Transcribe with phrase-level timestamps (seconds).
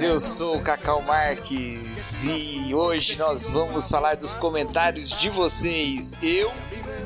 [0.00, 6.14] Eu sou o Cacau Marques e hoje nós vamos falar dos comentários de vocês.
[6.22, 6.52] Eu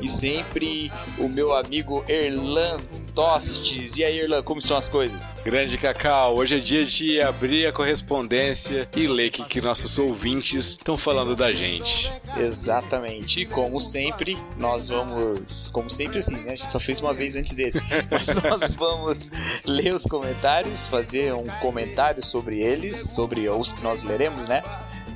[0.01, 2.79] e sempre o meu amigo Erlan
[3.13, 3.97] Tostes.
[3.97, 5.33] E aí, Erlan, como estão as coisas?
[5.43, 9.97] Grande Cacau, hoje é dia de abrir a correspondência e ler o que, que nossos
[9.97, 12.11] ouvintes estão falando da gente.
[12.37, 13.41] Exatamente.
[13.41, 15.69] E como sempre, nós vamos.
[15.69, 16.53] Como sempre, assim, né?
[16.53, 17.81] A gente só fez uma vez antes desse.
[18.11, 19.31] Mas nós vamos
[19.65, 24.61] ler os comentários, fazer um comentário sobre eles, sobre os que nós leremos, né?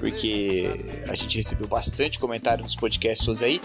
[0.02, 0.68] Porque
[1.08, 3.62] a gente recebeu bastante comentário nos podcasts aí.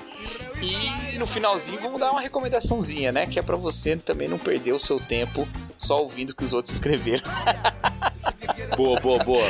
[0.62, 3.26] E no finalzinho vamos dar uma recomendaçãozinha, né?
[3.26, 6.52] Que é pra você também não perder o seu tempo só ouvindo o que os
[6.52, 7.24] outros escreveram.
[8.76, 9.46] Boa, boa, boa.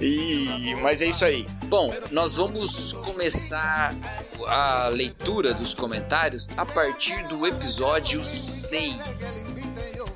[0.00, 1.46] E, mas é isso aí.
[1.64, 3.94] Bom, nós vamos começar
[4.46, 9.56] a leitura dos comentários a partir do episódio 6,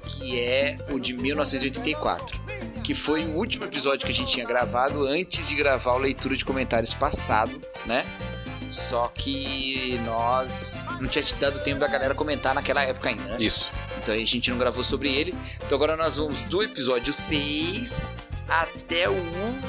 [0.04, 2.41] que é o de 1984.
[2.82, 6.36] Que foi o último episódio que a gente tinha gravado antes de gravar a leitura
[6.36, 8.04] de comentários passado, né?
[8.68, 13.36] Só que nós não tinha te dado tempo da galera comentar naquela época ainda, né?
[13.38, 13.70] Isso.
[13.98, 15.34] Então a gente não gravou sobre ele.
[15.64, 18.08] Então agora nós vamos do episódio 6
[18.48, 19.14] até o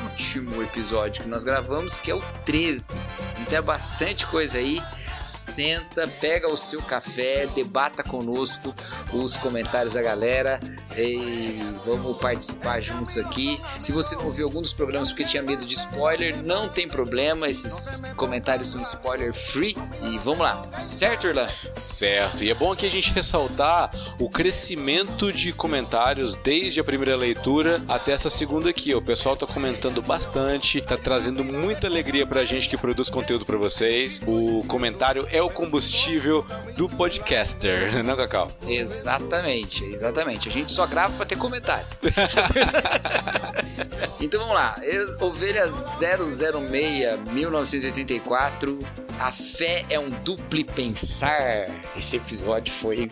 [0.03, 2.97] último episódio que nós gravamos, que é o 13.
[3.41, 4.81] Então é bastante coisa aí.
[5.27, 8.73] Senta, pega o seu café, debata conosco
[9.11, 10.59] os comentários da galera
[10.97, 13.59] e vamos participar juntos aqui.
[13.79, 17.47] Se você não ouviu algum dos programas porque tinha medo de spoiler, não tem problema,
[17.47, 21.47] esses comentários são spoiler free e vamos lá, certo, Irlan?
[21.75, 22.43] Certo.
[22.43, 27.81] E é bom aqui a gente ressaltar o crescimento de comentários desde a primeira leitura
[27.87, 28.93] até essa segunda aqui.
[28.93, 33.57] O pessoal tá comentando bastante, tá trazendo muita alegria pra gente que produz conteúdo pra
[33.57, 34.21] vocês.
[34.25, 36.45] O comentário é o combustível
[36.77, 38.49] do podcaster, não, Cacau?
[38.67, 40.49] Exatamente, exatamente.
[40.49, 41.85] A gente só grava pra ter comentário.
[44.19, 44.75] então vamos lá.
[45.21, 48.79] Ovelha 006 1984.
[49.19, 51.65] A fé é um duplo pensar.
[51.95, 53.09] Esse episódio foi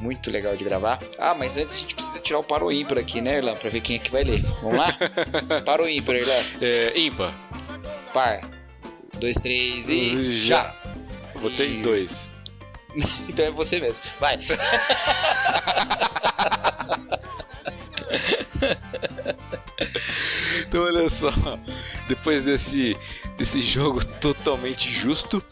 [0.00, 0.98] muito legal de gravar.
[1.18, 3.54] Ah, mas antes a gente precisa tirar o para o ímpar aqui, né, Erlan?
[3.54, 4.42] Pra ver quem é que vai ler.
[4.62, 4.96] Vamos lá?
[5.64, 6.42] para o ímpar, Erlan.
[6.60, 7.32] É, ímpar.
[8.12, 8.40] Par.
[9.18, 10.40] Dois, três e.
[10.40, 10.74] Já.
[11.40, 12.32] Botei E- dois.
[13.28, 14.02] Então é você mesmo.
[14.18, 14.38] Vai.
[20.66, 21.30] Então olha só,
[22.08, 22.96] depois desse,
[23.36, 25.42] desse jogo totalmente justo,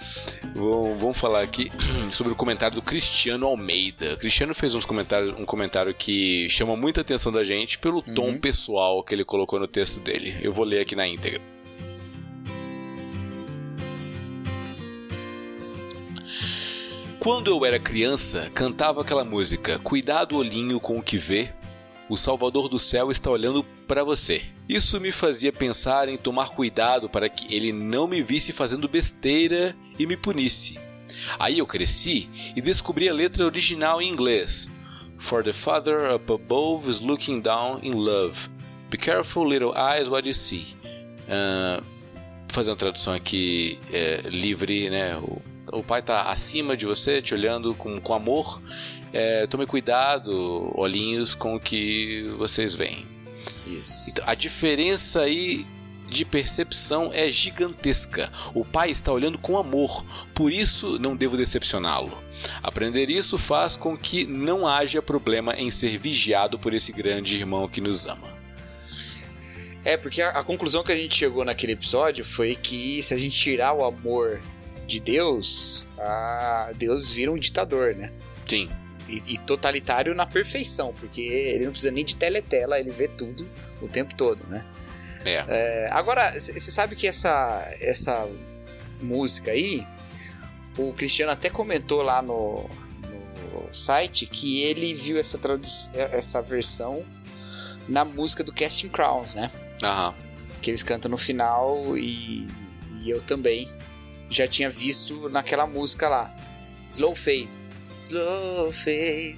[0.54, 1.70] vamos, vamos falar aqui
[2.10, 4.14] sobre o comentário do Cristiano Almeida.
[4.14, 8.28] O Cristiano fez uns comentários, um comentário que chama muita atenção da gente pelo tom
[8.28, 8.38] Uhum.
[8.38, 10.36] pessoal que ele colocou no texto dele.
[10.42, 11.40] Eu vou ler aqui na íntegra.
[17.20, 21.50] Quando eu era criança, cantava aquela música: Cuidado, olhinho com o que vê,
[22.08, 24.44] o Salvador do céu está olhando para você.
[24.68, 29.74] Isso me fazia pensar em tomar cuidado para que ele não me visse fazendo besteira
[29.98, 30.78] e me punisse.
[31.38, 34.70] Aí eu cresci e descobri a letra original em inglês.
[35.18, 38.48] For the Father up above is looking down in love.
[38.90, 40.68] Be careful, little eyes, what you see.
[41.26, 41.84] Vou
[42.48, 45.20] fazer uma tradução aqui é, livre, né?
[45.72, 48.60] O pai está acima de você, te olhando com, com amor.
[49.12, 53.06] É, tome cuidado, olhinhos, com o que vocês veem.
[53.66, 54.10] Isso.
[54.10, 55.66] Então, a diferença aí
[56.08, 58.32] de percepção é gigantesca.
[58.54, 62.16] O pai está olhando com amor, por isso não devo decepcioná-lo.
[62.62, 67.68] Aprender isso faz com que não haja problema em ser vigiado por esse grande irmão
[67.68, 68.38] que nos ama.
[69.84, 73.18] É, porque a, a conclusão que a gente chegou naquele episódio foi que se a
[73.18, 74.40] gente tirar o amor
[74.88, 78.10] de Deus, a Deus vira um ditador, né?
[78.46, 78.68] Sim,
[79.06, 83.46] E, e totalitário na perfeição, porque ele não precisa nem de teletela, ele vê tudo
[83.82, 84.64] o tempo todo, né?
[85.24, 85.44] é.
[85.46, 88.26] É, agora, você sabe que essa, essa
[89.02, 89.86] música aí,
[90.78, 92.66] o Cristiano até comentou lá no,
[93.52, 95.38] no site que ele viu essa,
[96.12, 97.04] essa versão
[97.86, 99.50] na música do Casting Crowns, né?
[99.82, 100.14] Aham.
[100.62, 102.46] que eles cantam no final e,
[103.02, 103.68] e eu também
[104.30, 106.34] já tinha visto naquela música lá.
[106.88, 107.48] Slow fade.
[107.98, 109.36] Slow fade.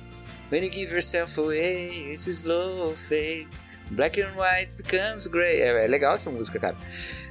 [0.51, 3.47] When you give yourself away, it's a slow fade.
[3.91, 5.61] Black and white becomes gray.
[5.61, 6.77] É, é legal essa música, cara.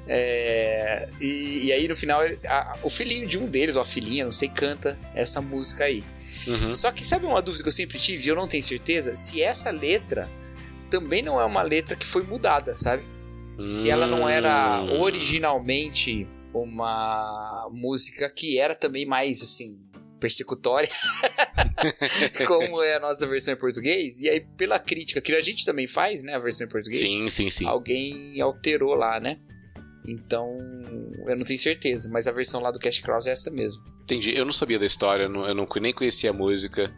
[0.08, 4.24] É, e, e aí no final, a- o filhinho de um deles, ou a filhinha,
[4.24, 6.04] não sei, canta essa música aí.
[6.48, 6.72] Uhum.
[6.72, 9.42] Só que sabe uma dúvida que eu sempre tive, e eu não tenho certeza, se
[9.42, 10.30] essa letra
[10.90, 13.04] também não é uma letra que foi mudada, sabe?
[13.68, 15.02] Se ela não era Hum.
[15.02, 19.80] originalmente uma música que era também mais assim
[20.20, 20.90] persecutória,
[22.48, 25.88] como é a nossa versão em português, e aí pela crítica que a gente também
[25.88, 27.66] faz, né, a versão em português, Sim, sim, sim.
[27.66, 29.40] alguém alterou lá, né?
[30.06, 30.58] Então,
[31.28, 33.82] eu não tenho certeza, mas a versão lá do Cash Cross é essa mesmo.
[34.02, 34.36] Entendi.
[34.36, 36.92] Eu não sabia da história, eu não- eu não, nem conhecia a música,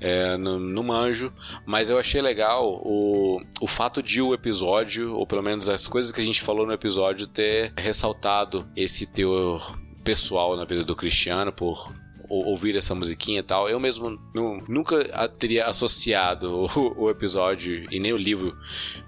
[0.00, 1.32] é, manjo,
[1.64, 6.12] mas eu achei legal o, o fato de o episódio, ou pelo menos as coisas
[6.12, 11.50] que a gente falou no episódio, ter ressaltado esse teor pessoal na vida do Cristiano
[11.52, 11.92] por
[12.28, 13.68] ou- ouvir essa musiquinha e tal.
[13.68, 18.56] Eu mesmo nu- nunca teria associado o, o episódio e nem o livro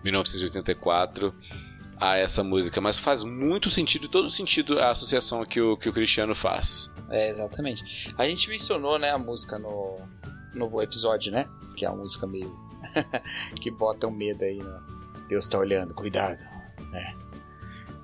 [0.05, 1.35] 1984
[2.01, 5.93] a essa música, mas faz muito sentido, todo sentido a associação que o, que o
[5.93, 6.95] Cristiano faz.
[7.11, 8.13] É, exatamente.
[8.17, 9.97] A gente mencionou, né, a música no,
[10.55, 11.47] no episódio, né?
[11.77, 12.55] Que é uma música meio.
[13.61, 14.81] que bota um medo aí, né?
[15.29, 16.39] Deus tá olhando, cuidado.
[16.95, 17.15] É.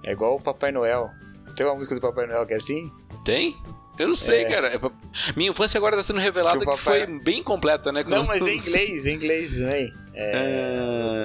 [0.05, 1.11] É igual o Papai Noel.
[1.57, 2.93] Tem uma música do Papai Noel que é assim?
[3.25, 3.57] Tem?
[3.99, 4.49] Eu não sei, É.
[4.49, 4.75] cara.
[4.75, 4.81] É
[5.37, 8.03] Minha infância agora tá sendo revelada Que que, papai- foi bem completa, né?
[8.07, 9.93] Não, mas em inglês, em inglês também.
[10.13, 10.77] É,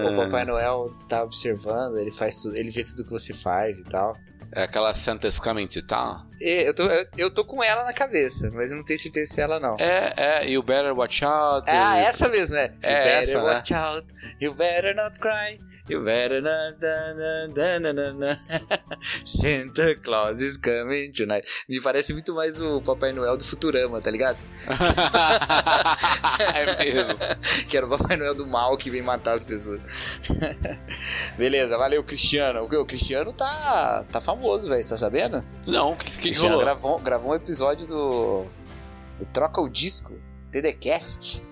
[0.05, 0.09] Ah.
[0.11, 3.83] O Papai Noel tá observando, ele faz tudo, ele vê tudo que você faz e
[3.83, 4.15] tal.
[4.51, 6.25] É aquela Santa's Coming to Town.
[6.39, 6.83] E eu, tô,
[7.17, 9.75] eu, tô com ela na cabeça, mas eu não tenho certeza se é ela não.
[9.79, 11.69] É, é, You Better Watch Out.
[11.69, 12.73] Ah, e- essa mesmo, né?
[12.81, 13.43] É you better essa, né?
[13.43, 14.07] watch out.
[14.39, 15.59] You better not cry.
[16.41, 18.37] Na.
[19.25, 21.47] Santa Claus is coming tonight.
[21.67, 24.37] Me parece muito mais o Papai Noel do Futurama, tá ligado?
[26.53, 27.17] é mesmo.
[27.67, 29.81] Que era o Papai Noel do mal que vem matar as pessoas.
[31.37, 32.63] Beleza, valeu, Cristiano.
[32.63, 34.83] O, Cristiano tá, tá famoso, velho.
[34.83, 35.43] Você tá sabendo?
[35.65, 36.65] Não, o que, que, Cristiano rolou?
[36.65, 38.45] gravou, gravou um episódio do,
[39.17, 40.13] do Troca o Disco,
[40.51, 41.43] TDCast.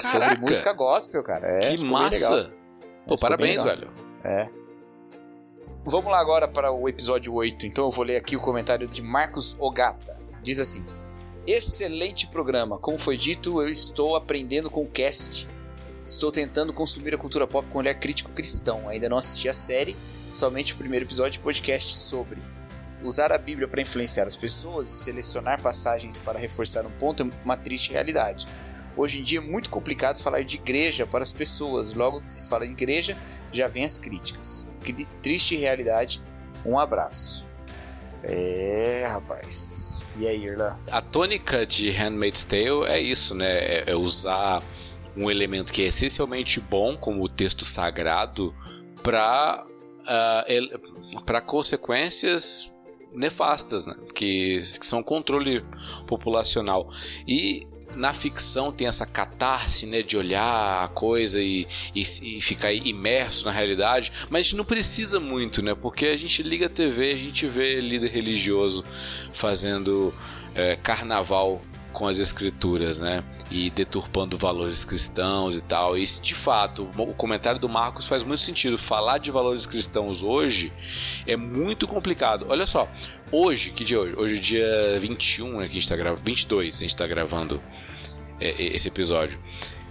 [0.00, 0.34] Caraca!
[0.34, 1.58] Sobre música gospel, cara.
[1.58, 2.61] É, que bem legal.
[3.06, 3.90] Pô, parabéns, velho.
[4.24, 4.48] É.
[5.84, 7.66] Vamos lá agora para o episódio 8.
[7.66, 10.20] Então eu vou ler aqui o comentário de Marcos Ogata.
[10.42, 10.84] Diz assim:
[11.46, 12.78] Excelente programa.
[12.78, 15.48] Como foi dito, eu estou aprendendo com o cast.
[16.04, 18.88] Estou tentando consumir a cultura pop com um olhar crítico cristão.
[18.88, 19.96] Ainda não assisti a série,
[20.32, 22.40] somente o primeiro episódio de podcast sobre.
[23.02, 27.30] Usar a Bíblia para influenciar as pessoas e selecionar passagens para reforçar um ponto é
[27.44, 28.46] uma triste realidade.
[28.96, 31.94] Hoje em dia é muito complicado falar de igreja para as pessoas.
[31.94, 33.16] Logo que se fala em igreja,
[33.50, 34.70] já vem as críticas.
[35.22, 36.22] Triste realidade.
[36.64, 37.46] Um abraço.
[38.22, 40.06] É, rapaz.
[40.16, 40.78] E aí, Irlan?
[40.90, 43.50] A tônica de Handmaid's Tale é isso, né?
[43.50, 44.62] É, é usar
[45.16, 48.54] um elemento que é essencialmente bom, como o texto sagrado,
[49.02, 49.66] para
[51.24, 52.74] para consequências
[53.12, 53.94] nefastas, né?
[54.14, 55.64] que, que são controle
[56.06, 56.90] populacional.
[57.26, 57.66] E
[57.96, 63.44] na ficção tem essa catarse né, de olhar a coisa e, e, e ficar imerso
[63.46, 65.74] na realidade, mas não precisa muito, né?
[65.74, 68.84] Porque a gente liga a TV, a gente vê líder religioso
[69.32, 70.14] fazendo
[70.54, 71.62] é, carnaval
[71.92, 73.22] com as escrituras, né?
[73.50, 75.96] E deturpando valores cristãos e tal.
[75.96, 78.78] E de fato, o comentário do Marcos faz muito sentido.
[78.78, 80.72] Falar de valores cristãos hoje
[81.26, 82.46] é muito complicado.
[82.48, 82.88] Olha só,
[83.30, 84.14] hoje, que dia é hoje?
[84.16, 87.62] Hoje é dia 21, né, que a gente tá gravando, 22, a gente tá gravando
[88.42, 89.38] esse episódio.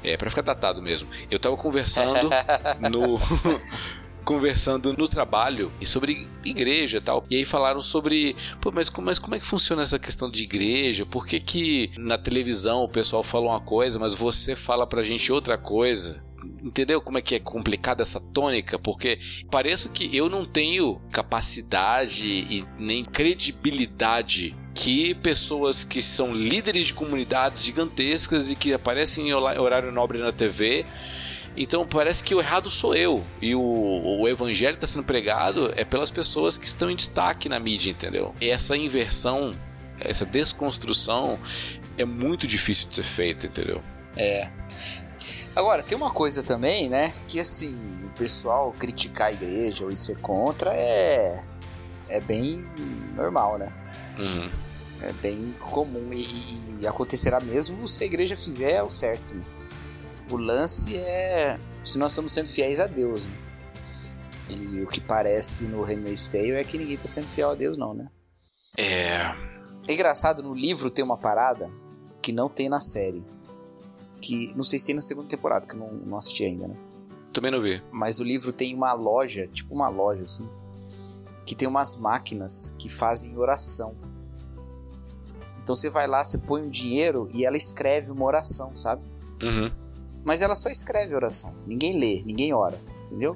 [0.04, 1.08] É, para ficar datado mesmo.
[1.30, 2.30] Eu tava conversando
[2.90, 3.20] no
[4.24, 7.26] conversando no trabalho e sobre igreja e tal.
[7.30, 10.44] E aí falaram sobre, pô, mas como, mas como é que funciona essa questão de
[10.44, 11.06] igreja?
[11.06, 15.32] Por que que na televisão o pessoal fala uma coisa, mas você fala pra gente
[15.32, 16.24] outra coisa?
[16.64, 18.80] Entendeu como é que é complicada essa tônica?
[18.80, 26.88] Porque parece que eu não tenho capacidade e nem credibilidade que pessoas que são líderes
[26.88, 30.86] de comunidades gigantescas e que aparecem em horário nobre na TV
[31.56, 33.24] então parece que o errado sou eu.
[33.42, 37.60] E o, o evangelho está sendo pregado é pelas pessoas que estão em destaque na
[37.60, 38.34] mídia, entendeu?
[38.40, 39.52] E essa inversão,
[40.00, 41.38] essa desconstrução
[41.98, 43.82] é muito difícil de ser feita, entendeu?
[44.16, 44.50] É.
[45.54, 47.14] Agora, tem uma coisa também, né?
[47.28, 51.44] Que assim, o pessoal criticar a igreja ou ir ser contra é.
[52.08, 52.66] É bem
[53.16, 53.72] normal, né?
[54.18, 54.50] Uhum.
[55.02, 56.14] É bem comum.
[56.14, 59.34] E, e acontecerá mesmo se a igreja fizer o certo.
[59.34, 59.44] Né?
[60.30, 63.26] O lance é se nós estamos sendo fiéis a Deus.
[63.26, 63.34] Né?
[64.60, 67.78] E o que parece no Handmaid's Tale é que ninguém está sendo fiel a Deus,
[67.78, 68.08] não, né?
[68.78, 69.36] É.
[69.88, 71.70] É engraçado, no livro tem uma parada
[72.22, 73.24] que não tem na série.
[74.22, 76.76] Que não sei se tem na segunda temporada, que eu não, não assisti ainda, né?
[77.34, 77.82] Também não vi.
[77.92, 80.48] Mas o livro tem uma loja, tipo uma loja assim,
[81.52, 83.94] que tem umas máquinas que fazem oração.
[85.62, 89.04] Então você vai lá, você põe um dinheiro e ela escreve uma oração, sabe?
[89.44, 89.70] Uhum.
[90.24, 91.54] Mas ela só escreve oração.
[91.68, 93.36] Ninguém lê, ninguém ora, entendeu?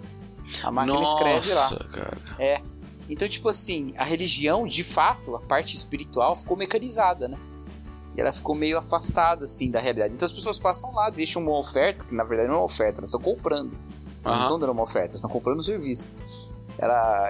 [0.63, 1.89] A máquina Nossa, escreve lá.
[1.89, 2.17] cara.
[2.39, 2.62] É.
[3.10, 7.38] Então, tipo assim, a religião, de fato, a parte espiritual ficou mecanizada, né?
[8.15, 10.13] E ela ficou meio afastada, assim, da realidade.
[10.13, 13.01] Então as pessoas passam lá, deixam uma oferta, que na verdade não é uma oferta,
[13.01, 13.77] elas estão comprando.
[14.24, 14.41] Não Aham.
[14.43, 16.07] estão dando uma oferta, elas estão comprando um serviço.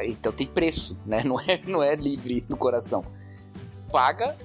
[0.06, 1.22] Então tem preço, né?
[1.25, 3.04] Não é, não é livre do coração.
[3.92, 4.36] Paga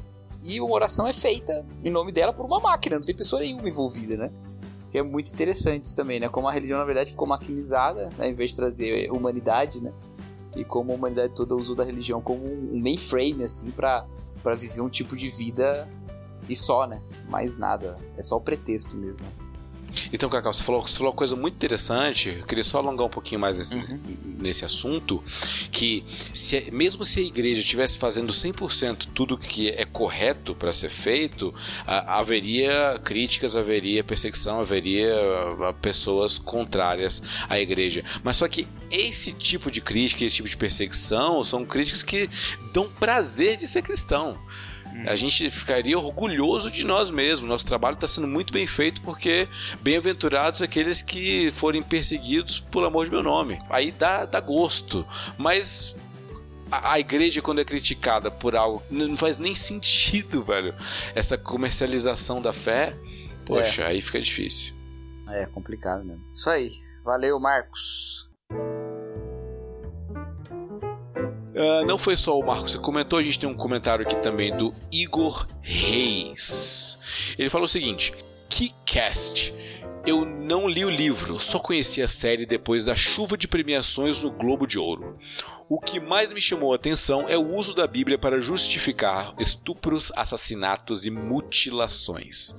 [0.42, 3.68] e uma oração é feita em nome dela por uma máquina, não tem pessoa nenhuma
[3.68, 4.30] envolvida, né?
[4.90, 6.28] Que é muito interessante isso também, né?
[6.28, 8.28] Como a religião, na verdade, ficou maquinizada, né?
[8.28, 9.92] em vez de trazer humanidade, né?
[10.56, 14.06] E como a humanidade toda usou da religião como um mainframe, assim, pra
[14.56, 15.88] viver um tipo de vida
[16.48, 17.00] e só, né?
[17.28, 17.96] Mais nada.
[18.16, 19.26] É só o pretexto mesmo.
[20.12, 22.36] Então, Cacau, você falou, você falou uma coisa muito interessante.
[22.40, 24.00] Eu queria só alongar um pouquinho mais nesse, Uhum.
[24.38, 25.22] nesse assunto.
[25.70, 26.04] Que
[26.34, 31.54] se, mesmo se a igreja estivesse fazendo 100% tudo que é correto para ser feito,
[31.86, 35.14] a- haveria críticas, haveria perseguição, haveria
[35.68, 38.04] ah, pessoas contrárias à igreja.
[38.22, 42.28] Mas só que esse tipo de crítica, esse tipo de perseguição, são críticas que
[42.72, 44.36] dão prazer de ser cristão.
[45.06, 47.48] A gente ficaria orgulhoso de nós mesmos.
[47.48, 49.48] Nosso trabalho está sendo muito bem feito porque
[49.80, 53.60] bem-aventurados aqueles que forem perseguidos por amor de meu nome.
[53.68, 55.06] Aí dá, dá gosto.
[55.36, 55.96] Mas
[56.70, 60.74] a, igreja, quando é criticada por algo, não faz nem sentido, velho.
[61.14, 62.92] Essa comercialização da fé,
[63.44, 64.74] poxa, aí fica difícil.
[65.28, 66.24] É complicado mesmo.
[66.32, 66.70] Isso aí.
[67.04, 68.28] Valeu, Marcos.
[71.54, 74.56] Ah, não foi só o Marcos que comentou, a gente tem um comentário aqui também
[74.56, 76.98] do Igor Reis.
[77.38, 78.14] Ele falou o seguinte:
[78.48, 79.54] Que cast!
[80.06, 84.30] Eu não li o livro, só conheci a série depois da chuva de premiações no
[84.30, 85.14] Globo de Ouro.
[85.68, 90.10] O que mais me chamou a atenção é o uso da Bíblia para justificar estupros,
[90.16, 92.56] assassinatos e mutilações.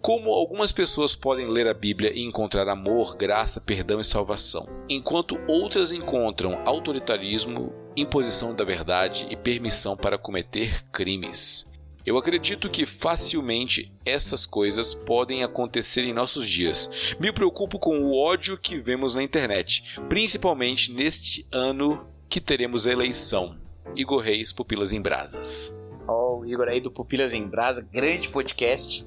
[0.00, 5.40] Como algumas pessoas podem ler a Bíblia e encontrar amor, graça, perdão e salvação, enquanto
[5.48, 11.72] outras encontram autoritarismo, imposição da verdade e permissão para cometer crimes.
[12.06, 17.16] Eu acredito que facilmente essas coisas podem acontecer em nossos dias.
[17.18, 23.56] Me preocupo com o ódio que vemos na internet, principalmente neste ano que teremos eleição.
[23.96, 25.74] Igor Reis, Pupilas em Brasas.
[26.06, 29.06] Ó, o Igor aí do Pupilas em Brasa, grande podcast.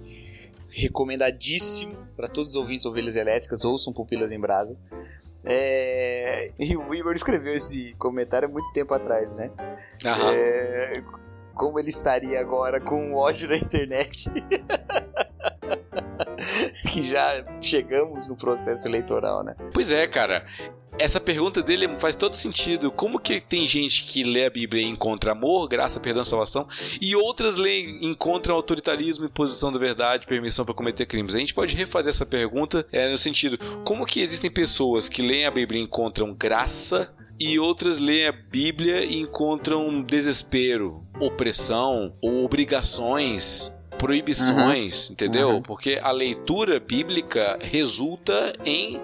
[0.70, 4.76] Recomendadíssimo para todos os ouvintes ovelhas elétricas, ouçam Pupilas em Brasa.
[5.46, 9.52] É, E o Igor escreveu esse comentário há muito tempo atrás, né?
[10.06, 10.32] Aham.
[10.34, 11.04] É,
[11.54, 14.30] Como ele estaria agora com o ódio da internet.
[16.92, 19.56] que já chegamos no processo eleitoral, né?
[19.74, 20.46] Pois é, cara.
[21.00, 22.92] Essa pergunta dele faz todo sentido.
[22.92, 26.68] Como que tem gente que lê a Bíblia e encontra amor, graça, perdão, salvação,
[27.00, 31.36] e outras leem, encontram autoritarismo, imposição da verdade, permissão para cometer crimes?
[31.36, 35.46] A gente pode refazer essa pergunta é, no sentido: como que existem pessoas que leem
[35.46, 42.44] a Bíblia e encontram graça e outras leem a Bíblia e encontram desespero, opressão ou
[42.44, 43.76] obrigações?
[44.00, 45.50] Proibições, entendeu?
[45.50, 45.62] Uhum.
[45.64, 49.02] Porque a leitura bíblica resulta em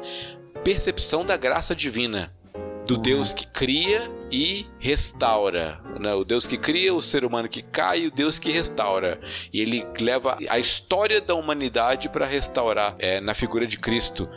[0.63, 2.33] percepção da graça divina.
[2.87, 3.01] Do Uhum.
[3.01, 5.79] Deus que cria e restaura.
[5.99, 6.13] Né?
[6.13, 9.19] O Deus que cria, o ser humano que cai e o Deus que restaura.
[9.53, 14.27] E ele leva a história da humanidade para restaurar é, na figura de Cristo.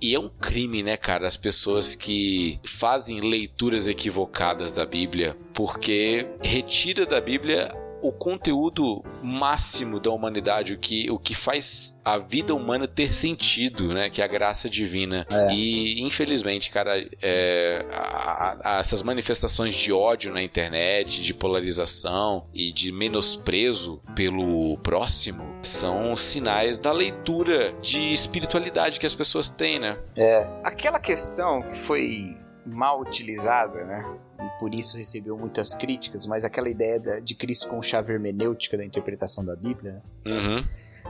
[0.00, 6.26] E é um crime, né, cara, as pessoas que fazem leituras equivocadas da Bíblia, porque
[6.42, 7.70] retira da Bíblia
[8.02, 13.92] o conteúdo máximo da humanidade, o que, o que faz a vida humana ter sentido,
[13.94, 14.08] né?
[14.10, 15.26] Que é a graça divina.
[15.30, 15.52] É.
[15.54, 16.92] E, infelizmente, cara,
[17.22, 24.76] é, a- a- essas manifestações de ódio na internet, de polarização e de menosprezo pelo
[24.78, 29.98] próximo são sinais da leitura de espiritualidade que as pessoas têm, né?
[30.16, 30.48] É.
[30.64, 34.04] Aquela questão que foi mal utilizada, né?
[34.42, 38.84] E por isso recebeu muitas críticas, mas aquela ideia de Cristo com chave hermenêutica da
[38.84, 40.02] interpretação da Bíblia, né?
[40.26, 40.64] Uhum.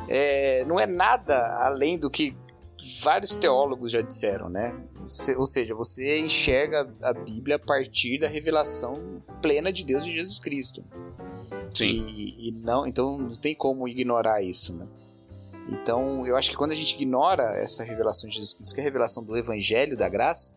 [0.08, 2.36] é, não é nada além do que
[3.02, 4.74] vários teólogos já disseram, né?
[5.36, 10.38] Ou seja, você enxerga a Bíblia a partir da revelação plena de Deus e Jesus
[10.38, 10.84] Cristo.
[11.74, 12.06] Sim.
[12.08, 14.86] E, e não, então não tem como ignorar isso, né?
[15.68, 18.82] Então, eu acho que quando a gente ignora essa revelação de Jesus Cristo, que é
[18.82, 20.52] a revelação do Evangelho da Graça,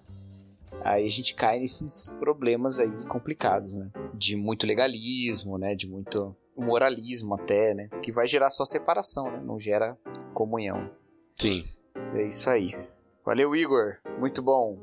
[0.81, 3.91] aí a gente cai nesses problemas aí complicados, né?
[4.13, 5.75] De muito legalismo, né?
[5.75, 7.89] De muito moralismo até, né?
[8.01, 9.41] Que vai gerar só separação, né?
[9.43, 9.97] Não gera
[10.33, 10.89] comunhão.
[11.35, 11.63] Sim.
[12.15, 12.73] É isso aí.
[13.25, 13.97] Valeu, Igor.
[14.19, 14.77] Muito bom.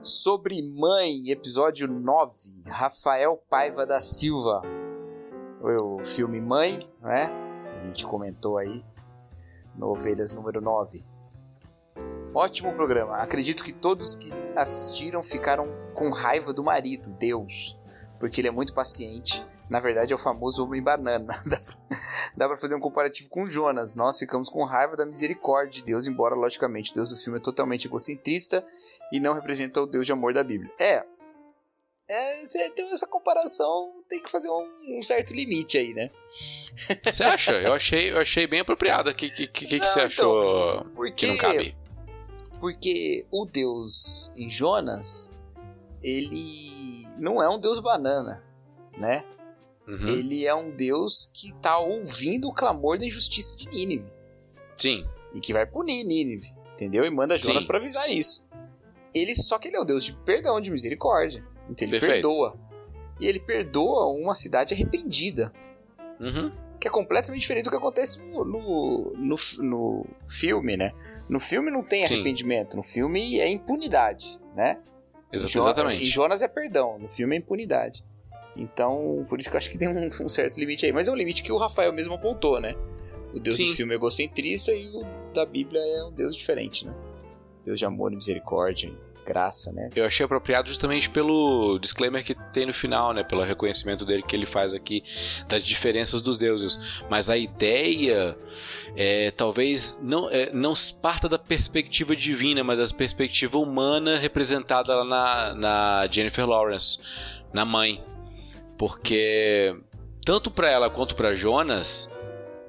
[0.00, 2.32] Sobre Mãe, episódio 9,
[2.66, 4.62] Rafael Paiva da Silva.
[5.60, 7.30] O filme Mãe, né?
[7.80, 8.84] A gente comentou aí
[9.76, 11.04] no Ovelhas número 9.
[12.34, 13.18] Ótimo programa.
[13.18, 17.78] Acredito que todos que assistiram ficaram com raiva do marido, Deus,
[18.18, 19.46] porque ele é muito paciente.
[19.68, 21.32] Na verdade, é o famoso homem banana.
[21.46, 21.98] Dá pra,
[22.36, 23.94] dá pra fazer um comparativo com Jonas.
[23.94, 27.86] Nós ficamos com raiva da misericórdia de Deus, embora, logicamente, Deus do filme é totalmente
[27.86, 28.66] egocentrista
[29.10, 30.70] e não representa o Deus de amor da Bíblia.
[30.78, 31.02] É.
[32.08, 36.10] É, tem essa comparação, tem que fazer um, um certo limite aí, né?
[37.10, 37.52] Você acha?
[37.52, 39.08] Eu achei, eu achei bem apropriado.
[39.08, 41.81] O que, que, que, que, você achou então, porque, que não cabe?
[42.62, 45.32] Porque o Deus em Jonas,
[46.00, 48.40] ele não é um Deus banana,
[48.96, 49.24] né?
[49.88, 50.04] Uhum.
[50.06, 54.06] Ele é um Deus que está ouvindo o clamor da injustiça de Nínive.
[54.76, 55.04] Sim.
[55.34, 57.04] E que vai punir Nínive, entendeu?
[57.04, 58.46] E manda Jonas para avisar isso.
[59.12, 61.44] Ele só que ele é o Deus de perdão, de misericórdia.
[61.68, 62.28] Então ele Perfeito.
[62.28, 62.56] perdoa.
[63.18, 65.52] E ele perdoa uma cidade arrependida.
[66.20, 66.52] Uhum.
[66.78, 70.92] Que é completamente diferente do que acontece no, no, no, no filme, né?
[71.32, 72.76] No filme não tem arrependimento, Sim.
[72.76, 74.78] no filme é impunidade, né?
[75.32, 76.02] Exatamente.
[76.02, 78.04] E Jonas é perdão, no filme é impunidade.
[78.54, 80.92] Então, por isso que eu acho que tem um, um, certo limite aí.
[80.92, 82.74] Mas é um limite que o Rafael mesmo apontou, né?
[83.32, 83.68] O Deus Sim.
[83.68, 86.94] do filme é egocentrista e o da Bíblia é um Deus diferente, né?
[87.64, 88.92] Deus de amor e misericórdia
[89.24, 89.88] graça, né?
[89.94, 93.22] Eu achei apropriado justamente pelo disclaimer que tem no final, né?
[93.22, 95.02] Pelo reconhecimento dele que ele faz aqui
[95.48, 97.02] das diferenças dos deuses.
[97.08, 98.36] Mas a ideia
[98.96, 105.04] é, talvez não, é, não parta da perspectiva divina, mas da perspectiva humana representada lá
[105.04, 106.98] na, na Jennifer Lawrence,
[107.52, 108.02] na mãe.
[108.76, 109.76] Porque
[110.24, 112.12] tanto para ela quanto para Jonas,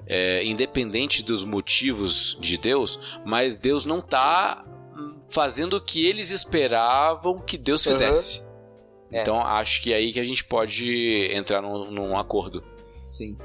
[0.07, 4.65] é, independente dos motivos de Deus, mas Deus não está
[5.30, 8.42] fazendo o que eles esperavam que Deus fizesse.
[8.42, 8.53] Uhum.
[9.12, 9.22] É.
[9.22, 12.63] Então acho que é aí que a gente pode entrar num, num acordo.
[13.03, 13.38] Sim.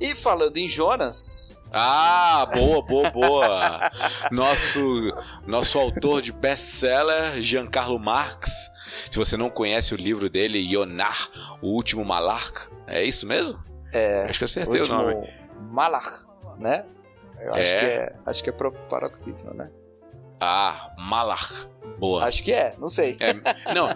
[0.00, 3.90] E falando em Jonas, ah, boa, boa, boa.
[4.32, 4.80] nosso,
[5.46, 8.70] nosso autor de best-seller, Giancarlo Marx.
[9.10, 11.28] Se você não conhece o livro dele, Ionar,
[11.62, 12.52] o último Malar,
[12.86, 13.62] é isso mesmo?
[13.92, 14.24] É.
[14.24, 15.28] Acho que acertei o, o nome.
[15.70, 16.26] Malar,
[16.58, 16.84] né?
[17.40, 17.78] Eu acho é.
[17.78, 19.72] que é, acho que é paroxítona, né?
[20.40, 21.68] Ah, Malar.
[21.98, 22.24] Boa.
[22.24, 23.16] Acho que é, não sei.
[23.18, 23.34] É,
[23.74, 23.88] não,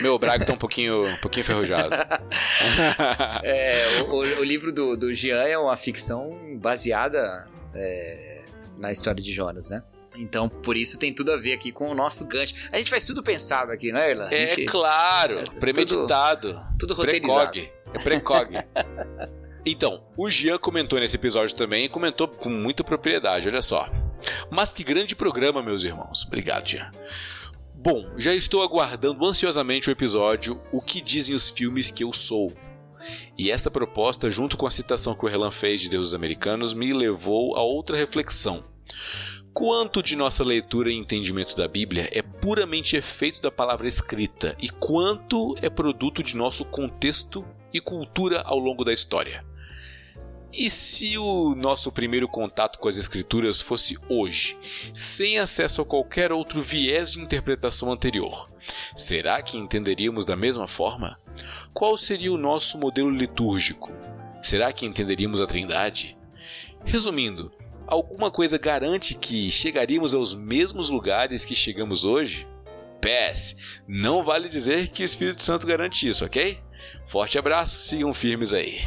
[0.00, 1.90] meu brago tá um pouquinho, um pouquinho enferrujado.
[3.42, 8.44] é, o, o, livro do, do Jean é uma ficção baseada é,
[8.76, 9.82] na história de Jonas, né?
[10.16, 12.68] Então, por isso tem tudo a ver aqui com o nosso gancho.
[12.72, 14.28] A gente faz tudo pensado aqui, não é, Irlan?
[14.30, 16.54] É gente, claro, é, premeditado.
[16.78, 17.52] Tudo, tudo roteirizado.
[17.52, 17.72] Precog.
[17.94, 18.54] É precog.
[19.66, 23.88] então, o Jean comentou nesse episódio também e comentou com muita propriedade, olha só.
[24.50, 26.24] Mas que grande programa, meus irmãos.
[26.26, 26.90] Obrigado, Jean.
[27.74, 32.52] Bom, já estou aguardando ansiosamente o episódio O que dizem os filmes que eu sou.
[33.36, 36.92] E esta proposta, junto com a citação que o Relan fez de Deuses Americanos, me
[36.92, 38.64] levou a outra reflexão.
[39.54, 44.68] Quanto de nossa leitura e entendimento da Bíblia é puramente efeito da palavra escrita e
[44.68, 49.44] quanto é produto de nosso contexto e cultura ao longo da história?
[50.52, 54.56] E se o nosso primeiro contato com as escrituras fosse hoje,
[54.94, 58.50] sem acesso a qualquer outro viés de interpretação anterior?
[58.96, 61.18] Será que entenderíamos da mesma forma?
[61.72, 63.92] Qual seria o nosso modelo litúrgico?
[64.42, 66.16] Será que entenderíamos a Trindade?
[66.84, 67.52] Resumindo,
[67.86, 72.46] alguma coisa garante que chegaríamos aos mesmos lugares que chegamos hoje?
[73.00, 76.58] PS, não vale dizer que o Espírito Santo garante isso, ok?
[77.06, 78.80] Forte abraço, sigam firmes aí.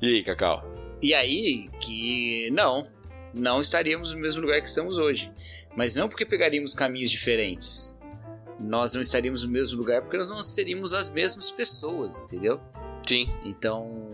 [0.00, 0.64] E aí, Cacau?
[1.02, 2.86] E aí que não,
[3.34, 5.32] não estaríamos no mesmo lugar que estamos hoje.
[5.76, 7.98] Mas não porque pegaríamos caminhos diferentes.
[8.58, 12.60] Nós não estaríamos no mesmo lugar porque nós não seríamos as mesmas pessoas, entendeu?
[13.06, 13.28] Sim.
[13.44, 14.12] Então,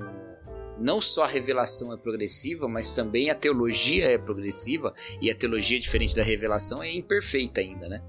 [0.79, 5.79] não só a revelação é progressiva, mas também a teologia é progressiva e a teologia
[5.81, 8.03] diferente da revelação é imperfeita ainda, né?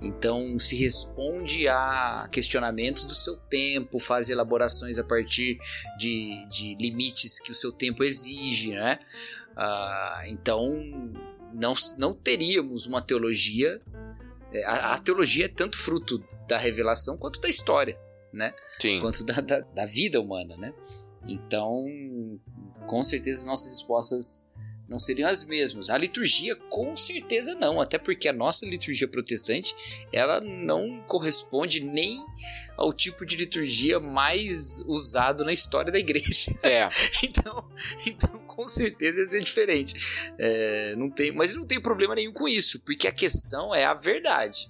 [0.00, 5.58] Então se responde a questionamentos do seu tempo, faz elaborações a partir
[5.98, 8.98] de, de limites que o seu tempo exige, né?
[9.50, 10.66] Uh, então
[11.52, 13.80] não, não teríamos uma teologia.
[14.52, 17.98] É, a, a, teologia é tanto fruto da revelação quanto da história,
[18.32, 18.54] né?
[18.80, 19.00] Sim.
[19.00, 20.72] Quanto da, da, da vida humana, né?
[21.26, 21.86] Então,
[22.86, 24.46] com certeza nossas respostas
[24.90, 25.88] não seriam as mesmas.
[25.88, 29.72] A liturgia, com certeza não, até porque a nossa liturgia protestante
[30.12, 32.18] ela não corresponde nem
[32.76, 36.52] ao tipo de liturgia mais usado na história da igreja.
[36.64, 36.88] É.
[37.22, 37.70] então,
[38.04, 39.94] então, com certeza é diferente.
[40.36, 43.94] É, não tem, mas não tem problema nenhum com isso, porque a questão é a
[43.94, 44.68] verdade.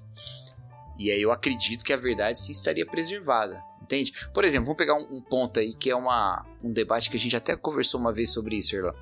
[0.99, 3.70] E aí eu acredito que a verdade sim estaria preservada.
[3.91, 4.13] Entende?
[4.33, 7.19] Por exemplo, vamos pegar um, um ponto aí que é uma, um debate que a
[7.19, 8.95] gente até conversou uma vez sobre isso, Erlan.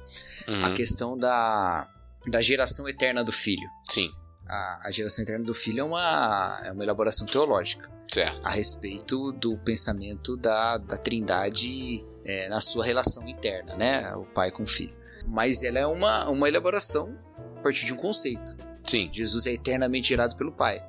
[0.49, 0.65] Uhum.
[0.65, 1.87] A questão da,
[2.27, 3.69] da geração eterna do filho.
[3.91, 4.11] Sim,
[4.49, 8.41] A, a geração eterna do filho é uma, é uma elaboração teológica certo.
[8.43, 14.15] a respeito do pensamento da, da trindade é, na sua relação interna, né?
[14.15, 14.97] O pai com o filho.
[15.27, 17.15] Mas ela é uma, uma elaboração
[17.59, 18.57] a partir de um conceito.
[18.85, 19.11] Sim.
[19.13, 20.83] Jesus é eternamente gerado pelo pai.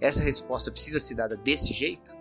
[0.00, 2.16] Essa resposta precisa ser dada desse jeito?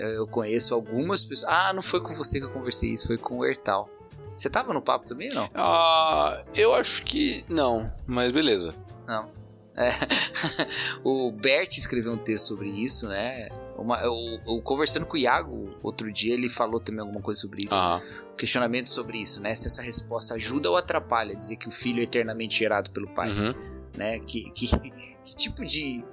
[0.00, 1.50] Eu conheço algumas pessoas.
[1.52, 3.88] Ah, não foi com você que eu conversei isso, foi com o Ertal.
[4.36, 5.50] Você tava no papo também ou não?
[5.54, 8.74] Ah, eu acho que não, mas beleza.
[9.06, 9.28] Não.
[9.76, 9.90] É.
[11.04, 13.48] o Bert escreveu um texto sobre isso, né?
[13.76, 14.14] Uma, eu,
[14.46, 17.74] eu conversando com o Iago outro dia, ele falou também alguma coisa sobre isso.
[17.74, 18.00] Aham.
[18.36, 19.54] Questionamento sobre isso, né?
[19.54, 23.30] Se essa resposta ajuda ou atrapalha dizer que o filho é eternamente gerado pelo pai,
[23.30, 23.54] Uhum.
[23.96, 24.18] né?
[24.20, 24.68] Que, que,
[25.24, 26.04] que tipo de,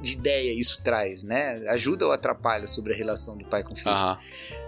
[0.00, 1.62] de ideia isso traz, né?
[1.68, 3.94] Ajuda ou atrapalha sobre a relação do pai com o filho?
[3.94, 4.18] Aham.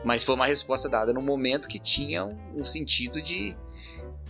[0.05, 3.57] Mas foi uma resposta dada num momento que tinha um, um sentido de,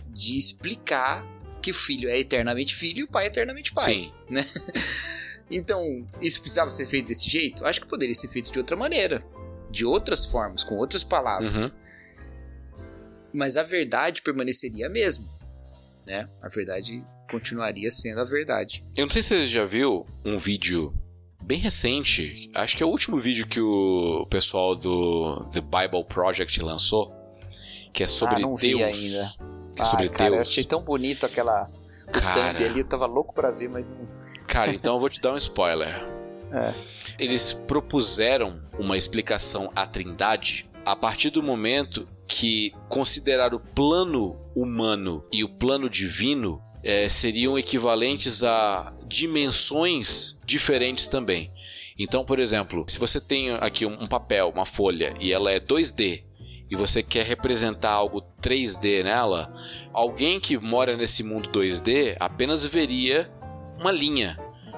[0.09, 1.25] de explicar
[1.61, 3.85] que o filho é eternamente filho e o pai é eternamente pai.
[3.85, 4.13] Sim.
[5.51, 7.65] Então, isso precisava ser feito desse jeito?
[7.65, 9.25] Acho que poderia ser feito de outra maneira.
[9.69, 11.63] De outras formas, com outras palavras.
[11.63, 11.71] Uhum.
[13.33, 15.27] Mas a verdade permaneceria a mesma.
[16.05, 16.29] Né?
[16.41, 18.83] A verdade continuaria sendo a verdade.
[18.95, 20.93] Eu não sei se você já viu um vídeo
[21.43, 22.49] bem recente.
[22.55, 27.13] Acho que é o último vídeo que o pessoal do The Bible Project lançou.
[27.93, 28.81] Que é sobre Ah, não vi Deus.
[28.81, 29.49] ainda.
[29.75, 30.47] Que é sobre Ai, cara, eu Deus.
[30.49, 31.69] achei tão bonito aquela.
[32.07, 32.33] O Cara.
[32.53, 34.07] thumb ali, eu tava louco pra ver, mas não.
[34.47, 36.05] Cara, então eu vou te dar um spoiler.
[36.51, 36.73] É.
[37.19, 45.23] Eles propuseram uma explicação à Trindade a partir do momento que considerar o plano humano
[45.31, 51.51] e o plano divino eh, seriam equivalentes a dimensões diferentes também.
[51.97, 56.23] Então, por exemplo, se você tem aqui um papel, uma folha, e ela é 2D,
[56.71, 59.53] e você quer representar algo 3D nela,
[59.91, 63.29] alguém que mora nesse mundo 2D apenas veria
[63.77, 64.37] uma linha.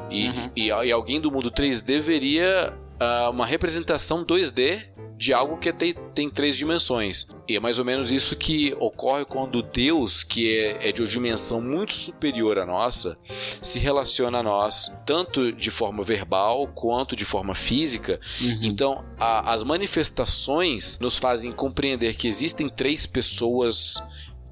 [0.10, 0.52] E, Uhum.
[0.56, 4.88] e, e alguém do mundo 3D veria ah, uma representação 2D
[5.22, 7.28] de algo que tem, tem três dimensões.
[7.48, 11.08] E é mais ou menos isso que ocorre quando Deus, que é, é de uma
[11.08, 13.20] dimensão muito superior à nossa,
[13.62, 18.20] se relaciona a nós, tanto de forma verbal quanto de forma física.
[18.64, 24.02] Então, a- as manifestações nos fazem compreender que existem três pessoas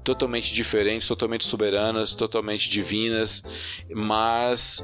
[0.04, 3.42] totalmente diferentes, totalmente soberanas, totalmente divinas,
[3.92, 4.82] mas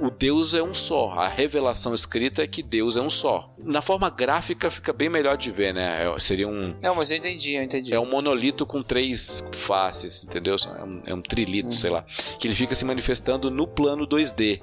[0.00, 1.10] o Deus é um só.
[1.12, 3.54] A revelação escrita é que Deus é um só.
[3.64, 6.06] Na forma gráfica fica bem melhor de ver, né?
[6.06, 7.92] É- Seria um Não, mas eu entendi, eu entendi.
[7.94, 10.54] é um monolito com três faces, entendeu?
[10.78, 11.78] É um, é um trilito, Uhum.
[11.78, 12.04] sei lá.
[12.38, 14.60] Que ele fica se manifestando no plano 2D.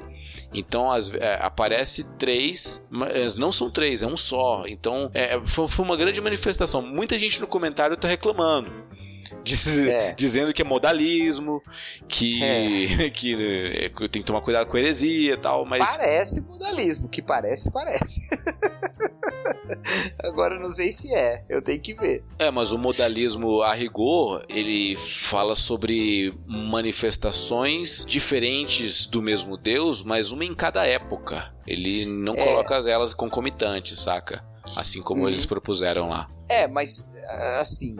[0.54, 4.64] Então as- é, aparece três, mas não são três, é um só.
[4.68, 6.82] Então é, foi, foi uma grande manifestação.
[6.82, 8.72] Muita gente no comentário tá reclamando.
[9.44, 10.14] Diz- É.
[10.14, 11.62] Dizendo que é modalismo,
[12.08, 12.40] que,
[13.14, 17.22] que é, tem que tomar cuidado com a heresia e tal, mas Parece modalismo, que
[17.22, 18.22] parece, parece.
[20.24, 22.24] Agora eu não sei se é, eu tenho que ver.
[22.40, 30.32] É, mas o modalismo a rigor, ele fala sobre manifestações diferentes do mesmo Deus, mas
[30.32, 31.54] uma em cada época.
[31.66, 32.44] Ele não É.
[32.44, 34.44] coloca elas concomitantes, saca?
[34.76, 35.30] Assim como Uhum.
[35.30, 36.30] eles propuseram lá.
[36.50, 37.06] É, mas
[37.60, 37.96] assim,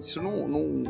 [0.00, 0.82] isso não, não-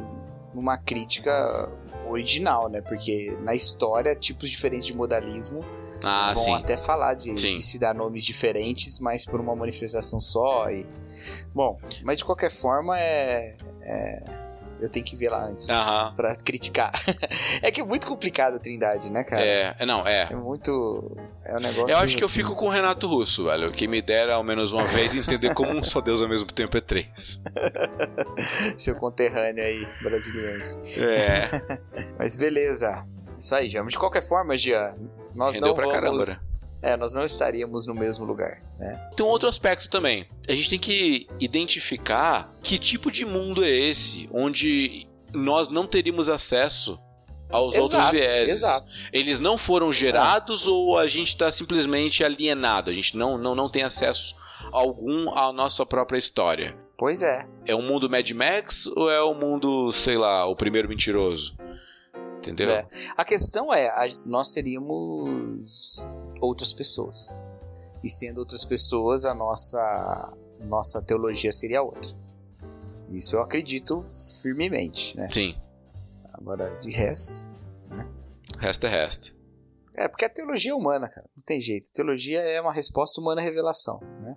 [0.55, 1.69] numa crítica
[2.09, 2.81] original, né?
[2.81, 5.65] Porque na história, tipos diferentes de modalismo
[6.03, 6.55] Ah, vão sim.
[6.55, 10.69] até falar de, de se dar nomes diferentes, mas por uma manifestação só.
[10.71, 10.87] E...
[11.55, 13.55] Bom, mas de qualquer forma é.
[13.83, 14.50] é-
[14.81, 16.15] Eu tenho que ver lá antes Aham.
[16.15, 16.91] pra criticar.
[17.63, 19.45] é que é muito complicado a Trindade, né, cara?
[19.45, 20.29] É, não, é.
[20.31, 21.17] É muito.
[21.45, 21.91] É um negócio.
[21.91, 23.73] Eu acho que eu assim, fico com o Renato Russo, velho.
[23.73, 26.77] Que me dera ao menos uma vez entender como um só Deus ao mesmo tempo
[26.77, 27.43] é três.
[28.77, 30.63] Seu conterrâneo aí, brasileiro.
[30.99, 31.81] É.
[32.19, 33.07] Mas beleza.
[33.37, 33.87] Isso aí, Jean.
[33.87, 34.95] De qualquer forma, Jean,
[35.35, 36.01] nós Rendeu não pra vamos.
[36.01, 36.50] caramba, né?
[36.83, 39.11] É, nós não estaríamos no mesmo lugar, né?
[39.15, 40.27] Tem um outro aspecto também.
[40.49, 46.29] A gente tem que identificar que tipo de mundo é esse, onde nós não teríamos
[46.29, 46.99] acesso
[47.51, 48.57] aos Exato, outros vieses.
[48.57, 48.87] exato.
[49.13, 52.91] Eles não foram gerados ou a gente está simplesmente alienado?
[52.91, 54.37] A gente não, não, não tem acesso
[54.73, 56.77] algum à nossa própria história.
[56.97, 57.47] Pois é.
[57.67, 61.57] É um mundo Mad Max ou é o um mundo, sei lá, o primeiro mentiroso?
[62.39, 62.71] Entendeu?
[62.71, 62.87] É.
[63.17, 63.91] A questão é,
[64.25, 66.09] nós seríamos
[66.41, 67.35] outras pessoas.
[68.03, 72.11] E sendo outras pessoas, a nossa, nossa teologia seria outra.
[73.11, 74.03] Isso eu acredito
[74.43, 75.29] firmemente, né?
[75.31, 75.55] Sim.
[76.33, 77.51] Agora, de resto.
[78.59, 79.35] Resta é resto.
[79.95, 81.29] É, porque a teologia é humana, cara.
[81.37, 81.89] Não tem jeito.
[81.91, 84.37] A teologia é uma resposta humana à revelação, né?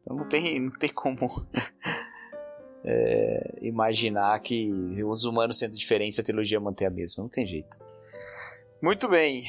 [0.00, 1.28] Então não tem, não tem como
[2.84, 4.70] é, imaginar que
[5.04, 7.22] os humanos sendo diferentes, a teologia manter a mesma.
[7.22, 7.78] Não tem jeito.
[8.82, 9.44] Muito bem.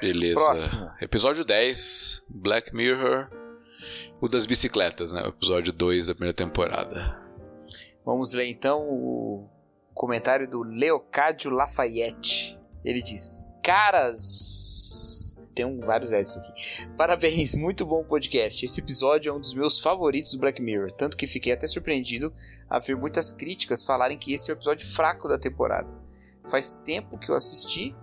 [0.00, 0.34] Beleza.
[0.34, 0.90] Próximo.
[1.00, 3.28] Episódio 10, Black Mirror.
[4.20, 5.22] O das bicicletas, né?
[5.22, 7.30] O episódio 2 da primeira temporada.
[8.04, 9.48] Vamos ler então o
[9.94, 12.58] comentário do Leocádio Lafayette.
[12.84, 15.36] Ele diz: Caras.
[15.54, 16.86] Tem um, vários S aqui.
[16.96, 18.64] Parabéns, muito bom podcast.
[18.64, 20.92] Esse episódio é um dos meus favoritos do Black Mirror.
[20.92, 22.32] Tanto que fiquei até surpreendido
[22.68, 25.88] a ver muitas críticas falarem que esse é o episódio fraco da temporada.
[26.48, 27.94] Faz tempo que eu assisti,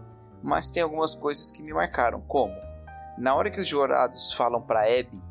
[0.43, 2.21] mas tem algumas coisas que me marcaram.
[2.21, 2.53] Como?
[3.17, 5.21] Na hora que os jurados falam pra Abby,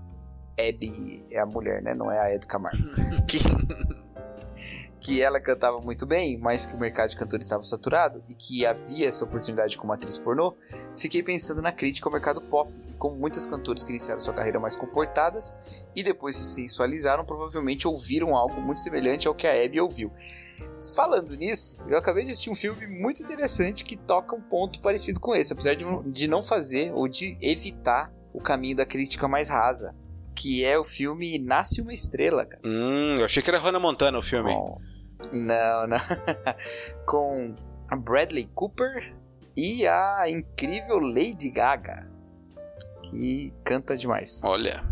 [0.59, 1.95] Abby é a mulher, né?
[1.95, 2.83] Não é a Abby Camargo.
[3.29, 3.39] que,
[5.01, 8.67] que ela cantava muito bem, mas que o mercado de cantores estava saturado e que
[8.67, 10.57] havia essa oportunidade como atriz pornô,
[10.97, 12.73] fiquei pensando na crítica ao mercado pop.
[12.99, 18.35] Como muitas cantoras que iniciaram sua carreira mais comportadas e depois se sensualizaram, provavelmente ouviram
[18.35, 20.11] algo muito semelhante ao que a Abby ouviu.
[20.95, 25.21] Falando nisso, eu acabei de assistir um filme muito interessante que toca um ponto parecido
[25.21, 29.49] com esse, apesar de, de não fazer ou de evitar o caminho da crítica mais
[29.49, 29.95] rasa,
[30.35, 32.63] que é o filme Nasce uma Estrela, cara.
[32.65, 34.53] Hum, eu achei que era Hannah Montana o filme.
[35.33, 35.99] Não, não.
[37.07, 37.55] com
[37.89, 39.15] a Bradley Cooper
[39.57, 42.11] e a incrível Lady Gaga,
[43.03, 44.43] que canta demais.
[44.45, 44.85] Olha.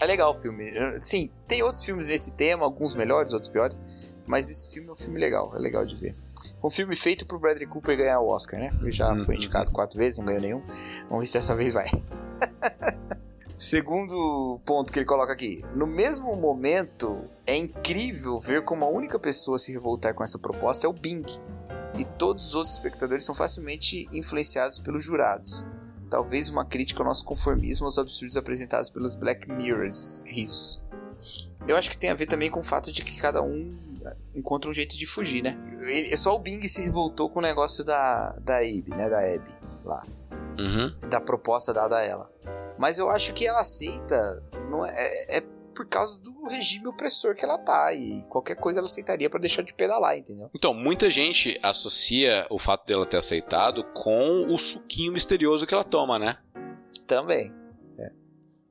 [0.00, 0.72] É legal o filme.
[1.00, 3.78] Sim, tem outros filmes nesse tema, alguns melhores, outros piores,
[4.26, 6.16] mas esse filme é um filme legal, é legal de ver.
[6.62, 8.72] Um filme feito pro Bradley Cooper ganhar o Oscar, né?
[8.80, 10.62] Ele já foi indicado quatro vezes, não ganhou nenhum.
[11.08, 11.86] Vamos ver se dessa vez vai.
[13.56, 15.64] Segundo ponto que ele coloca aqui.
[15.74, 20.38] No mesmo momento, é incrível ver como a única pessoa a se revoltar com essa
[20.38, 21.24] proposta é o Bing.
[21.96, 25.64] E todos os outros espectadores são facilmente influenciados pelos jurados.
[26.10, 30.82] Talvez uma crítica ao nosso conformismo aos absurdos apresentados pelos Black Mirrors risos.
[31.66, 33.70] Eu acho que tem a ver também com o fato de que cada um
[34.34, 35.56] encontra um jeito de fugir, né?
[36.10, 39.08] É só o Bing se revoltou com o negócio da, da Abby, né?
[39.08, 39.50] Da Abby
[39.84, 40.06] lá.
[40.58, 41.08] Uhum.
[41.08, 42.30] Da proposta dada a ela.
[42.78, 45.42] Mas eu acho que ela aceita não é, é
[45.74, 47.92] por causa do regime opressor que ela tá.
[47.92, 50.50] E qualquer coisa ela aceitaria para deixar de pedalar, entendeu?
[50.54, 55.84] Então, muita gente associa o fato dela ter aceitado com o suquinho misterioso que ela
[55.84, 56.38] toma, né?
[57.06, 57.52] Também.
[57.98, 58.10] É.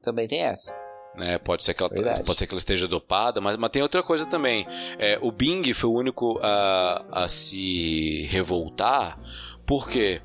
[0.02, 0.76] Também tem essa.
[1.14, 2.24] Né, pode, ser que ela, Verdade.
[2.24, 4.66] pode ser que ela esteja dopada, mas, mas tem outra coisa também.
[4.98, 9.20] É, o Bing foi o único a, a se revoltar
[9.66, 10.22] porque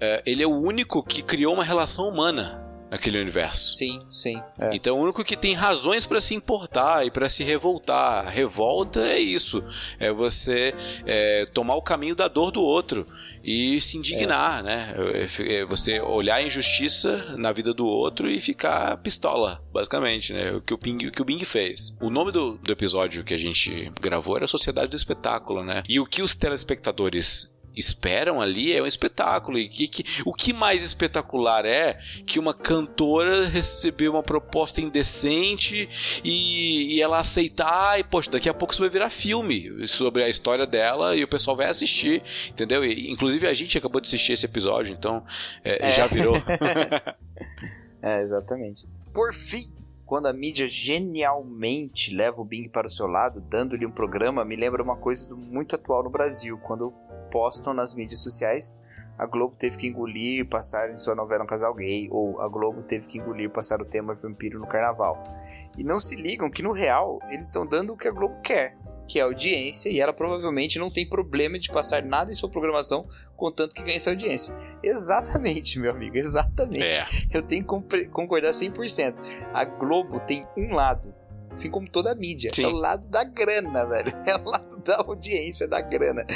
[0.00, 3.74] é, ele é o único que criou uma relação humana naquele universo.
[3.74, 4.42] Sim, sim.
[4.58, 4.76] É.
[4.76, 8.28] Então o único que tem razões para se importar e para se revoltar.
[8.28, 9.64] Revolta é isso.
[9.98, 10.74] É você
[11.06, 13.06] é, tomar o caminho da dor do outro
[13.42, 14.94] e se indignar, né?
[15.40, 20.52] É você olhar a injustiça na vida do outro e ficar pistola, basicamente, né?
[20.52, 21.96] O que o Bing, o que o Bing fez.
[21.98, 25.82] O nome do, do episódio que a gente gravou era Sociedade do Espetáculo, né?
[25.88, 29.58] E o que os telespectadores esperam ali é um espetáculo.
[29.58, 35.88] E que, que, o que mais espetacular é que uma cantora receber uma proposta indecente
[36.24, 40.28] e, e, ela aceitar, e poxa, daqui a pouco isso vai virar filme sobre a
[40.28, 42.84] história dela e o pessoal vai assistir, entendeu?
[42.84, 45.24] E, inclusive a gente acabou de assistir esse episódio, então
[45.64, 45.90] é, é.
[45.90, 46.36] já virou.
[48.02, 48.86] é, exatamente.
[49.12, 49.72] Por fim,
[50.12, 54.56] quando a mídia genialmente leva o Bing para o seu lado, dando-lhe um programa, me
[54.56, 56.92] lembra uma coisa muito atual no Brasil, quando
[57.32, 58.76] postam nas mídias sociais
[59.18, 62.82] a Globo teve que engolir passar em sua novela um casal gay, ou a Globo
[62.82, 65.22] teve que engolir passar o tema vampiro no carnaval.
[65.76, 68.76] E não se ligam que no real eles estão dando o que a Globo quer,
[69.06, 73.06] que é audiência, e ela provavelmente não tem problema de passar nada em sua programação,
[73.36, 74.56] contanto que ganhe essa audiência.
[74.82, 77.00] Exatamente, meu amigo, exatamente.
[77.00, 77.06] É.
[77.32, 79.14] Eu tenho que concordar 100%.
[79.52, 81.14] A Globo tem um lado,
[81.52, 82.50] assim como toda a mídia.
[82.54, 82.64] Sim.
[82.64, 84.12] É o lado da grana, velho.
[84.26, 86.26] É o lado da audiência, da grana.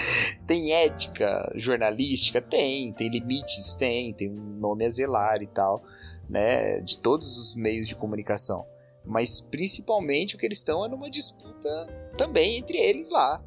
[0.47, 2.41] Tem ética jornalística?
[2.41, 2.93] Tem.
[2.93, 3.75] Tem limites?
[3.75, 4.13] Tem.
[4.13, 5.83] Tem um nome a zelar e tal,
[6.29, 6.81] né?
[6.81, 8.65] De todos os meios de comunicação.
[9.05, 11.69] Mas principalmente o que eles estão é numa disputa
[12.17, 13.43] também entre eles lá.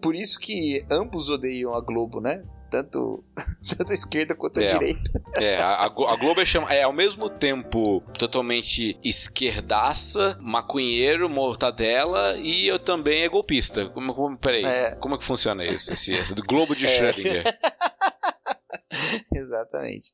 [0.00, 2.44] Por isso que ambos odeiam a Globo, né?
[2.74, 3.22] Tanto,
[3.78, 4.66] tanto a esquerda quanto a É.
[4.66, 5.12] direita.
[5.36, 12.66] É, a, a Globo é, chama- é ao mesmo tempo totalmente esquerdaça, maconheiro, mortadela e
[12.66, 13.88] eu também é golpista.
[13.90, 14.90] Como, como, peraí, É.
[14.96, 15.92] como é que funciona isso?
[15.92, 16.88] Esse, esse do Globo de É.
[16.88, 17.44] Schrödinger.
[19.32, 20.08] Exatamente.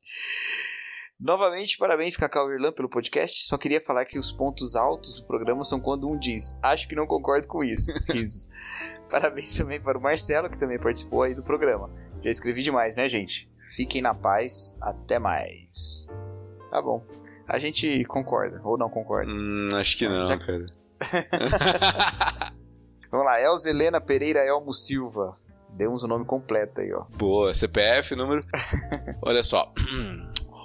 [1.19, 3.47] Novamente, parabéns, Cacau Irlan, pelo podcast.
[3.47, 6.95] Só queria falar que os pontos altos do programa são quando um diz, acho que
[6.95, 7.99] não concordo com isso.
[8.11, 8.49] Risos.
[9.11, 11.91] parabéns também para o Marcelo, que também participou aí do programa.
[12.23, 13.51] Já escrevi demais, né, gente?
[13.75, 14.77] Fiquem na paz.
[14.83, 16.07] Até mais.
[16.71, 17.03] Tá bom.
[17.49, 19.31] A gente concorda, ou não concorda?
[19.31, 20.67] Hum, acho que não, Já- cara.
[23.11, 25.35] Vamos lá, Elza Helena Pereira Elmo Silva.
[25.71, 27.05] Demos o nome completo aí, ó.
[27.17, 28.41] Boa, CPF, número.
[29.23, 29.73] Olha só.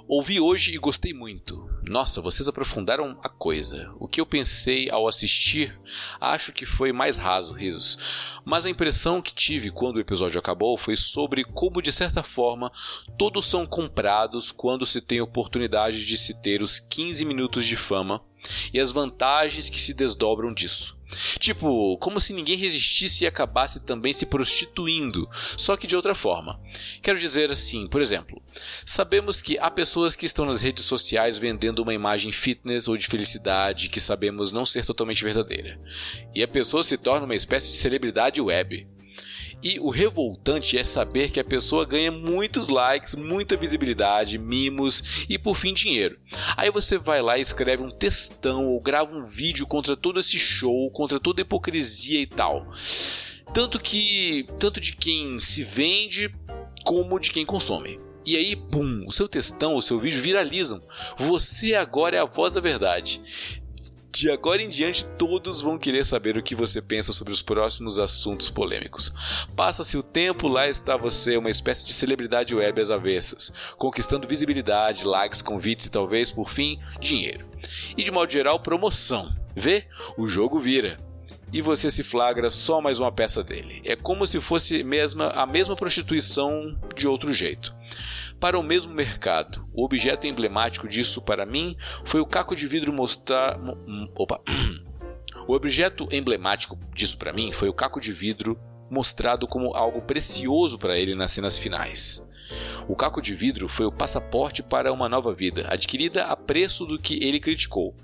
[0.08, 1.68] Ouvi hoje e gostei muito.
[1.82, 3.92] Nossa, vocês aprofundaram a coisa.
[3.98, 5.76] O que eu pensei ao assistir,
[6.20, 8.38] acho que foi mais raso, risos.
[8.44, 12.70] Mas a impressão que tive quando o episódio acabou foi sobre como, de certa forma,
[13.18, 18.22] todos são comprados quando se tem oportunidade de se ter os 15 minutos de fama
[18.72, 20.96] e as vantagens que se desdobram disso.
[21.38, 26.60] Tipo, como se ninguém resistisse e acabasse também se prostituindo, só que de outra forma.
[27.00, 28.42] Quero dizer assim, por exemplo,
[28.84, 33.06] sabemos que há pessoas que estão nas redes sociais vendendo uma imagem fitness ou de
[33.06, 35.80] felicidade que sabemos não ser totalmente verdadeira.
[36.34, 38.86] E a pessoa se torna uma espécie de celebridade web.
[39.62, 45.38] E o revoltante é saber que a pessoa ganha muitos likes, muita visibilidade, mimos e
[45.38, 46.18] por fim dinheiro.
[46.56, 50.38] Aí você vai lá e escreve um textão ou grava um vídeo contra todo esse
[50.38, 52.66] show, contra toda a hipocrisia e tal.
[53.52, 56.32] Tanto que tanto de quem se vende
[56.84, 57.98] como de quem consome.
[58.24, 60.82] E aí, pum, o seu textão, o seu vídeo viralizam.
[61.16, 63.22] Você agora é a voz da verdade.
[64.16, 67.98] De agora em diante, todos vão querer saber o que você pensa sobre os próximos
[67.98, 69.12] assuntos polêmicos.
[69.54, 75.04] Passa-se o tempo, lá está você, uma espécie de celebridade web às avessas, conquistando visibilidade,
[75.04, 77.44] likes, convites e talvez, por fim, dinheiro.
[77.94, 79.36] E de modo geral, promoção.
[79.54, 79.84] Vê?
[80.16, 80.96] O jogo vira.
[81.52, 83.80] E você se flagra só mais uma peça dele.
[83.84, 87.74] É como se fosse mesma, a mesma prostituição de outro jeito.
[88.40, 92.92] Para o mesmo mercado, o objeto emblemático disso para mim foi o caco de vidro
[92.92, 93.58] mostrar.
[93.58, 94.40] mo- hum, Opa!
[95.48, 98.58] O objeto emblemático disso para mim foi o caco de vidro
[98.90, 102.28] mostrado como algo precioso para ele nas cenas finais.
[102.88, 106.98] O caco de vidro foi o passaporte para uma nova vida, adquirida a preço do
[106.98, 107.94] que ele criticou.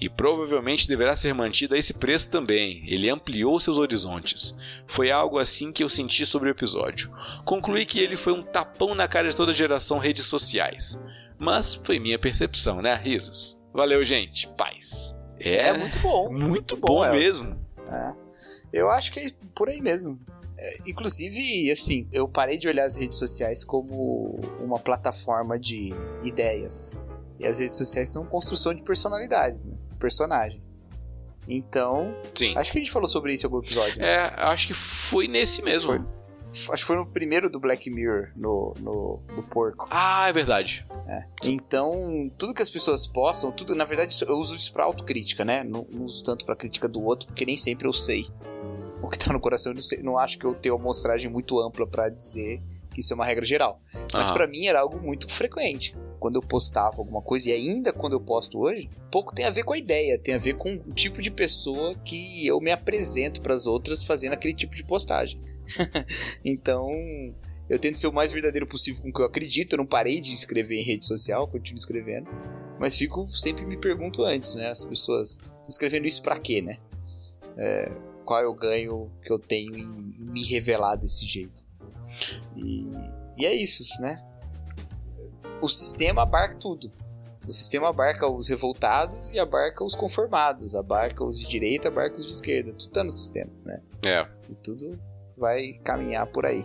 [0.00, 2.82] E provavelmente deverá ser mantida a esse preço também.
[2.86, 4.56] Ele ampliou seus horizontes.
[4.86, 7.12] Foi algo assim que eu senti sobre o episódio.
[7.44, 10.98] Concluí que ele foi um tapão na cara de toda a geração redes sociais.
[11.38, 12.94] Mas foi minha percepção, né?
[12.94, 13.62] Risos.
[13.72, 14.48] Valeu, gente.
[14.56, 15.20] Paz.
[15.38, 16.30] É, muito bom.
[16.30, 17.16] muito bom, bom Elza.
[17.16, 17.66] mesmo.
[17.90, 18.12] É.
[18.72, 20.20] Eu acho que é por aí mesmo.
[20.62, 25.90] É, inclusive, assim, eu parei de olhar as redes sociais como uma plataforma de
[26.22, 26.98] ideias.
[27.38, 29.74] E as redes sociais são construção de personalidades, né?
[29.98, 30.78] personagens.
[31.48, 32.54] Então, Sim.
[32.58, 33.98] acho que a gente falou sobre isso em algum episódio.
[34.00, 34.06] né?
[34.06, 35.86] É, acho que foi nesse mesmo.
[35.86, 36.00] Foi.
[36.50, 39.86] Acho que foi no primeiro do Black Mirror, no, no, do porco.
[39.88, 40.84] Ah, é verdade.
[41.44, 45.62] Então, tudo que as pessoas postam, tudo, na verdade, eu uso isso pra autocrítica, né?
[45.64, 48.26] Não, não uso tanto pra crítica do outro, porque nem sempre eu sei
[49.02, 49.72] o que tá no coração.
[49.72, 52.60] Eu não, sei- não acho que eu tenho uma amostragem muito ampla pra dizer
[52.92, 53.80] que isso é uma regra geral.
[54.12, 54.34] Mas Aham.
[54.34, 55.96] pra mim era algo muito frequente.
[56.18, 59.62] Quando eu postava alguma coisa, e ainda quando eu posto hoje, pouco tem a ver
[59.62, 63.40] com a ideia, tem a ver com o tipo de pessoa que eu me apresento
[63.40, 65.40] pras outras fazendo aquele tipo de postagem.
[66.44, 66.88] então,
[67.68, 69.72] eu tento ser o mais verdadeiro possível com o que eu acredito.
[69.74, 72.28] Eu não parei de escrever em rede social, continuo escrevendo.
[72.78, 74.68] Mas fico, sempre me pergunto antes, né?
[74.68, 76.78] As pessoas estão escrevendo isso pra quê, né?
[77.56, 77.90] É,
[78.24, 81.62] qual é o ganho que eu tenho em, me revelar desse jeito?
[82.56, 82.92] E,
[83.36, 84.16] e é isso, né?
[85.60, 86.92] O sistema abarca tudo.
[87.46, 92.26] O sistema abarca os revoltados e abarca os conformados, abarca os de direita, abarca os
[92.26, 92.72] de esquerda.
[92.72, 93.82] Tudo tá no sistema, né?
[94.04, 94.26] É.
[94.48, 94.98] E tudo
[95.36, 96.62] vai caminhar por aí.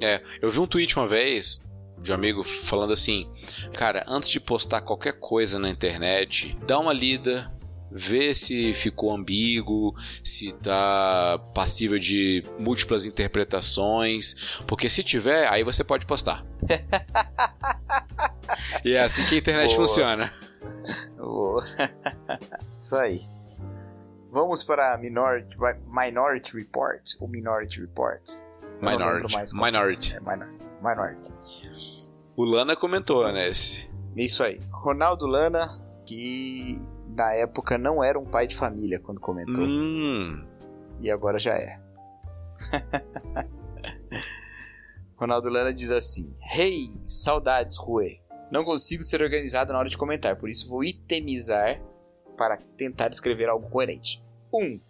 [0.00, 1.68] É, eu vi um tweet uma vez
[2.00, 3.30] de um amigo falando assim:
[3.74, 7.52] Cara, antes de postar qualquer coisa na internet, dá uma lida,
[7.90, 15.82] vê se ficou ambíguo, se tá passível de múltiplas interpretações, porque se tiver, aí você
[15.82, 16.44] pode postar.
[18.84, 19.86] e é assim que a internet Boa.
[19.86, 20.32] funciona.
[21.16, 21.64] Boa.
[22.80, 23.20] Isso aí.
[24.30, 27.02] Vamos para Minority, Minority Report.
[27.20, 28.20] O Minority Report.
[28.80, 29.34] Minority.
[29.34, 30.14] mais qual- Minority.
[30.14, 30.48] É, minor,
[30.82, 31.32] minority.
[32.36, 33.48] O Lana comentou, né?
[33.48, 33.90] Esse.
[34.16, 34.60] Isso aí.
[34.70, 35.66] Ronaldo Lana,
[36.06, 36.78] que
[37.18, 39.64] na época não era um pai de família quando comentou.
[39.64, 40.46] Hum,
[41.00, 41.80] E agora já é.
[45.16, 48.20] Ronaldo Lana diz assim: Hey, saudades, Rue.
[48.52, 51.82] Não consigo ser organizado na hora de comentar, por isso vou itemizar
[52.36, 54.24] para tentar escrever algo coerente.
[54.54, 54.58] 1.
[54.58, 54.80] Um,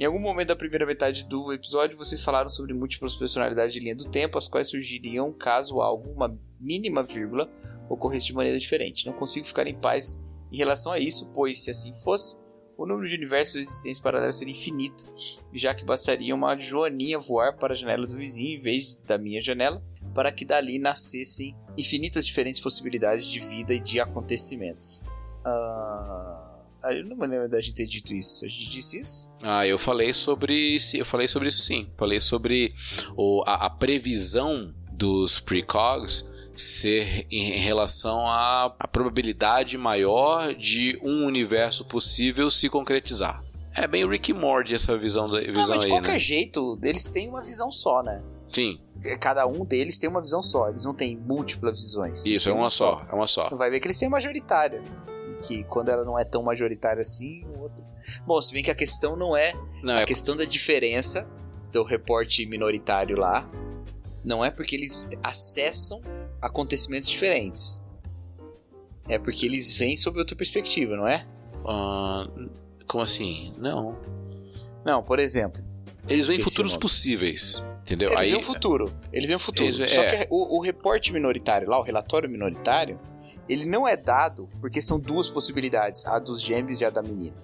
[0.00, 3.94] em algum momento da primeira metade do episódio, vocês falaram sobre múltiplas personalidades de linha
[3.94, 7.48] do tempo, as quais surgiriam caso alguma mínima vírgula
[7.88, 9.06] ocorresse de maneira diferente.
[9.06, 10.20] Não consigo ficar em paz
[10.52, 12.36] em relação a isso, pois se assim fosse,
[12.76, 15.04] o número de universos existentes paralelos seria infinito,
[15.52, 19.40] já que bastaria uma joaninha voar para a janela do vizinho em vez da minha
[19.40, 19.82] janela,
[20.14, 25.02] para que dali nascessem infinitas diferentes possibilidades de vida e de acontecimentos.
[25.44, 26.52] Ah,
[26.90, 28.44] eu não me lembro da gente ter dito isso.
[28.44, 29.30] A gente disse isso?
[29.42, 30.76] Ah, eu falei sobre.
[30.94, 31.90] Eu falei sobre isso sim.
[31.96, 32.74] Falei sobre
[33.16, 41.26] o, a, a previsão dos precogs ser em relação à, à probabilidade maior de um
[41.26, 43.42] universo possível se concretizar.
[43.74, 46.18] É bem Rick Morty essa visão, da, visão não, mas de aí, qualquer né?
[46.18, 48.22] jeito, eles têm uma visão só, né?
[48.50, 48.78] Sim,
[49.18, 52.24] Cada um deles tem uma visão só, eles não têm múltiplas visões.
[52.24, 53.48] Isso, é uma só, é uma só.
[53.50, 54.82] Vai ver que eles têm majoritária.
[55.28, 57.84] E que quando ela não é tão majoritária assim, o outro.
[58.24, 61.26] Bom, se bem que a questão não é Não, a é, questão da diferença
[61.72, 63.50] do reporte minoritário lá.
[64.24, 66.00] Não é porque eles acessam
[66.42, 67.82] acontecimentos diferentes.
[69.08, 71.26] É porque eles vêm sob outra perspectiva, não é?
[71.66, 72.26] ah,
[72.86, 73.52] como assim?
[73.58, 73.96] Não.
[74.84, 75.62] Não, por exemplo,
[76.08, 78.08] Eles veem Esqueci futuros possíveis, entendeu?
[78.08, 78.92] eles Aí, veem o futuro.
[79.12, 79.68] Eles veem o futuro.
[79.68, 80.26] Eles- Só é.
[80.26, 82.98] que o, o reporte minoritário lá, o relatório minoritário,
[83.48, 87.36] ele não é dado porque são duas possibilidades, a dos gêmeos e a da menina.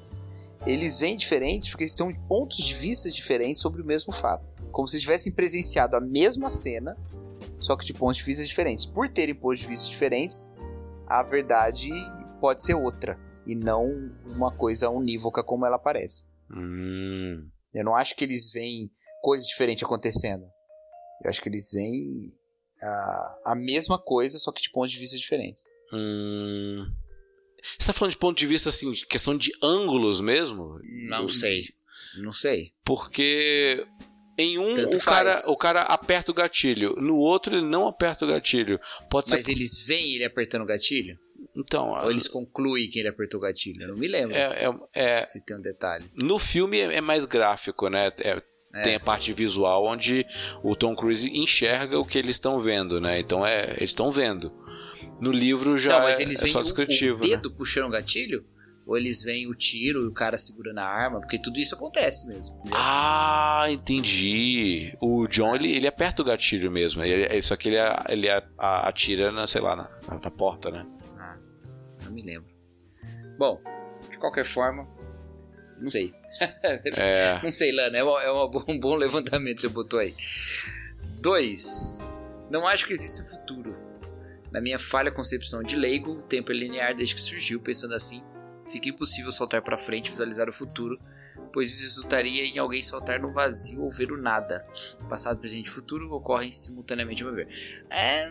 [0.66, 4.56] Eles vêm diferentes porque são pontos de vista diferentes sobre o mesmo fato.
[4.72, 6.96] Como se tivessem presenciado a mesma cena,
[7.58, 8.86] só que de pontos de vista diferentes.
[8.86, 10.50] Por terem pontos de vista diferentes,
[11.06, 11.90] a verdade
[12.40, 13.18] pode ser outra.
[13.46, 13.86] E não
[14.26, 16.24] uma coisa unívoca como ela parece.
[16.50, 18.90] Hum, Eu não acho que eles veem
[19.22, 20.44] coisas diferentes acontecendo.
[21.24, 22.32] Eu acho que eles veem
[22.82, 25.64] a, a mesma coisa, só que de pontos de vista diferentes.
[25.92, 26.86] hum.
[27.76, 30.78] Você tá falando de ponto de vista assim, de questão de ângulos mesmo?
[31.08, 31.64] Não sei.
[32.22, 32.72] Não sei.
[32.84, 33.84] Porque
[34.38, 35.46] em um Tanto o cara, faz.
[35.48, 38.78] o cara aperta o gatilho, no outro ele não aperta o gatilho.
[39.10, 39.52] Pode Mas ser.
[39.52, 41.18] eles veem ele apertando o gatilho?
[41.56, 43.82] Então, Ou eles concluem que ele apertou o gatilho?
[43.82, 46.04] Eu não me lembro é, é- é- se tem um detalhe.
[46.14, 48.12] no filme é é mais gráfico, né?
[48.18, 48.40] É-
[48.74, 48.82] É.
[48.82, 50.26] Tem a parte visual onde
[50.62, 53.18] o Tom Cruise enxerga o que eles estão vendo, né?
[53.18, 54.52] Então é, eles estão vendo.
[55.22, 57.28] No livro já não, mas eles é veem só o, descritivo, o né?
[57.34, 58.44] dedo puxando o gatilho?
[58.88, 61.20] Ou eles veem o tiro e o cara segurando a arma?
[61.20, 62.56] Porque tudo isso acontece mesmo.
[62.56, 62.78] entendeu?
[62.80, 64.96] Ah, entendi.
[64.98, 67.04] O John, ele, ele aperta o gatilho mesmo.
[67.04, 67.76] Ele, ele- só que ele,
[68.08, 70.86] ele atira, na, sei lá, na, na porta, né?
[72.02, 72.48] Não me lembro.
[73.38, 73.60] Bom,
[74.10, 74.88] de qualquer forma,
[75.78, 76.14] não sei.
[76.98, 80.14] É, Não sei, Lana, é, uma- é uma um bom levantamento que você botou aí.
[81.20, 82.16] 2.
[82.50, 83.76] Não acho que exista futuro.
[84.50, 88.22] Na minha falha concepção de leigo, o tempo é linear desde que surgiu, pensando assim,
[88.70, 90.98] fica impossível saltar para frente e visualizar o futuro,
[91.52, 94.64] pois isso resultaria em alguém saltar no vazio ou ver o nada.
[95.08, 97.48] Passado, presente e futuro ocorrem simultaneamente, a meu ver.
[97.90, 98.30] É.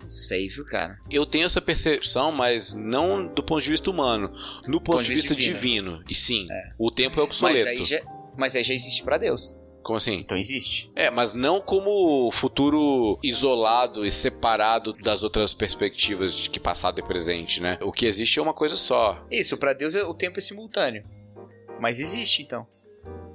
[0.00, 0.98] Não sei, viu, cara?
[1.10, 4.32] eu tenho essa percepção, mas não do ponto de vista humano.
[4.66, 6.02] No ponto, de vista divino.
[6.08, 6.48] E sim,
[6.78, 7.68] o tempo é Mas obsoleto.
[7.68, 8.00] aí, já,
[8.36, 9.59] mas aí já existe para Deus.
[9.90, 10.18] Como assim?
[10.20, 10.88] Então existe.
[10.94, 17.02] É, mas não como futuro isolado e separado das outras perspectivas de que passado e
[17.02, 17.76] presente, né?
[17.82, 19.26] O que existe é uma coisa só.
[19.28, 21.02] Isso, para Deus é- o tempo é simultâneo.
[21.80, 22.64] Mas existe então.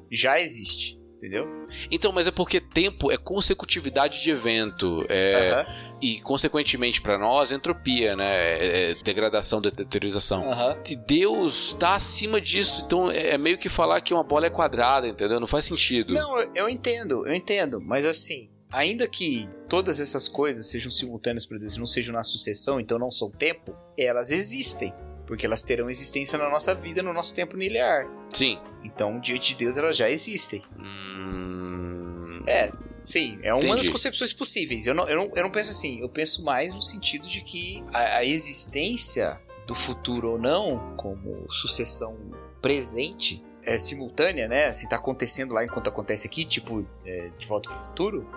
[0.09, 1.47] Já existe, entendeu?
[1.91, 5.05] Então, mas é porque tempo é consecutividade de evento.
[5.09, 5.65] É, Aham.
[6.01, 8.25] E, consequentemente, para nós, entropia, né?
[8.35, 10.49] É, é degradação, de- deteriorização.
[10.49, 10.77] Aham.
[10.89, 14.49] E Deus está acima disso, então é é meio que falar que uma bola é
[14.49, 15.39] quadrada, entendeu?
[15.39, 16.13] Não faz sentido.
[16.13, 17.81] Não, eu, entendo, eu entendo.
[17.81, 22.23] Mas assim, ainda que todas essas coisas sejam simultâneas para Deus e não sejam na
[22.23, 24.93] sucessão, então não são tempo, elas existem.
[25.25, 28.07] Porque elas terão existência na nossa vida, no nosso tempo linear.
[28.33, 28.59] Sim.
[28.83, 30.61] Então, diante de Deus, elas já existem.
[30.77, 32.43] Hum...
[32.47, 33.91] É, sim, é uma das Entendi.
[33.91, 34.85] concepções possíveis.
[34.85, 37.83] Eu não, eu, não, eu não penso assim, eu penso mais no sentido de que
[37.91, 42.15] a, a existência do futuro ou não, como sucessão
[42.61, 44.71] presente, é simultânea, né?
[44.71, 48.29] Se tá acontecendo lá enquanto acontece aqui, tipo, é, de volta pro futuro,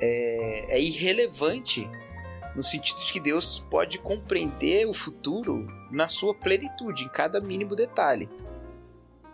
[0.00, 1.88] é, é irrelevante
[2.54, 7.76] no sentido de que Deus pode compreender o futuro na sua plenitude, em cada mínimo
[7.76, 8.28] detalhe.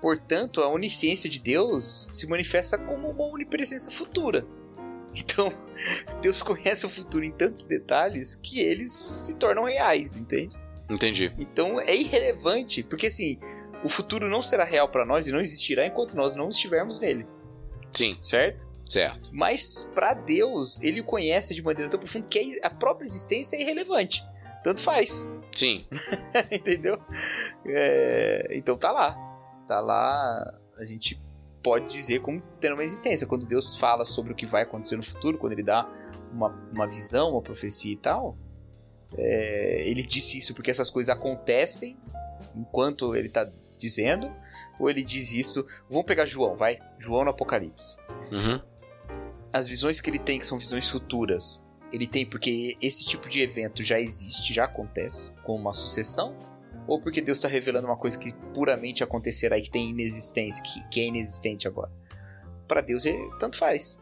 [0.01, 4.47] Portanto, a onisciência de Deus se manifesta como uma onipresença futura.
[5.19, 5.51] Então,
[6.21, 10.55] Deus conhece o futuro em tantos detalhes que eles se tornam reais, entende?
[10.91, 11.33] Entendi.
[11.39, 13.39] Então é irrelevante, porque assim,
[13.83, 17.27] o futuro não será real para nós e não existirá enquanto nós não estivermos nele,
[17.93, 18.69] Sim, certo?
[18.87, 19.31] Certo.
[19.33, 23.63] Mas para Deus, ele o conhece de maneira tão profunda que a própria existência é
[23.63, 24.25] irrelevante.
[24.63, 25.87] Tanto faz, Sim.
[26.53, 27.01] entendeu?
[27.65, 29.17] É, então tá lá.
[29.67, 31.21] Tá lá, a gente
[31.63, 33.27] pode dizer como tendo uma existência.
[33.27, 35.89] Quando Deus fala sobre o que vai acontecer no futuro, quando ele dá
[36.31, 38.37] uma, uma visão, uma profecia e tal,
[39.17, 41.97] é, ele disse isso porque essas coisas acontecem
[42.55, 44.31] enquanto ele tá dizendo,
[44.79, 45.67] ou ele diz isso.
[45.89, 46.79] Vamos pegar João, vai?
[46.99, 47.97] João no Apocalipse.
[48.31, 48.61] Uhum.
[49.57, 53.41] As visões que ele tem, que são visões futuras, ele tem porque esse tipo de
[53.41, 56.37] evento já existe, já acontece, com uma sucessão?
[56.87, 60.87] Ou porque Deus está revelando uma coisa que puramente acontecerá e que tem inexistência, que,
[60.91, 61.91] que é inexistente agora?
[62.69, 63.99] Para Deus, é, tanto faz.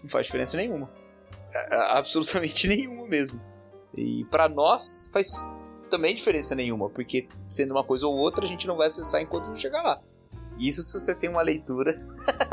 [0.00, 0.88] Não faz diferença nenhuma.
[1.90, 3.40] absolutamente nenhuma mesmo.
[3.96, 5.44] E para nós, faz
[5.90, 9.48] também diferença nenhuma, porque sendo uma coisa ou outra, a gente não vai acessar enquanto
[9.48, 10.00] não chegar lá.
[10.58, 11.92] Isso se você tem uma leitura.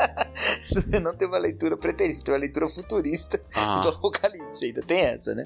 [0.62, 3.78] se você não tem uma leitura preterista, tem uma leitura futurista ah.
[3.80, 4.82] do Apocalipse ainda.
[4.82, 5.44] Tem essa, né?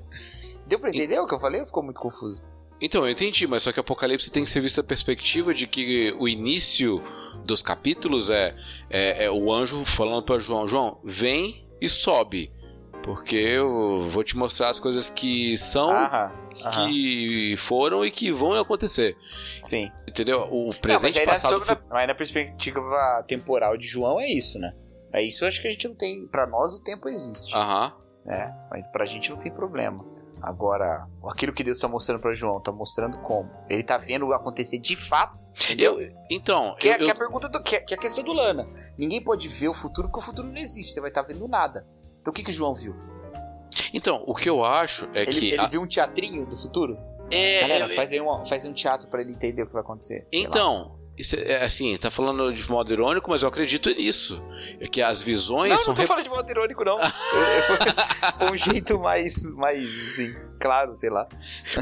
[0.66, 1.18] Deu pra entender e...
[1.18, 2.42] o que eu falei ou ficou muito confuso?
[2.80, 6.14] Então, eu entendi, mas só que Apocalipse tem que ser visto a perspectiva de que
[6.18, 7.02] o início
[7.44, 8.56] dos capítulos é,
[8.88, 12.50] é, é o anjo falando para João: João, vem e sobe,
[13.02, 15.90] porque eu vou te mostrar as coisas que são.
[15.90, 19.16] Aham que foram e que vão acontecer.
[19.62, 19.90] Sim.
[20.06, 20.42] Entendeu?
[20.50, 21.64] O presente não, mas passado.
[21.64, 24.74] Sobre, Mas na perspectiva temporal de João é isso, né?
[25.12, 26.28] É isso eu acho que a gente não tem.
[26.28, 27.54] Para nós o tempo existe.
[27.54, 27.92] Aham.
[28.26, 30.04] É, mas pra gente não tem problema.
[30.42, 33.50] Agora, aquilo que Deus está mostrando para João, tá mostrando como?
[33.68, 35.38] Ele tá vendo acontecer de fato.
[35.76, 35.98] Eu,
[36.30, 38.32] então, que, eu, é, que é a pergunta do que, que é a questão do
[38.32, 38.66] Lana.
[38.96, 40.92] Ninguém pode ver o futuro porque o futuro não existe.
[40.92, 41.86] Você vai estar tá vendo nada.
[42.20, 42.94] Então o que que João viu?
[43.92, 45.46] Então, o que eu acho é ele, que.
[45.48, 45.66] Ele a...
[45.66, 46.98] viu um teatrinho do futuro?
[47.30, 47.60] É.
[47.60, 47.94] Galera, ele...
[47.94, 50.26] faz, aí um, faz um teatro para ele entender o que vai acontecer.
[50.32, 50.98] Então.
[51.18, 54.42] Isso é, assim, tá falando de modo irônico, mas eu acredito nisso.
[54.80, 55.70] É que as visões.
[55.70, 56.08] Não, não tô rep...
[56.08, 56.96] falando de modo irônico, não.
[57.66, 57.76] foi,
[58.38, 61.28] foi um jeito mais, mais, assim, claro, sei lá.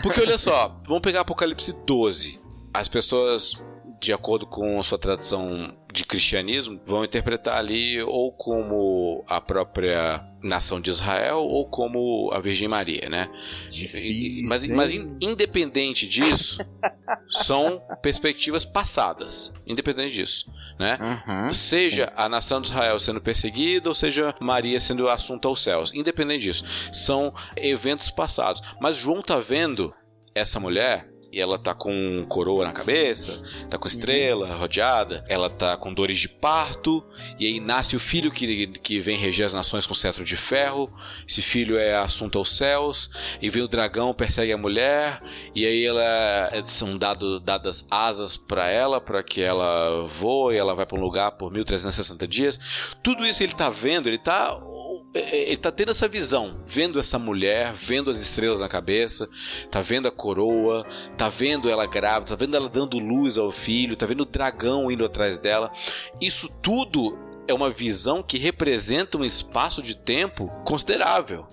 [0.02, 2.40] Porque olha só, vamos pegar Apocalipse 12.
[2.74, 3.52] As pessoas
[4.00, 10.20] de acordo com a sua tradição de cristianismo, vão interpretar ali ou como a própria
[10.42, 13.30] nação de Israel ou como a Virgem Maria, né?
[13.70, 14.48] Difícil.
[14.48, 16.58] Mas, mas independente disso,
[17.28, 19.52] são perspectivas passadas.
[19.66, 20.98] Independente disso, né?
[21.00, 22.12] Uhum, seja sim.
[22.14, 25.94] a nação de Israel sendo perseguida ou seja Maria sendo assunta aos céus.
[25.94, 28.62] Independente disso, são eventos passados.
[28.80, 29.90] Mas João tá vendo
[30.34, 31.08] essa mulher
[31.38, 34.58] e ela tá com coroa na cabeça, tá com estrela uhum.
[34.58, 37.04] rodeada, ela tá com dores de parto,
[37.38, 40.92] e aí nasce o filho que, que vem reger as nações com cetro de ferro.
[41.28, 43.08] Esse filho é assunto aos céus,
[43.40, 45.22] e vem o dragão, persegue a mulher,
[45.54, 50.86] e aí ela são dado, dadas asas para ela, para que ela voe, ela vai
[50.86, 52.96] para um lugar por 1360 dias.
[53.00, 54.67] Tudo isso ele tá vendo, ele tá é, é,
[55.14, 59.28] ele tá tendo essa visão, vendo essa mulher, vendo as estrelas na cabeça,
[59.70, 60.86] tá vendo a coroa,
[61.16, 64.90] tá vendo ela grávida, tá vendo ela dando luz ao filho, tá vendo o dragão
[64.90, 65.72] indo atrás dela.
[66.20, 71.46] Isso tudo é uma visão que representa um espaço de tempo considerável,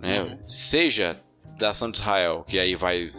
[0.00, 0.22] né?
[0.22, 0.48] Uhum.
[0.48, 1.20] Seja
[1.58, 3.12] da ação de Israel, que aí vai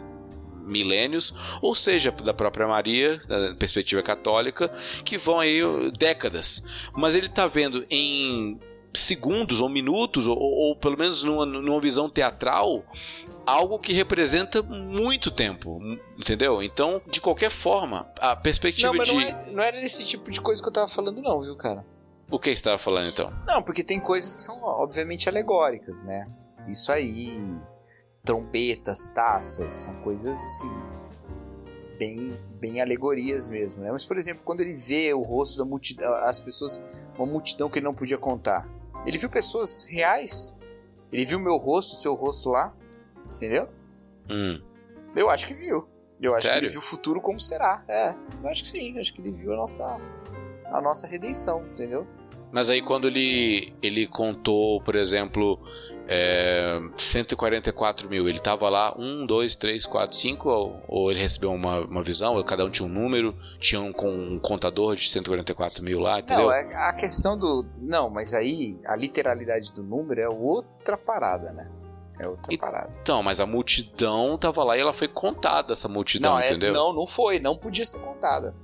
[0.65, 1.31] milênios,
[1.61, 4.67] ou seja, da própria Maria, da perspectiva católica,
[5.03, 5.61] que vão aí
[5.97, 6.65] décadas.
[6.95, 8.59] Mas ele está vendo em
[8.99, 12.83] segundos ou minutos, ou, ou pelo menos numa, numa visão teatral,
[13.45, 15.79] algo que representa muito tempo,
[16.17, 16.61] entendeu?
[16.63, 19.13] Então, de qualquer forma, a perspectiva não, mas de.
[19.13, 21.85] Não, é, não era desse tipo de coisa que eu tava falando, não, viu, cara?
[22.29, 23.31] O que você estava falando então?
[23.45, 26.25] Não, porque tem coisas que são obviamente alegóricas, né?
[26.67, 27.39] Isso aí,
[28.23, 30.71] trompetas, taças, são coisas assim
[31.99, 33.91] bem bem alegorias mesmo, né?
[33.91, 36.81] Mas por exemplo, quando ele vê o rosto da multidão, as pessoas,
[37.17, 38.67] uma multidão que ele não podia contar,
[39.05, 40.57] ele viu pessoas reais.
[41.11, 42.73] Ele viu meu rosto, seu rosto lá.
[43.33, 43.69] Entendeu?
[44.29, 44.61] Hum.
[45.15, 45.87] Eu acho que viu.
[46.21, 46.59] Eu acho Sério?
[46.59, 47.83] que ele viu o futuro como será.
[47.87, 48.93] É, eu acho que sim.
[48.93, 49.97] Eu acho que ele viu a nossa,
[50.65, 52.07] a nossa redenção, entendeu?
[52.55, 55.59] Mas aí quando ele, ele contou, por exemplo,
[56.07, 61.51] é, 144 mil, ele tava lá, 1, 2, 3, 4, 5, ou, ou ele recebeu
[61.51, 65.83] uma, uma visão, ou cada um tinha um número, tinha um, um contador de 144
[65.83, 66.45] mil lá, entendeu?
[66.45, 67.65] Não, é a questão do...
[67.77, 71.69] Não, mas aí a literalidade do número é outra parada, né?
[72.17, 72.89] É outra e, parada.
[73.01, 76.73] Então, mas a multidão tava lá e ela foi contada, essa multidão, não, é, entendeu?
[76.73, 78.55] Não, não foi, não podia ser contada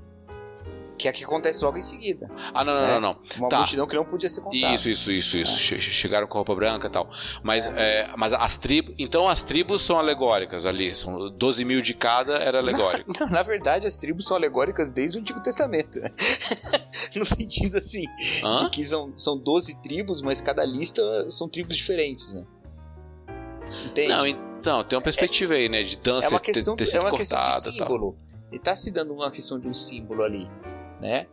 [1.01, 2.29] que é que acontece logo em seguida.
[2.53, 2.87] Ah, não, não, né?
[2.93, 3.17] não, não.
[3.37, 3.57] Uma tá.
[3.57, 4.75] multidão que não podia ser contada.
[4.75, 5.75] Isso, isso, isso, isso.
[5.75, 5.79] É.
[5.79, 7.09] Chegaram com roupa branca e tal.
[7.41, 8.03] Mas, é.
[8.03, 8.93] É, mas as tribos.
[8.99, 10.93] Então as tribos são alegóricas ali.
[10.93, 13.11] São 12 mil de cada era alegórico.
[13.19, 15.99] Não, na verdade, as tribos são alegóricas desde o Antigo Testamento.
[17.15, 18.05] No sentido assim,
[18.43, 18.55] Hã?
[18.55, 22.45] de que são, são 12 tribos, mas cada lista são tribos diferentes, né?
[23.85, 24.09] Entende?
[24.09, 25.83] Não, então, tem uma perspectiva aí, né?
[25.83, 28.15] De dança é uma questão, ter, ter é uma questão de símbolo.
[28.51, 30.49] E tá se dando uma questão de um símbolo ali
[31.01, 31.27] né?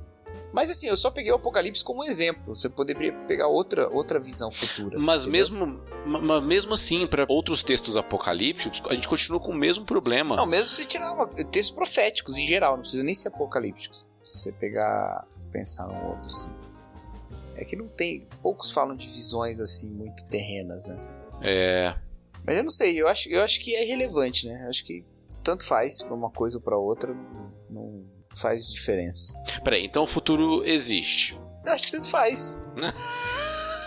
[0.53, 2.55] Mas assim, eu só peguei o Apocalipse como exemplo.
[2.55, 4.99] Você poderia pegar outra, outra visão futura.
[4.99, 9.85] Mas mesmo, mas mesmo assim, para outros textos apocalípticos, a gente continua com o mesmo
[9.85, 10.37] problema.
[10.37, 14.07] Não, mesmo se tirar uma, textos proféticos em geral, não precisa nem ser apocalípticos.
[14.25, 16.55] Se você pegar, pensar no outro, assim.
[17.55, 18.27] É que não tem.
[18.43, 20.99] Poucos falam de visões assim muito terrenas, né?
[21.43, 21.95] É.
[22.45, 24.63] Mas eu não sei, eu acho, eu acho que é irrelevante, né?
[24.65, 25.05] Eu acho que
[25.43, 29.39] tanto faz pra uma coisa ou pra outra, não, não faz diferença.
[29.65, 31.39] Peraí, então o futuro existe.
[31.65, 32.61] Eu acho que tanto faz.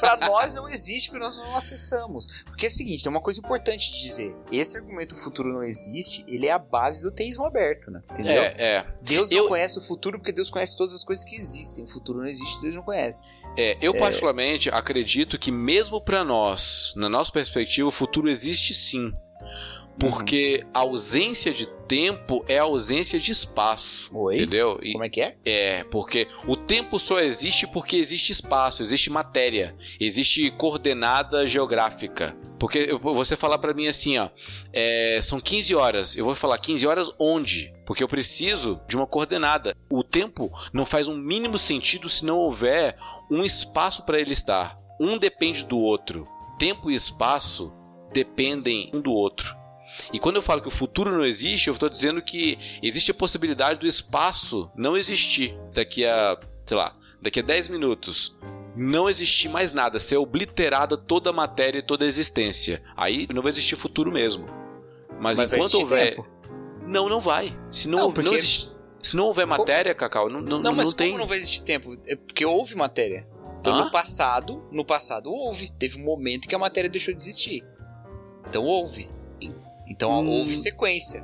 [0.02, 2.26] Pra nós não existe porque nós não acessamos.
[2.46, 4.36] Porque é o seguinte, tem uma coisa importante de dizer.
[4.52, 8.02] Esse argumento futuro não existe, ele é a base do teísmo aberto, né?
[8.10, 8.42] Entendeu?
[8.42, 8.86] É, é.
[9.04, 11.84] Deus Eu- não conhece o futuro porque Deus conhece todas as coisas que existem.
[11.84, 13.22] O futuro não existe, Deus não conhece.
[13.56, 19.14] É, eu particularmente acredito que mesmo pra nós, na nossa perspectiva, o futuro existe sim.
[20.00, 24.10] Porque a ausência de tempo é a ausência de espaço.
[24.16, 24.38] Oi?
[24.38, 24.80] Entendeu?
[24.82, 25.36] E- Como é que é?
[25.46, 32.36] É, porque o tempo só existe porque existe espaço, existe matéria, existe coordenada geográfica.
[32.58, 34.30] Porque você falar pra mim assim, ó,
[34.72, 37.74] é, são 15 horas, eu vou falar 15 horas onde?
[37.86, 39.76] Porque eu preciso de uma coordenada.
[39.90, 42.96] O tempo não faz um mínimo sentido se não houver
[43.30, 44.80] um espaço para ele estar.
[45.00, 46.28] Um depende do outro.
[46.58, 47.74] Tempo e espaço
[48.14, 49.56] dependem um do outro.
[50.14, 53.14] E quando eu falo que o futuro não existe, eu estou dizendo que existe a
[53.14, 58.38] possibilidade do espaço não existir daqui a, sei lá, daqui a 10 minutos.
[58.76, 62.82] Não existir mais nada, ser obliterada toda a matéria e toda a existência.
[62.96, 64.46] Aí não vai existir futuro mesmo.
[65.20, 66.16] Mas, Mas enquanto houver.
[66.16, 66.28] tempo.
[66.88, 67.56] Não, não vai.
[67.70, 68.72] Se não, Não, não, porque- existe-
[69.02, 71.10] se não houver matéria, Cacau, não, não, Não, mas não tem.
[71.10, 71.98] como não vai existir tempo?
[72.08, 73.28] É porque houve matéria.
[73.60, 73.86] Então Hã?
[73.86, 75.72] no passado, no passado houve.
[75.74, 77.64] Teve um momento que a matéria deixou de existir.
[78.48, 79.08] Então houve.
[79.92, 80.30] Então Hum.
[80.40, 81.24] houve sequência.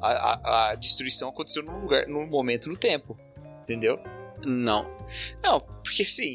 [0.00, 3.16] A, a- a destruição aconteceu num lugar, num momento no tempo.
[3.62, 3.98] Entendeu?
[4.44, 4.86] Não.
[5.42, 6.34] Não, porque assim.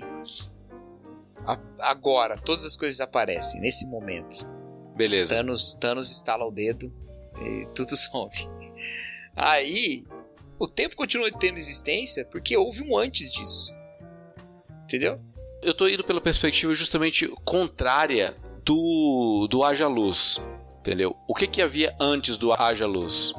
[1.45, 4.47] a- agora, todas as coisas aparecem nesse momento.
[4.95, 5.35] Beleza.
[5.35, 6.93] Thanos, Thanos estala o dedo
[7.41, 8.31] e tudo some.
[9.35, 10.05] Aí,
[10.59, 13.73] o tempo continua tendo existência porque houve um antes disso.
[14.83, 15.19] Entendeu?
[15.61, 20.39] Eu tô indo pela perspectiva justamente contrária do, do Haja Luz.
[20.83, 21.15] Entendeu?
[21.27, 23.33] O que que havia antes do Haja Luz?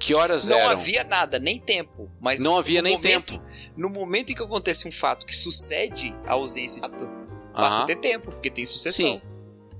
[0.00, 0.72] Que horas Não eram?
[0.72, 2.10] havia nada, nem tempo.
[2.20, 3.40] Mas Não havia nem momento,
[3.76, 7.08] No momento em que acontece um fato que sucede a ausência de fato,
[7.54, 9.06] passa a ter tempo, porque tem sucessão.
[9.06, 9.22] Sim.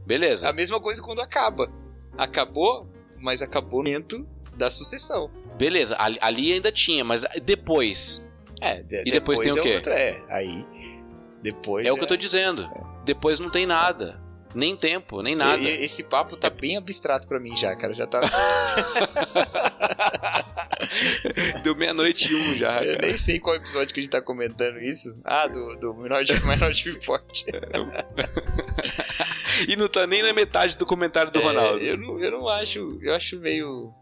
[0.06, 0.48] Beleza.
[0.48, 1.68] A mesma coisa quando acaba.
[2.16, 2.88] Acabou,
[3.20, 4.26] mas acabou no momento
[4.56, 5.28] da sucessão.
[5.56, 5.96] Beleza.
[5.98, 8.24] Ali, ali ainda tinha, mas depois.
[8.60, 9.74] É, de- E depois tem o é quê?
[9.76, 10.64] outra- é, aí.
[11.42, 11.86] Depois.
[11.86, 12.70] É o que eu tô dizendo.
[13.04, 14.22] Depois não tem nada.
[14.54, 15.56] Nem tempo, nem nada.
[15.58, 17.94] E- esse papo tá bem abstrato pra mim já, cara.
[17.94, 18.20] Já tá.
[21.62, 22.82] Deu meia-noite e um já.
[22.84, 23.06] Eu cara.
[23.08, 25.14] nem sei qual episódio que a gente tá comentando isso.
[25.24, 27.42] Ah, do, do Minority, Minority Report.
[29.68, 31.78] E não tá nem na metade do comentário do É, Ronaldo.
[31.78, 32.98] eu, não, eu não acho.
[33.02, 33.92] Eu acho meio.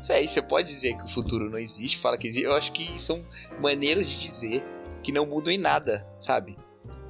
[0.00, 2.46] Sei, você pode dizer que o futuro não existe, fala que existe.
[2.46, 3.24] Eu acho que são
[3.60, 4.64] maneiras de dizer
[5.02, 6.56] que não mudam em nada, sabe?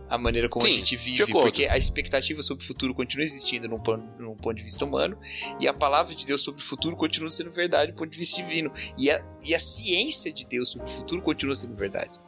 [0.09, 3.67] A maneira como Sim, a gente vive, porque a expectativa sobre o futuro continua existindo
[3.69, 3.79] num,
[4.19, 5.19] num ponto de vista humano,
[5.59, 8.37] e a palavra de Deus sobre o futuro continua sendo verdade do ponto de vista
[8.37, 8.71] divino.
[8.99, 12.21] E a, e a ciência de Deus sobre o futuro continua sendo verdade.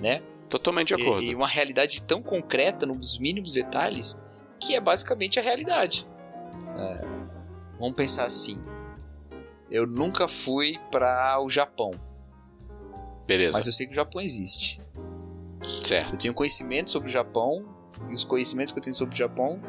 [0.00, 0.20] Né?
[0.48, 1.22] Totalmente de E- acordo.
[1.22, 4.20] E, uma realidade tão concreta, nos mínimos detalhes,
[4.58, 6.06] que é basicamente a realidade.
[6.76, 7.06] É,
[7.78, 8.62] vamos pensar assim.
[9.70, 11.92] Eu nunca fui para o Japão,
[13.26, 13.56] Beleza.
[13.56, 14.80] mas eu sei que o Japão existe.
[15.62, 16.14] Certo.
[16.14, 17.64] Eu tenho conhecimento sobre o Japão,
[18.08, 19.60] e os conhecimentos que eu tenho sobre o Japão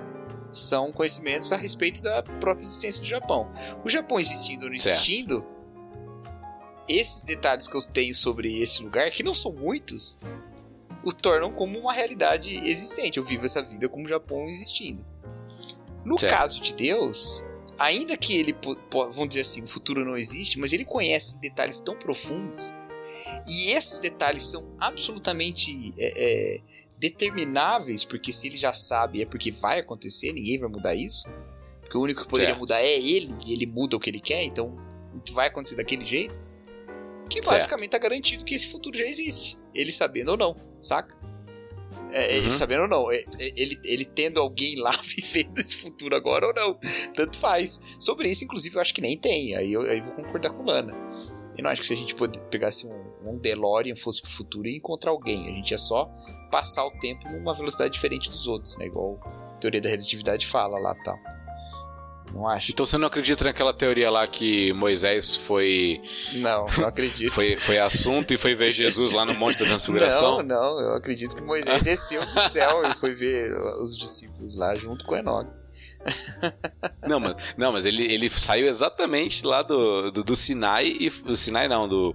[0.52, 3.52] são conhecimentos a respeito da própria existência do Japão.
[3.84, 4.96] O Japão existindo ou não Certo.
[4.96, 5.46] existindo,
[6.88, 10.20] esses detalhes que eu tenho sobre esse lugar, que não são muitos,
[11.04, 13.18] o tornam como uma realidade existente.
[13.18, 15.06] Eu vivo essa vida como o Japão existindo.
[16.06, 16.32] No Certo.
[16.32, 17.44] caso de Deus,
[17.80, 18.56] ainda que ele,
[18.91, 22.72] vamos dizer assim, o futuro não existe, mas ele conhece detalhes tão profundos
[23.47, 26.13] e esses detalhes são absolutamente é,
[26.57, 26.61] é,
[26.97, 31.28] determináveis, porque se ele já sabe é porque vai acontecer, ninguém vai mudar isso.
[31.82, 32.59] Porque o único que poderia Certo.
[32.61, 34.76] mudar é ele, e ele muda o que ele quer, então
[35.32, 36.36] vai acontecer daquele jeito.
[37.30, 37.49] Que Certo.
[37.49, 39.57] basicamente tá garantido que esse futuro já existe.
[39.74, 41.17] Ele sabendo ou não, saca?
[42.11, 42.53] É, Ele Uhum.
[42.57, 46.53] sabendo ou não, é- é- ele, ele tendo alguém lá vivendo esse futuro agora ou
[46.53, 46.78] não,
[47.15, 47.80] tanto faz.
[47.99, 50.61] Sobre isso, inclusive, eu acho que nem tem, aí eu, aí eu vou concordar com
[50.63, 50.93] o Lana.
[51.57, 54.67] Eu não acho que se a gente pode- pegasse um, um DeLorean, fosse pro futuro
[54.67, 56.05] e encontrar alguém, a gente ia só
[56.51, 58.86] passar o tempo numa velocidade diferente dos outros, né?
[58.86, 61.17] Igual a teoria da relatividade fala lá tal.
[62.34, 62.71] Não acho.
[62.71, 66.01] Então você não acredita naquela teoria lá que Moisés foi,
[66.34, 67.32] Não, não acredito.
[67.32, 70.38] foi, foi assunto e foi ver Jesus lá no Monte da Transfiguração?
[70.38, 74.76] Não, não, eu acredito que Moisés desceu do céu e foi ver os discípulos lá
[74.76, 75.63] junto com Enoque.
[77.07, 81.09] Não, mas, não, mas ele, ele saiu exatamente lá do, do, do Sinai e.
[81.09, 82.11] Do Sinai não, do.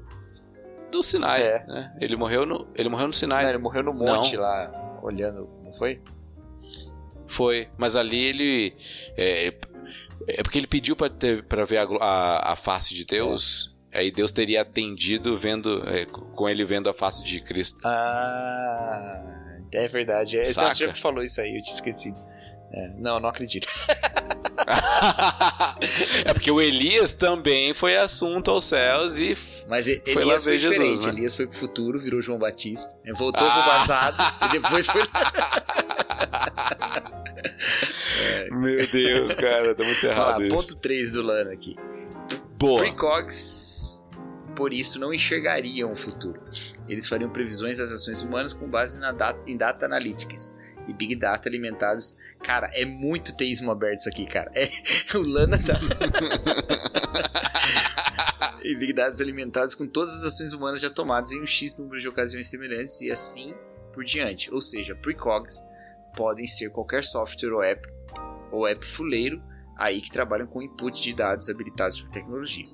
[0.91, 1.43] Do Sinai.
[1.43, 1.66] É.
[1.66, 1.97] né?
[2.01, 3.43] Ele morreu no, ele morreu no Sinai.
[3.45, 4.43] Não, ele morreu no monte Não.
[4.43, 6.01] lá, olhando, não foi?
[7.26, 8.74] Foi, mas ali ele
[9.16, 9.55] é,
[10.26, 13.76] é porque ele pediu para ver a, a, a face de Deus.
[13.93, 17.86] Aí Deus teria atendido vendo é, com ele vendo a face de Cristo.
[17.86, 20.39] Ah, é verdade.
[20.39, 20.72] É, Saca?
[20.72, 22.18] você já falou isso aí, eu tinha esquecido.
[22.72, 23.66] É, não, não acredito.
[26.24, 29.34] é porque o Elias também foi assunto aos céus e
[29.68, 31.06] Mas E- Foi lá Elias foi Jesus, diferente.
[31.06, 31.12] né?
[31.12, 32.94] Elias foi pro futuro, virou João Batista.
[33.04, 33.12] né?
[33.14, 33.52] Voltou Ah.
[33.52, 35.02] pro passado e depois foi.
[38.50, 40.54] Meu Deus, cara, tá muito errado isso.
[40.56, 41.74] ponto 3 do Lana aqui.
[42.58, 42.78] Boa.
[42.78, 44.02] Precogs,
[44.56, 46.40] por isso, não enxergariam o futuro.
[46.88, 50.54] Eles fariam previsões das ações humanas com base na data, em data analytics
[50.89, 52.16] e big data alimentados.
[52.43, 54.51] Cara, é muito teísmo aberto isso aqui, cara.
[54.55, 54.68] É,
[55.16, 55.74] o Lana tá.
[58.64, 62.01] e big dados alimentados com todas as ações humanas já tomadas em um X número
[62.01, 63.55] de ocasiões semelhantes e assim
[63.93, 64.53] por diante.
[64.53, 65.62] Ou seja, precogs
[66.16, 67.89] podem ser qualquer software ou app
[68.51, 69.43] ou app fuleiro
[69.76, 72.66] aí que trabalham com inputs de dados habilitados por tecnologia.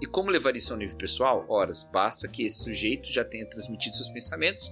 [0.00, 1.44] E como levar isso ao nível pessoal?
[1.48, 4.70] Horas, basta que esse sujeito já tenha transmitido seus pensamentos,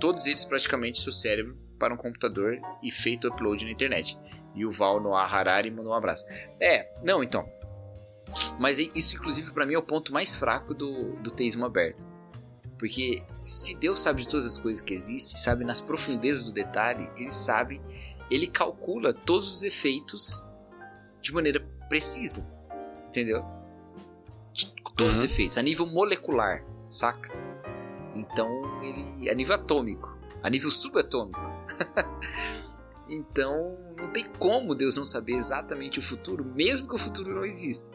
[0.00, 4.18] todos eles praticamente seu cérebro, para um computador e feito upload na internet.
[4.54, 6.24] E o Val Noah Harari mandou um abraço.
[6.60, 7.48] É, não, então.
[8.58, 12.04] Mas isso, inclusive, para mim é o ponto mais fraco do, do teísmo aberto.
[12.78, 17.08] Porque se Deus sabe de todas as coisas que existem, sabe nas profundezas do detalhe,
[17.16, 17.80] ele sabe,
[18.30, 20.44] ele calcula todos os efeitos
[21.20, 22.48] de maneira precisa.
[23.08, 23.44] Entendeu?
[24.52, 25.30] De- Todos os Uhum.
[25.30, 27.30] efeitos, a nível molecular, saca?
[28.16, 29.30] Então, ele.
[29.30, 31.40] a nível atômico, a nível subatômico.
[33.08, 37.44] então, não tem como Deus não saber exatamente o futuro, mesmo que o futuro não
[37.44, 37.90] exista.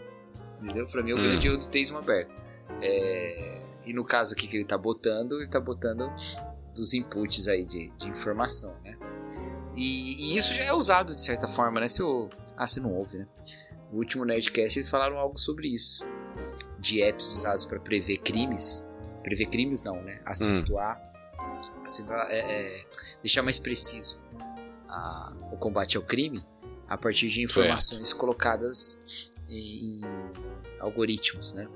[0.61, 0.85] Entendeu?
[0.87, 1.21] Pra mim é o Hum.
[1.23, 2.31] grande erro do teísmo aberto.
[2.81, 6.09] É, E no caso aqui que ele tá botando, ele tá botando
[6.73, 8.97] dos inputs aí de, de informação, né?
[9.75, 11.87] E, e isso já é usado de certa forma, né?
[11.89, 12.29] Se eu...
[12.55, 13.27] Ah, você não ouve, né?
[13.91, 16.05] No último Nerdcast eles falaram algo sobre isso.
[16.79, 18.87] De apps usados para prever crimes.
[19.23, 20.21] Prever crimes não, né?
[20.25, 21.01] Acentuar.
[21.85, 22.85] acentuar é, é,
[23.21, 24.19] deixar mais preciso
[24.89, 26.43] a- o combate ao crime
[26.87, 30.01] a partir de informações colocadas em, em
[30.79, 31.67] algoritmos, né?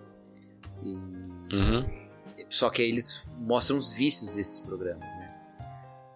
[0.82, 2.08] E Uhum.
[2.50, 5.34] só que eles mostram os vícios desses programas, né?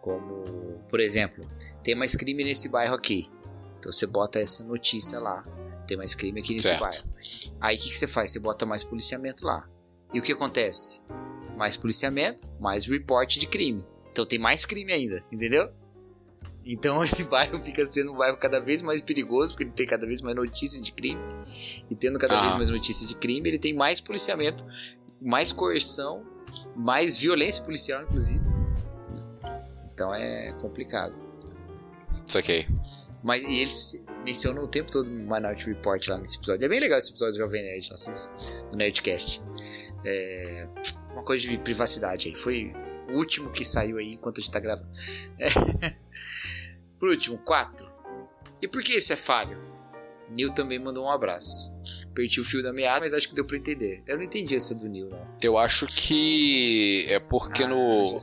[0.02, 1.48] Como, por exemplo,
[1.84, 3.30] tem mais crime nesse bairro aqui.
[3.80, 5.44] Então você bota essa notícia lá.
[5.88, 6.82] Tem mais crime aqui nesse Certo.
[6.82, 7.08] bairro.
[7.60, 8.32] Aí o que, que você faz?
[8.32, 9.68] Você bota mais policiamento lá.
[10.14, 11.02] E o que acontece?
[11.58, 13.86] Mais policiamento, mais report de crime.
[14.12, 15.70] Então tem mais crime ainda, entendeu?
[16.66, 20.06] Então esse bairro fica sendo um bairro cada vez mais perigoso, porque ele tem cada
[20.06, 21.22] vez mais notícias de crime.
[21.90, 22.42] E tendo cada Ah.
[22.42, 24.64] vez mais notícias de crime, ele tem mais policiamento,
[25.22, 26.26] mais coerção,
[26.76, 28.42] mais violência policial, inclusive.
[29.94, 31.18] Então é complicado.
[32.26, 32.68] Saquei.
[33.24, 36.66] Mas e eles mencionam o tempo todo o Minority Report lá nesse episódio.
[36.66, 39.42] É bem legal esse episódio do Jovem Nerd, lá, do Nerdcast.
[40.06, 40.68] É
[41.12, 42.36] uma coisa de privacidade aí.
[42.36, 42.74] Foi
[43.12, 44.90] o último que saiu aí enquanto a gente tá gravando.
[45.40, 45.48] É.
[47.00, 47.90] Por último, 4.
[48.62, 49.58] E por que esse é falho?
[50.30, 51.74] Neil também mandou um abraço.
[52.14, 54.04] Perdi o fio da meada, mas acho que deu pra entender.
[54.08, 55.28] Eu não entendi essa do Neil, não.
[55.42, 58.18] Eu acho que é porque Ah, no,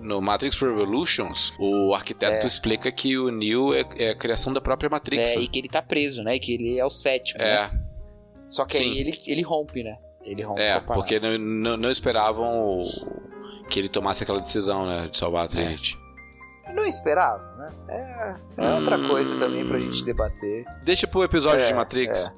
[0.00, 2.46] no Matrix Revolutions o arquiteto É.
[2.48, 5.22] explica que o Neo é, é a criação da própria Matrix.
[5.30, 6.38] É, e que ele tá preso, né?
[6.38, 7.50] Que ele é o sétimo, né?
[7.50, 7.70] É,
[8.48, 8.84] Só que Sim.
[8.84, 9.96] aí ele, ele rompe, né?
[10.24, 12.80] Ele rompe é, porque não, não- não esperavam
[13.68, 15.98] que ele tomasse aquela decisão, né, de salvar a Trinity.
[16.74, 17.68] Não esperava, né?
[17.88, 19.06] É, é outra Hum.
[19.08, 20.64] coisa também pra gente debater.
[20.82, 22.34] Deixa pro episódio É, de Matrix.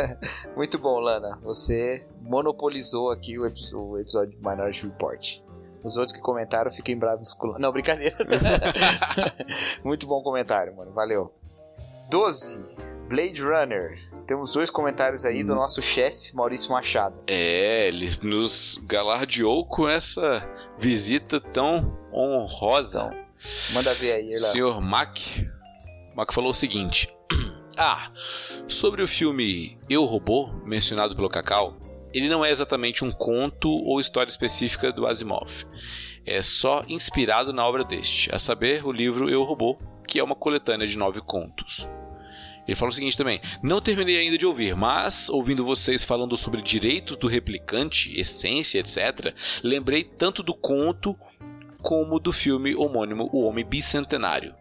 [0.56, 1.38] Muito bom, Lana.
[1.42, 3.42] Você monopolizou aqui o,
[3.74, 5.38] o episódio de Minority Report.
[5.84, 7.58] Os outros que comentaram fiquem bravos com...
[7.58, 8.16] Não, brincadeira.
[9.84, 10.90] Muito bom comentário, mano.
[10.92, 11.32] Valeu.
[12.10, 12.64] 12.
[13.08, 13.94] Blade Runner.
[14.26, 15.46] Temos dois comentários aí Hum.
[15.46, 17.20] do nosso chefe, Maurício Machado.
[17.26, 20.46] É, ele nos galardeou com essa
[20.78, 23.10] visita tão honrosa.
[23.72, 24.46] Manda ver aí, Erlan.
[24.48, 25.18] Senhor Mac,
[26.14, 27.08] Mac falou o seguinte:
[27.76, 28.10] Ah,
[28.66, 31.76] sobre o filme Eu Robô, mencionado pelo Cacau,
[32.12, 35.66] ele não é exatamente um conto ou história específica do Asimov.
[36.24, 39.76] É só inspirado na obra deste, a saber, o livro Eu Robô,
[40.08, 41.86] que é uma coletânea de nove contos.
[42.66, 46.62] Ele falou o seguinte também: Não terminei ainda de ouvir, mas ouvindo vocês falando sobre
[46.62, 51.16] direitos do replicante, essência, etc., lembrei tanto do conto
[51.82, 54.54] como do filme homônimo O Homem Bicentenário.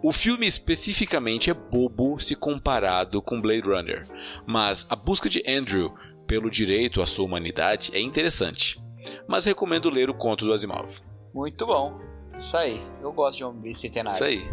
[0.00, 4.06] O filme especificamente é bobo se comparado com Blade Runner,
[4.46, 5.92] mas a busca de Andrew
[6.24, 8.80] pelo direito à sua humanidade é interessante,
[9.26, 10.88] mas recomendo ler o conto do Asimov.
[11.34, 11.98] Muito bom.
[12.38, 12.80] Isso aí.
[13.02, 14.14] Eu gosto de um bicentenário.
[14.14, 14.48] Isso aí.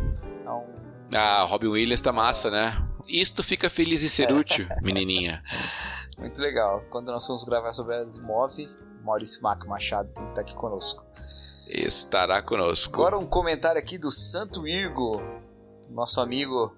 [1.14, 2.78] Ah, Robin Williams tá massa, né?
[3.08, 5.42] Isto fica feliz em ser útil, menininha.
[6.18, 6.82] muito legal.
[6.90, 8.58] Quando nós fomos gravar sobre Asimov,
[9.04, 11.06] Maurício Mac Machado tem que estar aqui conosco.
[11.68, 12.94] Estará conosco.
[12.96, 15.22] Agora um comentário aqui do Santo Irgo,
[15.90, 16.76] nosso amigo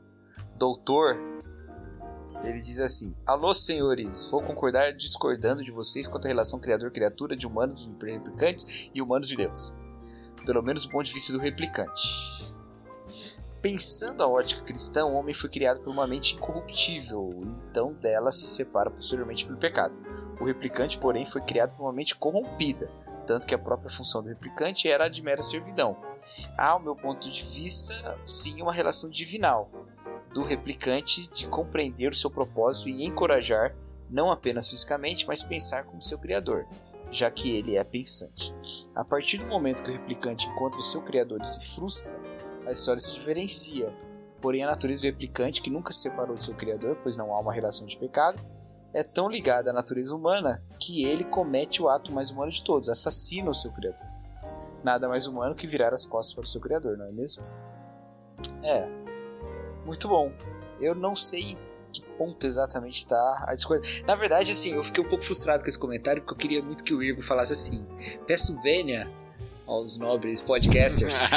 [0.57, 1.17] doutor.
[2.43, 7.47] Ele diz assim: Alô, senhores, vou concordar discordando de vocês quanto à relação criador-criatura de
[7.47, 9.73] humanos e replicantes e humanos de Deus.
[10.45, 12.36] Pelo menos do ponto de vista do replicante.
[13.61, 17.29] Pensando a ótica cristã, o homem foi criado por uma mente incorruptível,
[17.69, 19.95] então dela se separa posteriormente pelo pecado.
[20.39, 22.91] O replicante, porém, foi criado por uma mente corrompida,
[23.25, 25.97] tanto que a própria função do replicante era a de mera servidão.
[26.55, 29.71] Há, ao meu ponto de vista, sim uma relação divinal
[30.33, 33.75] do replicante de compreender o seu propósito e encorajar,
[34.07, 36.67] não apenas fisicamente, mas pensar como seu criador,
[37.09, 38.53] já que ele é pensante.
[38.93, 42.13] A partir do momento que o replicante encontra o seu criador e se frustra,
[42.67, 43.93] a história se diferencia.
[44.41, 47.39] Porém, a natureza do replicante, que nunca se separou do seu criador, pois não há
[47.39, 48.39] uma relação de pecado,
[48.93, 52.89] é tão ligada à natureza humana que ele comete o ato mais humano de todos,
[52.89, 54.05] assassina o seu criador.
[54.83, 57.43] Nada mais humano que virar as costas para o seu criador, não é mesmo?
[58.63, 58.89] É.
[59.85, 60.31] Muito bom.
[60.79, 61.57] Eu não sei
[61.91, 64.05] que ponto exatamente está a discordância.
[64.05, 66.83] Na verdade, assim, eu fiquei um pouco frustrado com esse comentário porque eu queria muito
[66.83, 67.85] que o Irgo falasse assim:
[68.27, 69.09] peço vênia
[69.67, 71.15] aos nobres podcasters.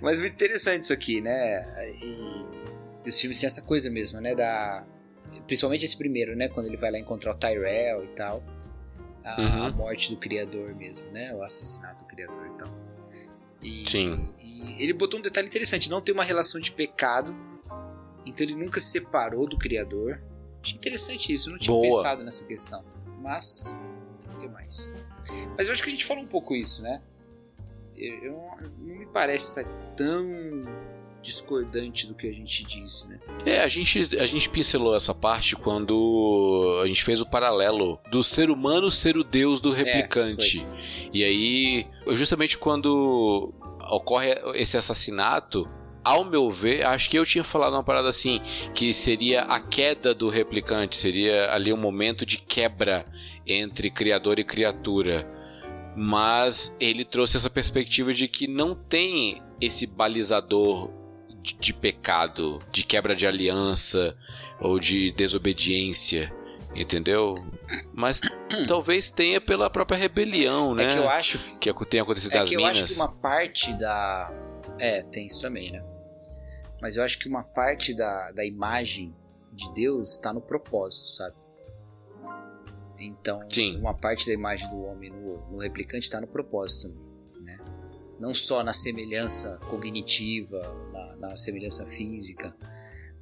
[0.00, 1.66] Mas muito interessante isso aqui, né?
[2.02, 4.34] E, os filmes têm essa coisa mesmo, né?
[4.34, 4.84] Da,
[5.46, 6.48] principalmente esse primeiro, né?
[6.48, 8.42] Quando ele vai lá encontrar o Tyrell e tal.
[9.24, 9.64] A, Uhum.
[9.64, 11.34] a morte do criador mesmo, né?
[11.34, 12.68] O assassinato do criador e tal.
[13.62, 14.34] E, Sim.
[14.38, 17.36] e ele botou um detalhe interessante: não tem uma relação de pecado.
[18.24, 20.22] Então ele nunca se separou do criador.
[20.62, 21.82] Achei interessante isso, eu não tinha Boa.
[21.86, 22.84] pensado nessa questão.
[23.20, 23.78] Mas,
[24.28, 24.94] não tem mais.
[25.56, 27.02] Mas eu acho que a gente falou um pouco isso, né?
[27.96, 28.32] Eu, eu
[28.78, 29.64] não, me parece estar
[29.94, 30.62] tão
[31.22, 33.20] discordante do que a gente disse, né?
[33.44, 38.22] É, a gente, a gente pincelou essa parte quando a gente fez o paralelo do
[38.22, 40.64] ser humano ser o deus do replicante.
[41.12, 43.52] e aí, justamente quando
[43.90, 45.66] ocorre esse assassinato,
[46.04, 48.40] ao meu ver, acho que eu tinha falado uma parada assim,
[48.74, 53.04] que seria a queda do replicante, seria ali um momento de quebra
[53.46, 55.28] entre criador e criatura.
[55.96, 60.90] Mas ele trouxe essa perspectiva de que não tem esse balizador
[61.42, 64.16] de, de pecado, de quebra de aliança
[64.60, 66.32] ou de desobediência,
[66.74, 67.34] entendeu?
[67.92, 68.20] Mas
[68.66, 70.84] talvez tenha pela própria rebelião, né?
[70.84, 72.82] É que eu acho que tenha acontecido É que eu minas.
[72.82, 74.32] acho que uma parte da.
[74.78, 75.89] É, tem isso também, né?
[76.80, 79.14] Mas eu acho que uma parte da, da imagem
[79.52, 81.34] de Deus está no propósito, sabe?
[82.98, 83.78] Então, Sim.
[83.78, 86.94] uma parte da imagem do homem no, no replicante está no propósito
[87.42, 87.58] né?
[88.18, 90.60] Não só na semelhança cognitiva,
[90.92, 92.54] na, na semelhança física,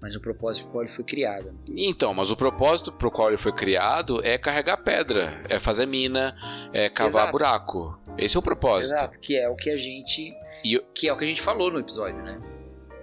[0.01, 1.47] mas no propósito para o qual ele foi criado.
[1.47, 1.59] né?
[1.77, 6.37] Então, mas o propósito pro qual ele foi criado é carregar pedra, é fazer mina,
[6.73, 7.33] é cavar Exato.
[7.33, 7.99] buraco.
[8.17, 8.95] Esse é o propósito.
[8.95, 10.35] Exato, que é o que a gente
[10.65, 12.41] E que é o que a gente falou no episódio, né?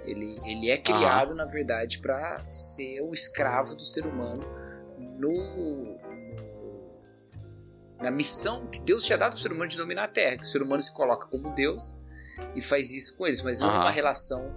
[0.05, 4.43] Ele, ele é criado, na verdade, para ser o escravo do ser humano
[5.19, 5.97] no,
[8.01, 10.37] na missão que Deus tinha dado pro ser humano de dominar a Terra.
[10.37, 11.95] Que o ser humano se coloca como Deus
[12.55, 13.79] e faz isso com eles, mas não Aham.
[13.79, 14.53] numa relação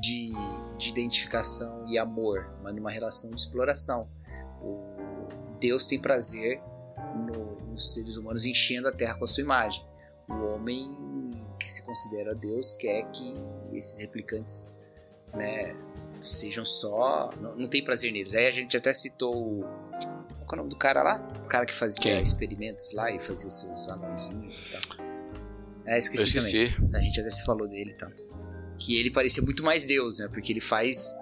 [0.00, 0.30] de,
[0.78, 4.08] de identificação e amor, mas numa relação de exploração.
[4.62, 6.60] O Deus tem prazer
[7.26, 9.86] no- nos seres humanos enchendo a Terra com a sua imagem.
[10.28, 10.96] O homem
[11.58, 14.72] que se considera Deus quer que esses replicantes
[15.34, 15.76] né,
[16.20, 17.30] sejam só.
[17.40, 18.34] Não, não tem prazer neles.
[18.34, 19.64] Aí a gente até citou o.
[20.46, 21.28] Qual é o nome do cara lá?
[21.44, 22.20] O cara que fazia Quem?
[22.22, 25.06] experimentos lá e fazia os seus anõezinhos e tal.
[25.84, 26.64] É, Eu esqueci, também.
[26.64, 26.94] esqueci.
[26.94, 28.10] A gente até se falou dele e tal.
[28.78, 30.28] Que ele parecia muito mais Deus, né?
[30.28, 31.14] Porque ele faz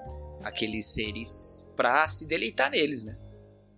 [0.44, 3.16] aqueles seres pra se deleitar neles, né?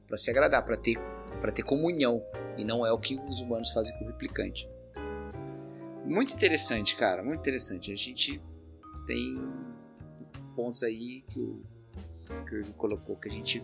[0.06, 0.98] Pra se agradar, pra ter,
[1.40, 2.22] pra ter comunhão.
[2.58, 4.68] E não é o que os humanos fazem com o replicante.
[6.04, 7.22] Muito interessante, cara.
[7.22, 7.92] Muito interessante.
[7.92, 8.42] A gente
[9.06, 9.40] tem
[10.58, 11.62] pontos aí que o,
[12.52, 13.62] Irving colocou que a gente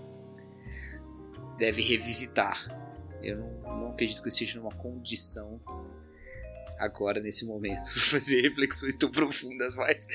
[1.59, 2.57] deve revisitar.
[3.21, 5.61] Eu não, não acredito que eu esteja numa condição
[6.79, 10.07] agora, nesse momento, para fazer reflexões tão profundas, mas.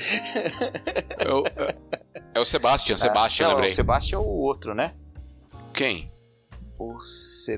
[1.17, 1.75] É o, é-
[2.35, 3.71] é o Sebastian, Sebastian, não, lembrei.
[3.71, 4.95] o Sebastião é o outro, né?
[5.73, 6.09] Quem?
[6.77, 7.57] O Se...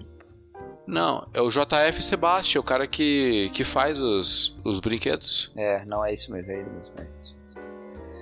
[0.88, 5.54] Não, é o JF Sebastian, o cara que, que faz os, os brinquedos.
[5.56, 6.96] É, não é isso mesmo, é ele mesmo.
[6.98, 7.41] É isso mesmo.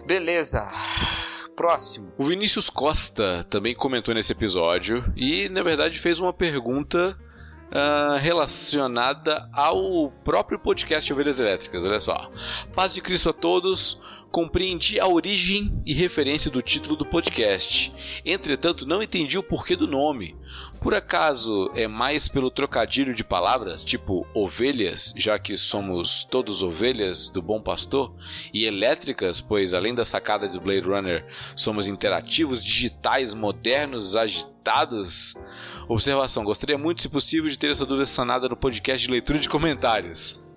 [0.10, 0.68] Beleza.
[1.56, 2.12] Próximo.
[2.18, 7.16] O Vinícius Costa também comentou nesse episódio e, na verdade, fez uma pergunta
[7.68, 11.86] uh, relacionada ao próprio podcast Ovelhas Elétricas.
[11.86, 12.32] Olha só.
[12.74, 14.02] Paz de Cristo a todos.
[14.32, 17.92] Compreendi a origem e referência do título do podcast.
[18.24, 20.36] Entretanto, não entendi o porquê do nome.
[20.80, 27.28] Por acaso é mais pelo trocadilho de palavras, tipo ovelhas, já que somos todos ovelhas
[27.28, 28.14] do bom pastor,
[28.54, 31.26] e elétricas, pois além da sacada do Blade Runner,
[31.56, 35.36] somos interativos, digitais, modernos, agitados?
[35.88, 39.50] Observação: gostaria muito, se possível, de ter essa dúvida sanada no podcast de leitura de
[39.50, 40.49] comentários.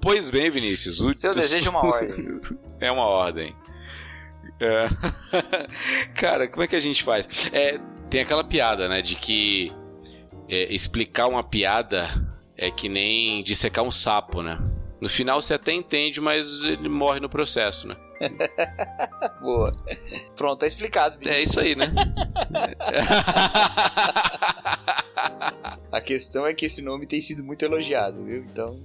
[0.00, 1.00] Pois bem, Vinícius.
[1.00, 2.40] O Seu desejo é uma ordem.
[2.80, 3.56] é uma ordem.
[4.60, 4.88] É.
[6.14, 7.28] Cara, como é que a gente faz?
[7.52, 9.72] É, tem aquela piada, né, de que
[10.48, 12.08] é, explicar uma piada
[12.56, 14.62] é que nem dissecar um sapo, né?
[15.00, 17.96] No final você até entende, mas ele morre no processo, né?
[19.42, 19.72] Boa.
[20.36, 21.40] Pronto, tá explicado, Vinícius.
[21.40, 21.92] É isso aí, né?
[25.90, 28.44] A questão é que esse nome tem sido muito elogiado, viu?
[28.44, 28.78] Então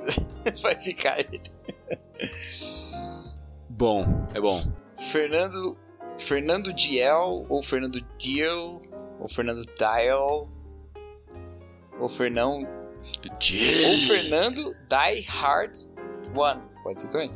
[0.62, 1.40] vai ficar aí.
[3.68, 4.60] Bom, é bom.
[4.96, 5.76] Fernando
[6.18, 8.80] Fernando Diel ou Fernando Diel
[9.20, 10.48] ou Fernando Dial
[11.98, 12.66] ou Fernão
[13.38, 13.88] Diel.
[13.88, 15.76] ou Fernando Die Hard
[16.34, 16.62] One.
[16.82, 17.30] Pode ser também.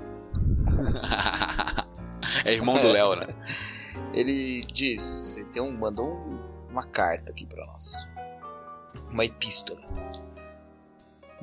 [2.44, 3.26] é irmão do Léo, né?
[4.12, 6.18] Ele diz, tem um, mandou
[6.70, 8.08] uma carta aqui para nós.
[9.10, 9.80] Uma epístola.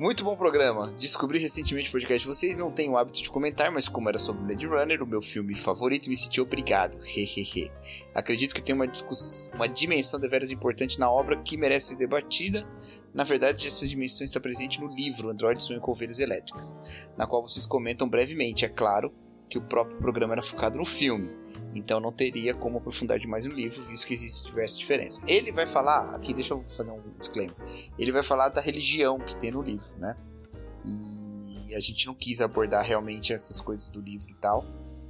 [0.00, 0.86] Muito bom programa.
[0.98, 2.56] Descobri recentemente o podcast vocês.
[2.56, 5.54] Não tenho o hábito de comentar, mas como era sobre Blade Runner, o meu filme
[5.54, 6.96] favorito, me senti obrigado.
[7.04, 7.70] Hehehe.
[8.14, 8.90] Acredito que tem uma,
[9.52, 12.66] uma dimensão deveras importante na obra que merece ser debatida.
[13.12, 16.74] Na verdade, essa dimensão está presente no livro Android Sonho com Ovelhas Elétricas,
[17.14, 18.64] na qual vocês comentam brevemente.
[18.64, 19.12] É claro
[19.50, 21.28] que o próprio programa era focado no filme.
[21.72, 25.22] Então não teria como aprofundar demais no livro, visto que existem diversas diferenças.
[25.26, 27.54] Ele vai falar, aqui deixa eu fazer um disclaimer.
[27.98, 30.16] Ele vai falar da religião que tem no livro, né?
[30.84, 34.64] E a gente não quis abordar realmente essas coisas do livro e tal,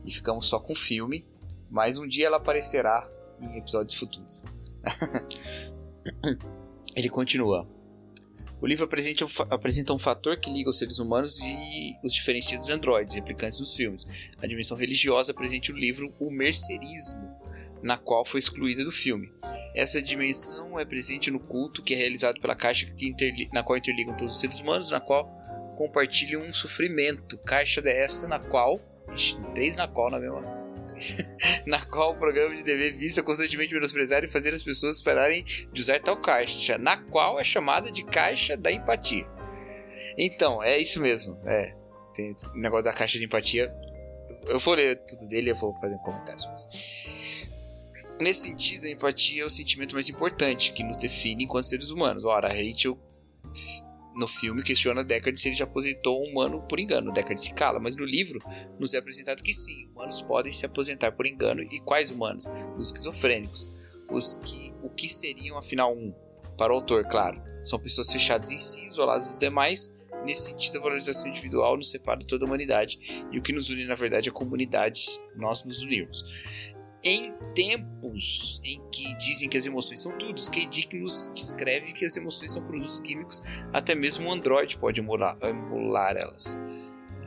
[0.04, 1.26] e ficamos só com o filme,
[1.70, 3.08] mas um dia ela aparecerá
[3.40, 4.44] em episódios futuros.
[6.94, 7.66] Ele continua.
[8.60, 12.68] O livro apresenta, apresenta um fator que liga os seres humanos e os diferencia dos
[12.68, 14.06] androides, replicantes dos filmes.
[14.40, 17.20] A dimensão religiosa presente no livro O Mercerismo,
[17.82, 19.32] na qual foi excluída do filme.
[19.74, 22.86] Essa dimensão é presente no culto que é realizado pela caixa
[23.52, 25.24] na qual interligam todos os seres humanos, na qual
[25.78, 27.38] compartilham um sofrimento.
[27.38, 28.78] Caixa dessa na qual.
[29.54, 30.59] Três na qual na mesma
[31.66, 35.80] na qual o programa de TV visa constantemente menosprezar e fazer as pessoas pararem de
[35.80, 39.26] usar tal caixa, na qual é chamada de caixa da empatia.
[40.16, 41.40] Então, é isso mesmo.
[41.46, 41.74] É,
[42.14, 43.72] tem esse negócio da caixa de empatia.
[44.46, 46.68] Eu vou ler tudo dele e vou fazer um comentário sobre isso.
[48.20, 52.24] Nesse sentido, a empatia é o sentimento mais importante que nos define enquanto seres humanos.
[52.24, 52.98] Ora, Rachel
[54.14, 57.12] no filme questiona Deckard se ele já aposentou um humano por engano.
[57.12, 58.40] Deckard se cala, mas no livro
[58.78, 61.62] nos é apresentado que sim, humanos podem se aposentar por engano.
[61.62, 62.46] E quais humanos?
[62.76, 63.68] Os esquizofrênicos.
[64.10, 66.12] Os que, o que seriam, afinal, um?
[66.58, 67.40] Para o autor, claro.
[67.62, 69.94] São pessoas fechadas em si, isoladas dos demais.
[70.24, 72.98] Nesse sentido, a valorização individual nos separa de toda a humanidade.
[73.30, 75.22] E o que nos une, na verdade, é comunidades.
[75.36, 76.24] Nós nos unimos.
[77.02, 80.68] Em tempos em que dizem que as emoções são tudo, K.
[80.98, 83.42] Nos descreve que as emoções são produtos químicos,
[83.72, 86.60] até mesmo um Android pode emular, emular elas.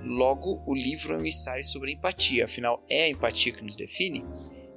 [0.03, 4.24] Logo, o livro é um ensaio sobre empatia, afinal, é a empatia que nos define?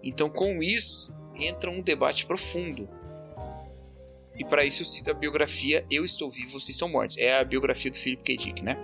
[0.03, 2.89] Então, com isso, entra um debate profundo.
[4.39, 7.17] E para isso eu cito a biografia Eu Estou Vivo, Vocês Estão Mortos.
[7.19, 8.37] É a biografia do Philip K.
[8.37, 8.77] Dick, né?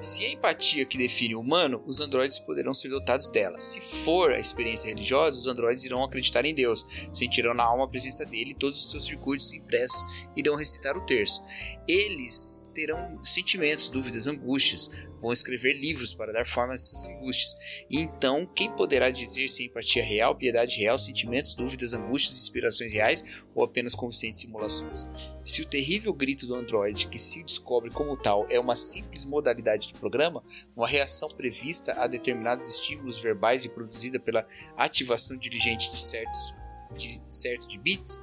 [0.00, 3.60] Se é empatia que define o humano, os androides poderão ser dotados dela.
[3.60, 7.88] Se for a experiência religiosa, os androides irão acreditar em Deus, sentirão na alma a
[7.88, 10.04] presença dele e todos os seus circuitos impressos
[10.36, 11.42] irão recitar o terço.
[11.86, 14.90] Eles terão sentimentos, dúvidas, angústias,
[15.20, 17.54] vão escrever livros para dar forma a essas angústias.
[17.88, 22.92] E então, quem poderá dizer se é empatia real, piedade real, sentimentos, dúvidas, angústias, inspirações
[22.92, 25.08] reais ou apenas convincentes simulações?
[25.44, 29.92] Se o terrível grito do androide, que se descobre como tal, é uma simples modalidade
[29.92, 30.42] do programa,
[30.74, 34.46] uma reação prevista a determinados estímulos verbais e produzida pela
[34.76, 36.54] ativação diligente de certos
[36.94, 38.20] de certo de bits,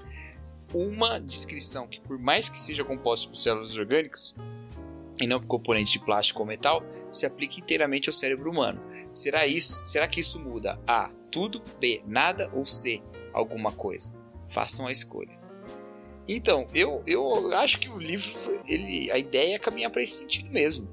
[0.74, 4.36] uma descrição que, por mais que seja composta por células orgânicas,
[5.20, 8.82] e não por componentes de plástico ou metal, se aplica inteiramente ao cérebro humano.
[9.14, 9.84] Será isso?
[9.86, 10.80] Será que isso muda?
[10.88, 11.10] A.
[11.32, 12.04] Tudo, B.
[12.06, 13.02] Nada ou C.
[13.34, 14.16] Alguma coisa.
[14.48, 15.38] Façam a escolha.
[16.28, 18.34] Então, eu, eu acho que o livro,
[18.68, 20.88] ele, a ideia é caminhar para esse sentido mesmo.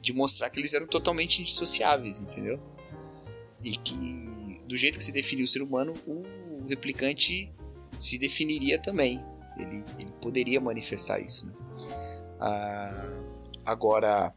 [0.00, 2.60] De mostrar que eles eram totalmente indissociáveis, entendeu?
[3.62, 7.52] E que, do jeito que se definiu o ser humano, o replicante
[7.98, 9.20] se definiria também.
[9.58, 11.46] Ele, ele poderia manifestar isso.
[11.46, 11.52] Né?
[12.40, 13.27] Ah,
[13.68, 14.34] agora,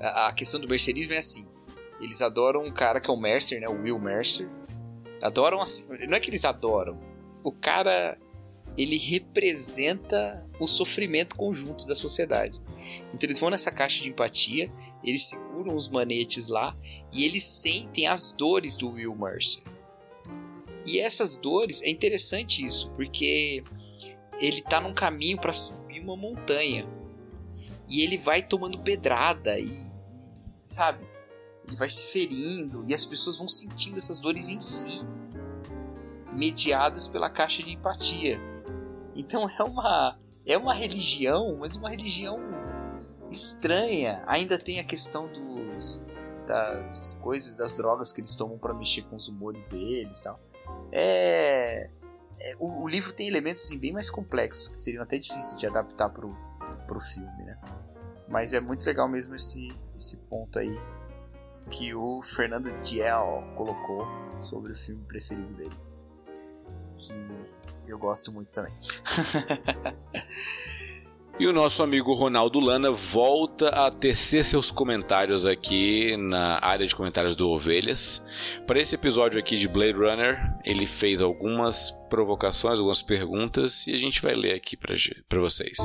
[0.00, 1.46] a, questão do mercerismo é assim:
[2.00, 3.68] eles adoram um cara que é o Mercer, né?
[3.68, 4.48] O Will Mercer.
[5.22, 5.86] Adoram assim.
[6.08, 6.98] Não é que eles adoram.
[7.42, 8.18] O cara.
[8.76, 12.60] Ele representa o sofrimento conjunto da sociedade.
[13.12, 14.68] Então eles vão nessa caixa de empatia,
[15.04, 16.74] eles seguram os manetes lá
[17.12, 19.62] e eles sentem as dores do Will Mercer.
[20.84, 23.62] E essas dores, é interessante isso, porque
[24.40, 26.84] ele tá num caminho para subir uma montanha.
[27.94, 29.72] E ele vai tomando pedrada e
[30.66, 31.06] sabe?
[31.64, 35.00] Ele vai se ferindo e as pessoas vão sentindo essas dores em si,
[36.32, 38.40] mediadas pela caixa de empatia.
[39.14, 42.40] Então é uma é uma religião, mas uma religião
[43.30, 44.24] estranha.
[44.26, 46.02] Ainda tem a questão dos
[46.48, 50.40] das coisas, das drogas que eles tomam para mexer com os humores deles, tal.
[50.90, 51.88] É,
[52.40, 55.66] é o, o, livro tem elementos assim, bem mais complexos que seriam até difíceis de
[55.66, 56.28] adaptar pro
[56.86, 57.58] pro filme, né?
[58.34, 60.76] Mas é muito legal mesmo esse esse ponto aí
[61.70, 64.04] que o Fernando Diel colocou
[64.36, 65.76] sobre o filme preferido dele.
[66.96, 68.72] Que eu gosto muito também.
[71.36, 76.94] E o nosso amigo Ronaldo Lana volta a tecer seus comentários aqui na área de
[76.94, 78.24] comentários do Ovelhas.
[78.68, 83.96] Para esse episódio aqui de Blade Runner, ele fez algumas provocações, algumas perguntas e a
[83.96, 85.76] gente vai ler aqui para vocês.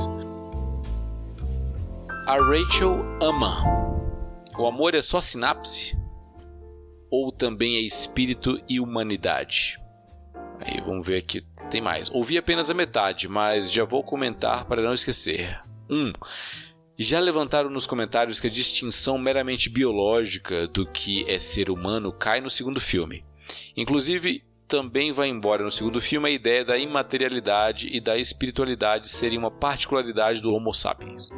[2.25, 3.63] A Rachel ama.
[4.57, 5.97] O amor é só sinapse?
[7.09, 9.79] Ou também é espírito e humanidade?
[10.59, 11.41] Aí vamos ver aqui,
[11.71, 12.09] tem mais.
[12.11, 15.59] Ouvi apenas a metade, mas já vou comentar para não esquecer.
[15.89, 15.95] 1.
[15.95, 16.13] Um,
[16.97, 22.41] já levantaram nos comentários que a distinção meramente biológica do que é ser humano cai
[22.41, 23.23] no segundo filme.
[23.75, 29.37] Inclusive, também vai embora no segundo filme a ideia da imaterialidade e da espiritualidade serem
[29.37, 31.29] uma particularidade do Homo sapiens.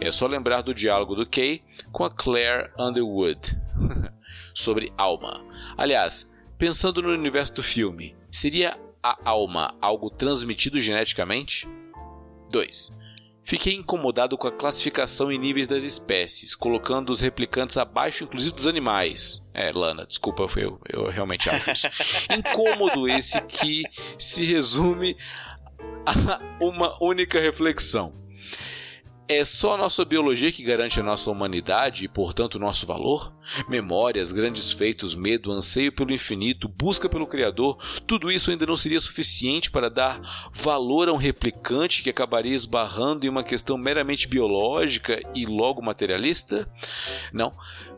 [0.00, 3.56] É só lembrar do diálogo do Kay com a Claire Underwood
[4.54, 5.44] sobre alma.
[5.76, 11.68] Aliás, pensando no universo do filme, Seria a alma algo transmitido geneticamente?
[12.50, 12.98] 2.
[13.44, 18.66] Fiquei incomodado com a classificação em níveis das espécies, colocando os replicantes abaixo, inclusive dos
[18.66, 19.48] animais.
[19.54, 21.86] É, Lana, desculpa, eu, eu realmente acho isso.
[22.28, 23.84] Incômodo esse que
[24.18, 25.16] se resume
[26.04, 28.12] a uma única reflexão.
[29.26, 33.32] É só a nossa biologia que garante a nossa humanidade e, portanto, o nosso valor?
[33.66, 39.00] Memórias, grandes feitos, medo, anseio pelo infinito, busca pelo Criador, tudo isso ainda não seria
[39.00, 40.20] suficiente para dar
[40.52, 46.68] valor a um replicante que acabaria esbarrando em uma questão meramente biológica e logo materialista?
[47.32, 47.54] Não.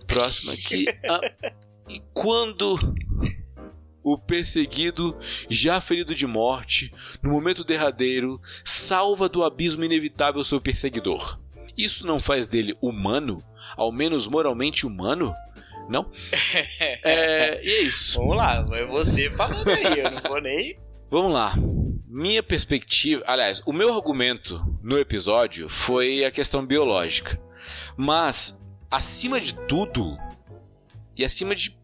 [0.06, 0.86] Próximo aqui.
[1.08, 1.20] Ah,
[1.88, 2.78] e quando
[4.06, 5.16] o perseguido,
[5.50, 11.40] já ferido de morte, no momento derradeiro, salva do abismo inevitável seu perseguidor.
[11.76, 13.42] Isso não faz dele humano,
[13.76, 15.34] ao menos moralmente humano?
[15.88, 16.08] Não?
[17.02, 18.20] é, e é isso.
[18.20, 20.78] Vamos lá, é você falando aí, eu não vou nem.
[21.10, 21.54] Vamos lá.
[22.06, 23.24] Minha perspectiva.
[23.26, 27.40] Aliás, o meu argumento no episódio foi a questão biológica.
[27.96, 30.16] Mas, acima de tudo,
[31.18, 31.76] e acima de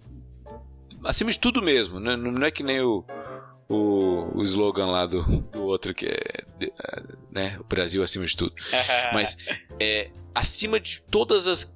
[1.04, 2.16] acima de tudo mesmo, né?
[2.16, 3.04] não é que nem o,
[3.68, 8.36] o, o slogan lá do, do outro que é, é né, o Brasil acima de
[8.36, 8.54] tudo.
[9.12, 9.36] Mas
[9.80, 11.72] é acima de todas as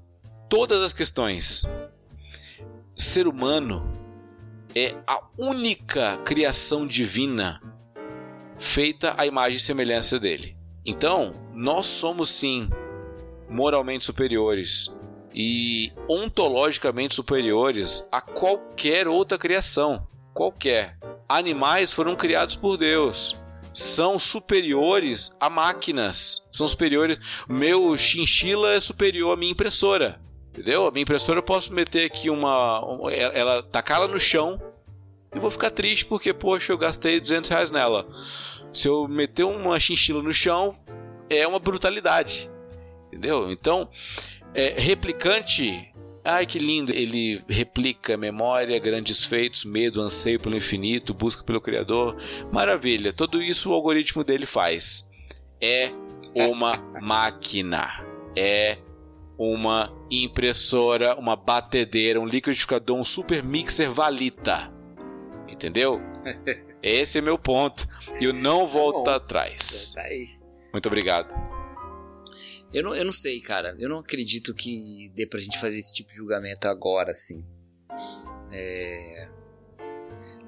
[0.48, 1.64] todas as questões.
[2.94, 3.84] Ser humano
[4.74, 7.60] é a única criação divina
[8.58, 10.56] feita à imagem e semelhança dele.
[10.84, 12.68] Então, nós somos sim
[13.48, 14.94] moralmente superiores
[15.36, 20.08] e ontologicamente superiores a qualquer outra criação.
[20.32, 20.96] Qualquer.
[21.28, 23.36] Animais foram criados por Deus.
[23.74, 26.48] São superiores a máquinas.
[26.50, 27.18] São superiores.
[27.46, 30.18] Meu chinchila é superior à minha impressora.
[30.48, 30.86] Entendeu?
[30.86, 32.80] A minha impressora eu posso meter aqui uma.
[33.12, 34.58] Ela tacá-la no chão
[35.34, 38.08] e vou ficar triste porque, poxa, eu gastei 200 reais nela.
[38.72, 40.74] Se eu meter uma chinchila no chão,
[41.28, 42.50] é uma brutalidade.
[43.08, 43.50] Entendeu?
[43.50, 43.90] Então,
[44.56, 45.92] é, replicante.
[46.24, 46.90] Ai que lindo!
[46.90, 52.16] Ele replica memória, grandes feitos, medo, anseio pelo infinito, busca pelo Criador.
[52.50, 53.12] Maravilha!
[53.12, 55.08] Tudo isso o algoritmo dele faz.
[55.60, 55.92] É
[56.34, 58.04] uma máquina.
[58.34, 58.78] É
[59.38, 64.72] uma impressora, uma batedeira, um liquidificador, um super mixer valita.
[65.46, 66.00] Entendeu?
[66.82, 67.86] Esse é meu ponto.
[68.20, 69.92] E eu não volto tá atrás.
[69.94, 70.02] Tá
[70.72, 71.55] Muito obrigado.
[72.76, 73.74] Eu não, eu não sei, cara.
[73.78, 77.42] Eu não acredito que dê pra gente fazer esse tipo de julgamento agora, assim.
[78.52, 79.30] É,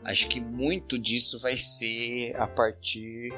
[0.04, 3.32] acho que muito disso vai ser a partir.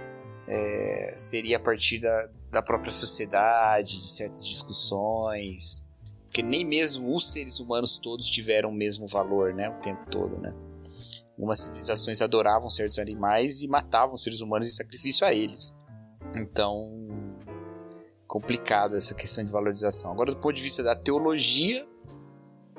[0.49, 5.87] é, seria a partir da, da própria sociedade, de certas discussões.
[6.25, 9.71] Porque nem mesmo os seres humanos todos tiveram o mesmo valor, né?
[9.71, 10.53] O tempo todo, né?
[11.39, 15.79] Algumas civilizações adoravam certos animais e matavam seres humanos em sacrifício a eles.
[16.35, 16.91] Então,
[18.31, 20.13] complicado essa questão de valorização.
[20.13, 21.85] Agora, do ponto de vista da teologia,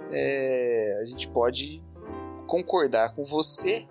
[0.09, 1.83] é, a gente pode
[2.47, 3.85] concordar com você,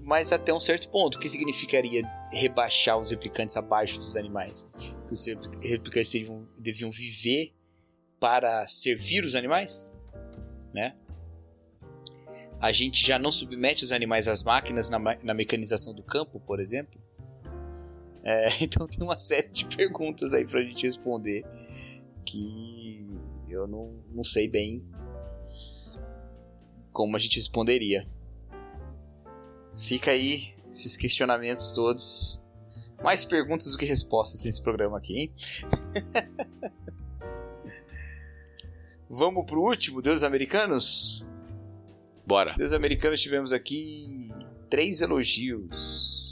[0.00, 1.16] mas até um certo ponto.
[1.16, 2.02] O que significaria
[2.32, 4.64] rebaixar os replicantes abaixo dos animais?
[5.06, 5.26] Que os
[5.60, 7.54] replicantes deviam, deviam viver
[8.18, 9.92] para servir os animais?
[10.72, 10.96] Né?
[12.58, 16.60] A gente já não submete os animais às máquinas na, na mecanização do campo, por
[16.60, 16.98] exemplo?
[18.22, 21.44] É, então tem uma série de perguntas aí pra gente responder
[22.24, 23.10] que
[23.48, 24.82] eu não, não sei bem
[26.92, 28.06] como a gente responderia.
[29.74, 32.42] Fica aí esses questionamentos todos.
[33.02, 35.32] Mais perguntas do que respostas nesse programa aqui, hein?
[39.08, 41.26] Vamos pro último, Deus Americanos?
[42.24, 42.54] Bora.
[42.56, 44.30] Deus Americanos tivemos aqui
[44.70, 46.31] três elogios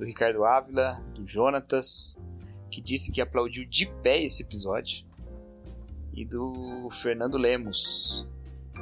[0.00, 2.18] do Ricardo Ávila, do Jonatas,
[2.70, 5.06] que disse que aplaudiu de pé esse episódio,
[6.14, 8.26] e do Fernando Lemos,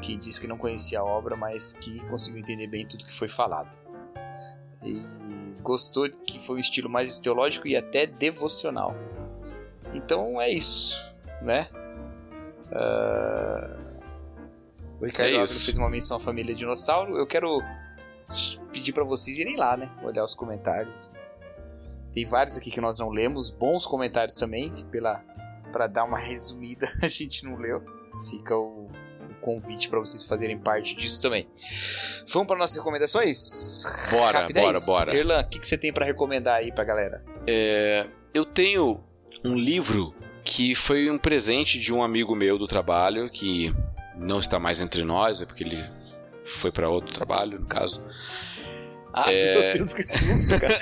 [0.01, 3.27] que disse que não conhecia a obra, mas que conseguiu entender bem tudo que foi
[3.27, 3.77] falado.
[4.85, 8.95] E gostou que foi um estilo mais teológico e até devocional.
[9.93, 10.97] Então é isso,
[11.43, 11.69] né?
[12.71, 13.89] Uh...
[15.01, 17.17] O Ricardo é Ávila fez uma menção à família dinossauro.
[17.17, 17.61] Eu quero
[18.73, 19.91] pedir para vocês irem lá, né?
[20.03, 21.11] Olhar os comentários.
[22.13, 25.25] Tem vários aqui que nós não lemos, bons comentários também, que pela
[25.73, 27.83] para dar uma resumida a gente não leu.
[28.31, 28.87] Fica o,
[29.31, 31.49] o convite para vocês fazerem parte disso também.
[32.33, 33.85] Vamos para nossas recomendações?
[34.11, 34.65] Bora, Rapidez.
[34.65, 35.17] bora, bora.
[35.17, 37.25] Erlan, o que, que você tem para recomendar aí pra galera?
[37.47, 39.01] É, eu tenho
[39.45, 40.15] um livro
[40.45, 43.73] que foi um presente de um amigo meu do trabalho que
[44.17, 45.98] não está mais entre nós, é porque ele
[46.49, 48.05] foi para outro trabalho, no caso.
[49.13, 49.55] Ah, é...
[49.55, 50.79] meu Deus, que susto, cara.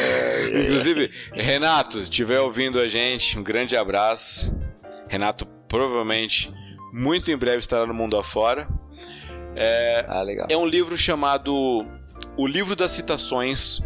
[0.00, 4.56] é, Inclusive, Renato, estiver ouvindo a gente, um grande abraço.
[5.08, 6.52] Renato provavelmente
[6.92, 8.68] muito em breve estará no mundo afora.
[9.54, 10.46] É, ah, legal.
[10.50, 11.84] é um livro chamado
[12.36, 13.80] O Livro das Citações,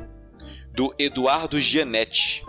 [0.74, 2.44] do Eduardo Gianetti.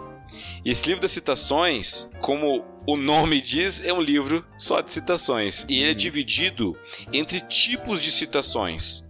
[0.63, 5.65] E esse livro das citações, como o nome diz, é um livro só de citações.
[5.67, 5.95] E ele é uhum.
[5.97, 6.77] dividido
[7.11, 9.07] entre tipos de citações.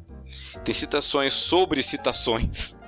[0.63, 2.77] Tem citações sobre citações.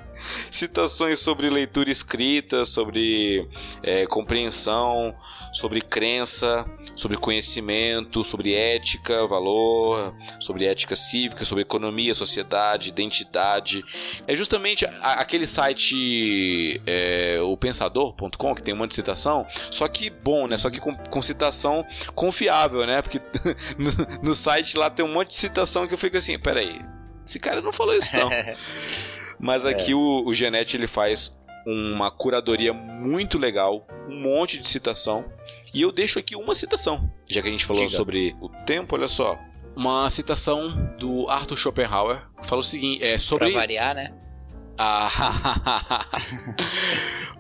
[0.52, 3.48] Citações sobre leitura escrita, sobre
[3.82, 5.16] é, compreensão,
[5.54, 6.66] sobre crença,
[6.98, 13.86] sobre conhecimento, sobre ética, valor, sobre ética cívica, sobre economia, sociedade, identidade.
[14.28, 20.10] É justamente aquele site, é, o pensador.com, que tem um monte de citação, só que
[20.10, 20.58] bom, né?
[20.58, 23.02] Só que com, com citação confiável, né?
[23.04, 23.20] Porque
[23.78, 26.82] no, no, site lá tem um monte de citação que eu fico assim, peraí,
[27.24, 28.30] esse cara não falou isso não.
[29.40, 29.70] Mas é.
[29.70, 29.96] aqui é.
[29.96, 35.26] o, o Genete ele faz uma curadoria muito legal, um monte de citação
[35.74, 37.96] e eu deixo aqui uma citação, já que a gente falou Diga.
[37.96, 39.38] sobre o tempo, olha só.
[39.76, 43.52] Uma citação do Arthur Schopenhauer fala o seguinte: é sobre.
[43.52, 44.14] Pra variar, né?
[44.80, 46.06] Ah,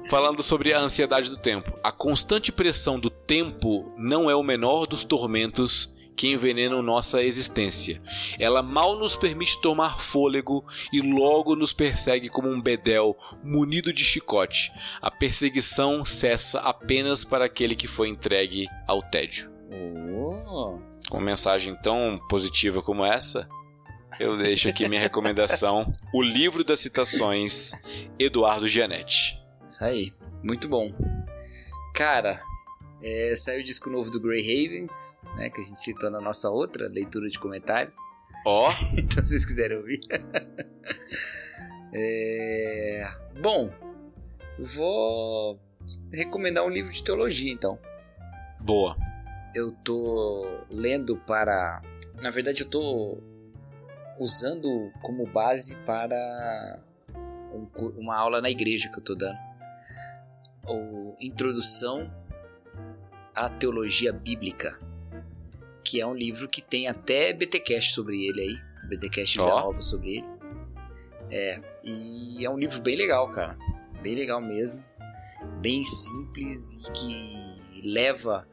[0.09, 1.71] falando sobre a ansiedade do tempo.
[1.83, 8.01] A constante pressão do tempo não é o menor dos tormentos que envenenam nossa existência.
[8.39, 14.03] Ela mal nos permite tomar fôlego e logo nos persegue como um bedel munido de
[14.03, 14.73] chicote.
[14.99, 19.51] A perseguição cessa apenas para aquele que foi entregue ao tédio.
[19.71, 20.79] Oh.
[21.07, 23.47] Com uma mensagem tão positiva como essa,
[24.19, 27.71] eu deixo aqui minha recomendação: O Livro das Citações,
[28.17, 29.39] Eduardo Gianetti.
[29.67, 30.13] Isso aí,
[30.43, 30.91] muito bom.
[31.93, 32.41] Cara,
[33.01, 36.49] é, saiu o disco novo do Grey Havens, né, que a gente citou na nossa
[36.49, 37.95] outra leitura de comentários.
[38.45, 38.67] Ó!
[38.67, 38.71] Oh.
[38.99, 40.01] então, se vocês quiserem ouvir.
[41.93, 43.07] é...
[43.39, 43.71] Bom,
[44.57, 45.59] vou
[46.11, 47.79] recomendar um livro de teologia, então.
[48.59, 48.97] Boa.
[49.53, 51.81] Eu tô lendo para.
[52.21, 53.21] Na verdade, eu tô
[54.19, 56.79] usando como base para
[57.95, 59.37] uma aula na igreja que eu tô dando.
[60.67, 62.11] O Introdução
[63.33, 64.77] à Teologia Bíblica
[65.87, 69.45] que é um livro que tem até BTcast sobre ele aí, BTcast oh.
[69.47, 70.25] nova sobre ele.
[71.31, 73.57] É, e é um livro bem legal, cara.
[74.01, 74.83] Bem legal mesmo.
[75.61, 78.45] Bem simples e que leva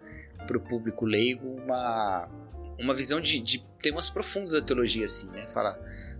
[0.47, 2.28] pro público leigo uma,
[2.78, 5.48] uma visão de, de temas profundos da teologia, assim, né?
[5.48, 5.77] Fala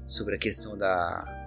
[0.07, 1.44] sobre a questão da,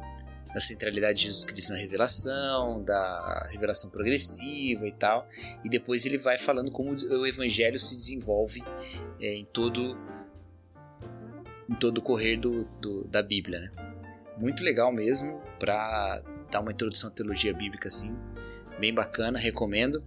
[0.58, 5.30] da centralidade de Jesus Cristo na revelação, da revelação progressiva e tal.
[5.64, 8.64] E depois ele vai falando como o evangelho se desenvolve
[9.22, 9.96] é, em todo
[11.70, 13.72] em todo o correr do, do, da Bíblia, né?
[14.38, 18.16] Muito legal mesmo para dar uma introdução à teologia bíblica assim,
[18.80, 20.04] bem bacana, recomendo.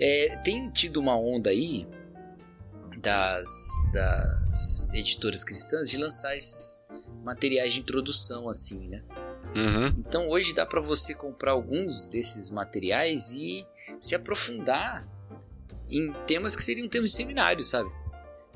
[0.00, 1.86] É, tem tido uma onda aí
[2.98, 6.82] das, das editoras cristãs de lançar esses
[7.22, 9.02] materiais de introdução assim, né?
[9.54, 9.94] Uhum.
[9.98, 13.66] Então hoje dá para você comprar alguns desses materiais e
[14.00, 15.06] se aprofundar
[15.88, 17.90] em temas que seriam temas de seminário, sabe?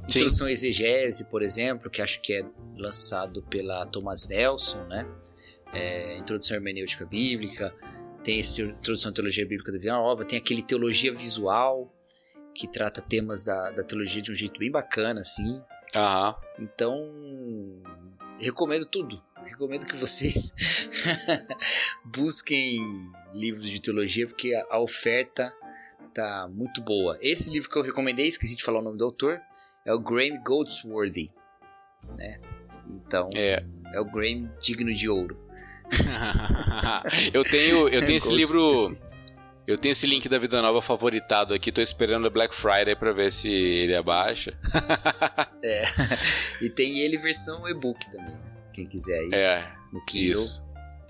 [0.08, 0.18] Sim.
[0.18, 2.44] Introdução à exegese, por exemplo, que acho que é
[2.76, 5.06] lançado pela Thomas Nelson, né?
[5.72, 7.74] É, introdução à hermenêutica bíblica,
[8.22, 11.92] tem esse introdução à teologia bíblica da Vida Nova, tem aquele teologia visual
[12.54, 15.62] que trata temas da, da teologia de um jeito bem bacana, assim.
[15.94, 16.34] Aham.
[16.58, 17.82] Então,
[18.40, 19.22] recomendo tudo.
[19.46, 20.54] Recomendo que vocês
[22.04, 22.80] busquem
[23.32, 25.52] livros de teologia, porque a, oferta
[26.14, 27.18] tá muito boa.
[27.20, 29.40] Esse livro que eu recomendei, esqueci de falar o nome do autor,
[29.84, 31.30] é o Graham Goldsworthy,
[32.18, 32.40] né?
[32.88, 33.64] Então, É.
[33.94, 35.38] é o Graham digno de ouro.
[37.32, 38.96] eu tenho, eu tenho esse livro.
[39.66, 41.72] Eu tenho esse link da Vida Nova favoritado aqui.
[41.72, 44.56] Tô esperando a Black Friday pra ver se ele abaixa.
[46.62, 48.40] E tem ele versão e-book também.
[48.76, 50.68] Quem quiser aí É, no Kindle, isso.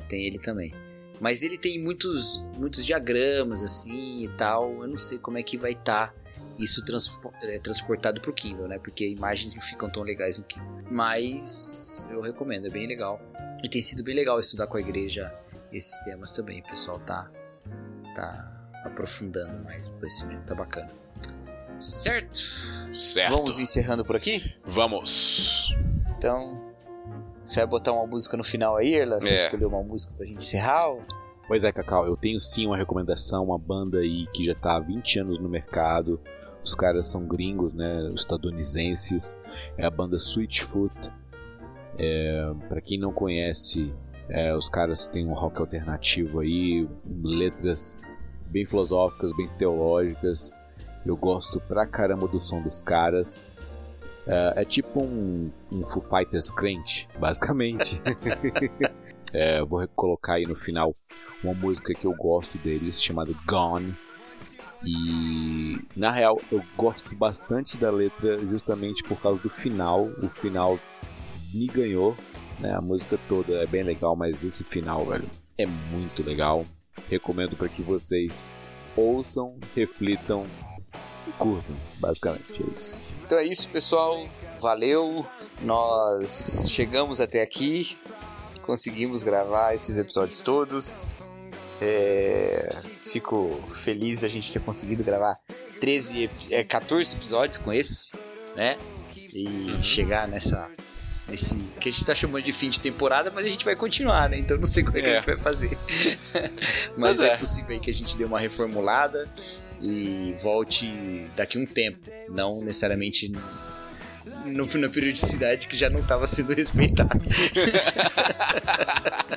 [0.08, 0.72] tem ele também.
[1.20, 4.82] Mas ele tem muitos, muitos diagramas assim e tal.
[4.82, 6.14] Eu não sei como é que vai estar
[6.58, 8.78] isso transpo- é, transportado pro Kindle, né?
[8.78, 10.84] Porque imagens não ficam tão legais no Kindle.
[10.90, 13.20] Mas eu recomendo, é bem legal.
[13.64, 15.32] E tem sido bem legal estudar com a igreja
[15.72, 16.60] esses temas também.
[16.60, 17.30] O pessoal tá,
[18.14, 20.90] tá aprofundando mais o conhecimento, tá bacana.
[21.80, 22.38] Certo?
[22.94, 23.30] Certo.
[23.36, 24.54] Vamos encerrando por aqui?
[24.64, 25.74] Vamos.
[26.16, 26.65] Então,
[27.46, 29.20] você vai botar uma música no final aí, Erla?
[29.20, 29.34] Você É.
[29.34, 30.88] escolheu uma música pra gente encerrar?
[30.88, 31.02] ou-
[31.48, 34.80] Pois é, Cacau, eu tenho sim uma recomendação, uma banda aí que já tá há
[34.80, 36.20] 20 anos no mercado.
[36.64, 38.10] Os caras são gringos, né?
[38.12, 39.36] Estadunidenses.
[39.78, 40.92] É a banda Sweetfoot.
[41.98, 43.94] É, para quem não conhece,
[44.28, 46.88] é, os caras têm um rock alternativo aí,
[47.22, 47.96] letras
[48.48, 50.50] bem filosóficas, bem teológicas.
[51.04, 53.46] Eu gosto pra caramba do som dos caras.
[54.26, 58.00] É, é tipo um, um Foo Fighters crente, basicamente.
[59.32, 60.94] É, vou colocar aí no final
[61.42, 63.94] uma música que eu gosto deles, chamada Gone.
[64.84, 70.04] E na real eu gosto bastante da letra justamente por causa do final.
[70.22, 70.78] O final
[71.52, 72.16] me ganhou,
[72.60, 72.72] né?
[72.72, 75.28] A música toda é bem legal, mas esse final, velho,
[75.58, 76.64] é muito legal.
[77.10, 78.46] Recomendo para que vocês
[78.96, 80.46] ouçam, reflitam
[81.26, 81.76] e curtam.
[81.98, 83.02] Basicamente é isso.
[83.24, 84.28] Então é isso, pessoal.
[84.60, 85.26] Valeu.
[85.62, 87.98] Nós chegamos até aqui.
[88.62, 91.08] Conseguimos gravar esses episódios todos.
[91.80, 95.38] É, Fico feliz a gente ter conseguido gravar
[95.80, 98.12] 13, ep- é, 14 episódios com esse,
[98.54, 98.78] né?
[99.14, 100.70] E chegar nessa.
[101.28, 104.28] Nesse, que a gente tá chamando de fim de temporada, mas a gente vai continuar,
[104.30, 104.38] né?
[104.38, 105.14] Então não sei como é que a É.
[105.16, 105.76] gente vai fazer.
[106.96, 107.28] mas Mas é.
[107.32, 107.36] é.
[107.36, 109.30] possível aí que a gente dê uma reformulada
[109.80, 112.10] e volte daqui um tempo.
[112.28, 113.30] Não necessariamente
[114.44, 117.14] no, na periodicidade que já não estava sendo respeitada.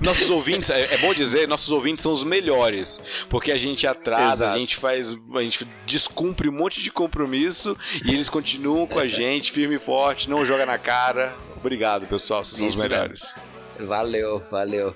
[0.00, 4.44] Nossos ouvintes, é, é bom dizer, nossos ouvintes são os melhores, porque a gente atrasa,
[4.44, 4.56] Exato.
[4.56, 9.06] a gente faz, a gente descumpre um monte de compromisso e eles continuam com a
[9.08, 11.36] gente firme e forte, não joga na cara.
[11.56, 13.34] Obrigado, pessoal, vocês são os Isso melhores.
[13.80, 14.94] Valeu, valeu.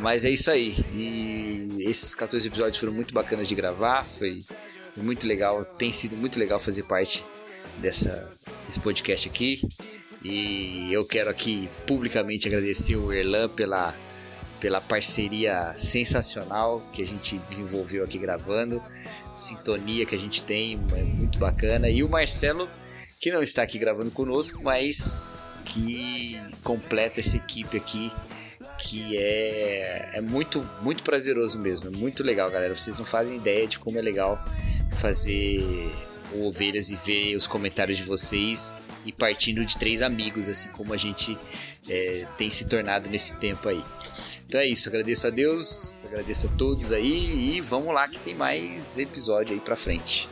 [0.00, 0.74] Mas é isso aí.
[0.94, 4.02] E esses 14 episódios foram muito bacanas de gravar.
[4.04, 4.42] Foi
[4.96, 5.64] muito legal.
[5.64, 7.24] Tem sido muito legal fazer parte
[7.78, 9.60] dessa, desse podcast aqui.
[10.24, 13.94] E eu quero aqui publicamente agradecer o Erlan pela,
[14.58, 18.82] pela parceria sensacional que a gente desenvolveu aqui gravando.
[19.32, 21.90] Sintonia que a gente tem, é muito bacana.
[21.90, 22.68] E o Marcelo,
[23.18, 25.18] que não está aqui gravando conosco, mas
[25.64, 28.10] que completa essa equipe aqui
[28.80, 32.74] que é, é muito, muito prazeroso mesmo, é muito legal, galera.
[32.74, 34.42] Vocês não fazem ideia de como é legal
[34.92, 35.62] fazer
[36.32, 38.74] o Ovelhas e ver os comentários de vocês
[39.04, 41.38] e partindo de três amigos, assim como a gente
[41.88, 43.84] é, tem se tornado nesse tempo aí.
[44.46, 48.34] Então é isso, agradeço a Deus, agradeço a todos aí e vamos lá que tem
[48.34, 50.28] mais episódio aí pra frente.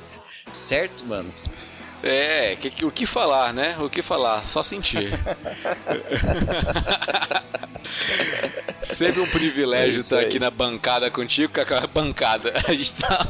[0.53, 1.33] Certo, mano?
[2.03, 3.77] É, que- que- o que falar, né?
[3.81, 4.47] O que falar?
[4.47, 5.11] Só sentir.
[8.83, 11.87] Sempre um privilégio É estar aqui na bancada contigo, Cacá.
[11.87, 12.53] Bancada.
[12.69, 13.27] A gente tá.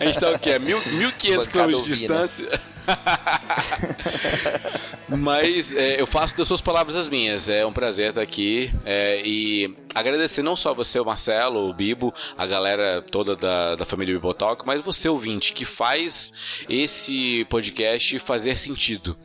[0.00, 0.58] A gente tá o quê?
[0.58, 2.60] Mil- 1.500 Bancada quilômetros de distância.
[5.08, 7.48] Mas é, eu faço das suas palavras as minhas.
[7.48, 8.70] É um prazer estar aqui.
[8.84, 13.84] é, e agradecer não só você, o Marcelo, o Bibo, a galera toda da, da
[13.84, 19.16] família Bibotalk, mas você, ouvinte, que faz esse podcast fazer sentido.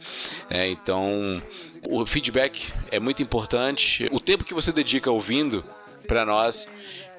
[0.49, 1.41] É, então,
[1.87, 4.07] o feedback é muito importante.
[4.11, 5.63] O tempo que você dedica ouvindo,
[6.09, 6.67] para nós,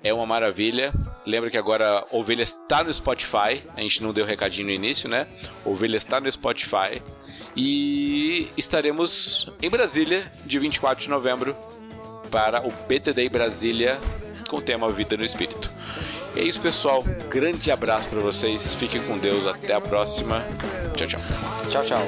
[0.02, 0.93] é uma maravilha.
[1.27, 3.62] Lembra que agora Ovelha está no Spotify.
[3.77, 5.27] A gente não deu recadinho no início, né?
[5.64, 7.02] Ovelha está no Spotify.
[7.56, 11.56] E estaremos em Brasília, dia 24 de novembro,
[12.31, 14.01] para o PTD Brasília
[14.48, 15.70] com o tema Vida no Espírito.
[16.36, 17.02] É isso, pessoal.
[17.28, 18.74] Grande abraço para vocês.
[18.74, 19.47] Fiquem com Deus.
[19.47, 20.44] Até a próxima.
[20.94, 21.20] Tchau, tchau.
[21.68, 22.02] Tchau, tchau.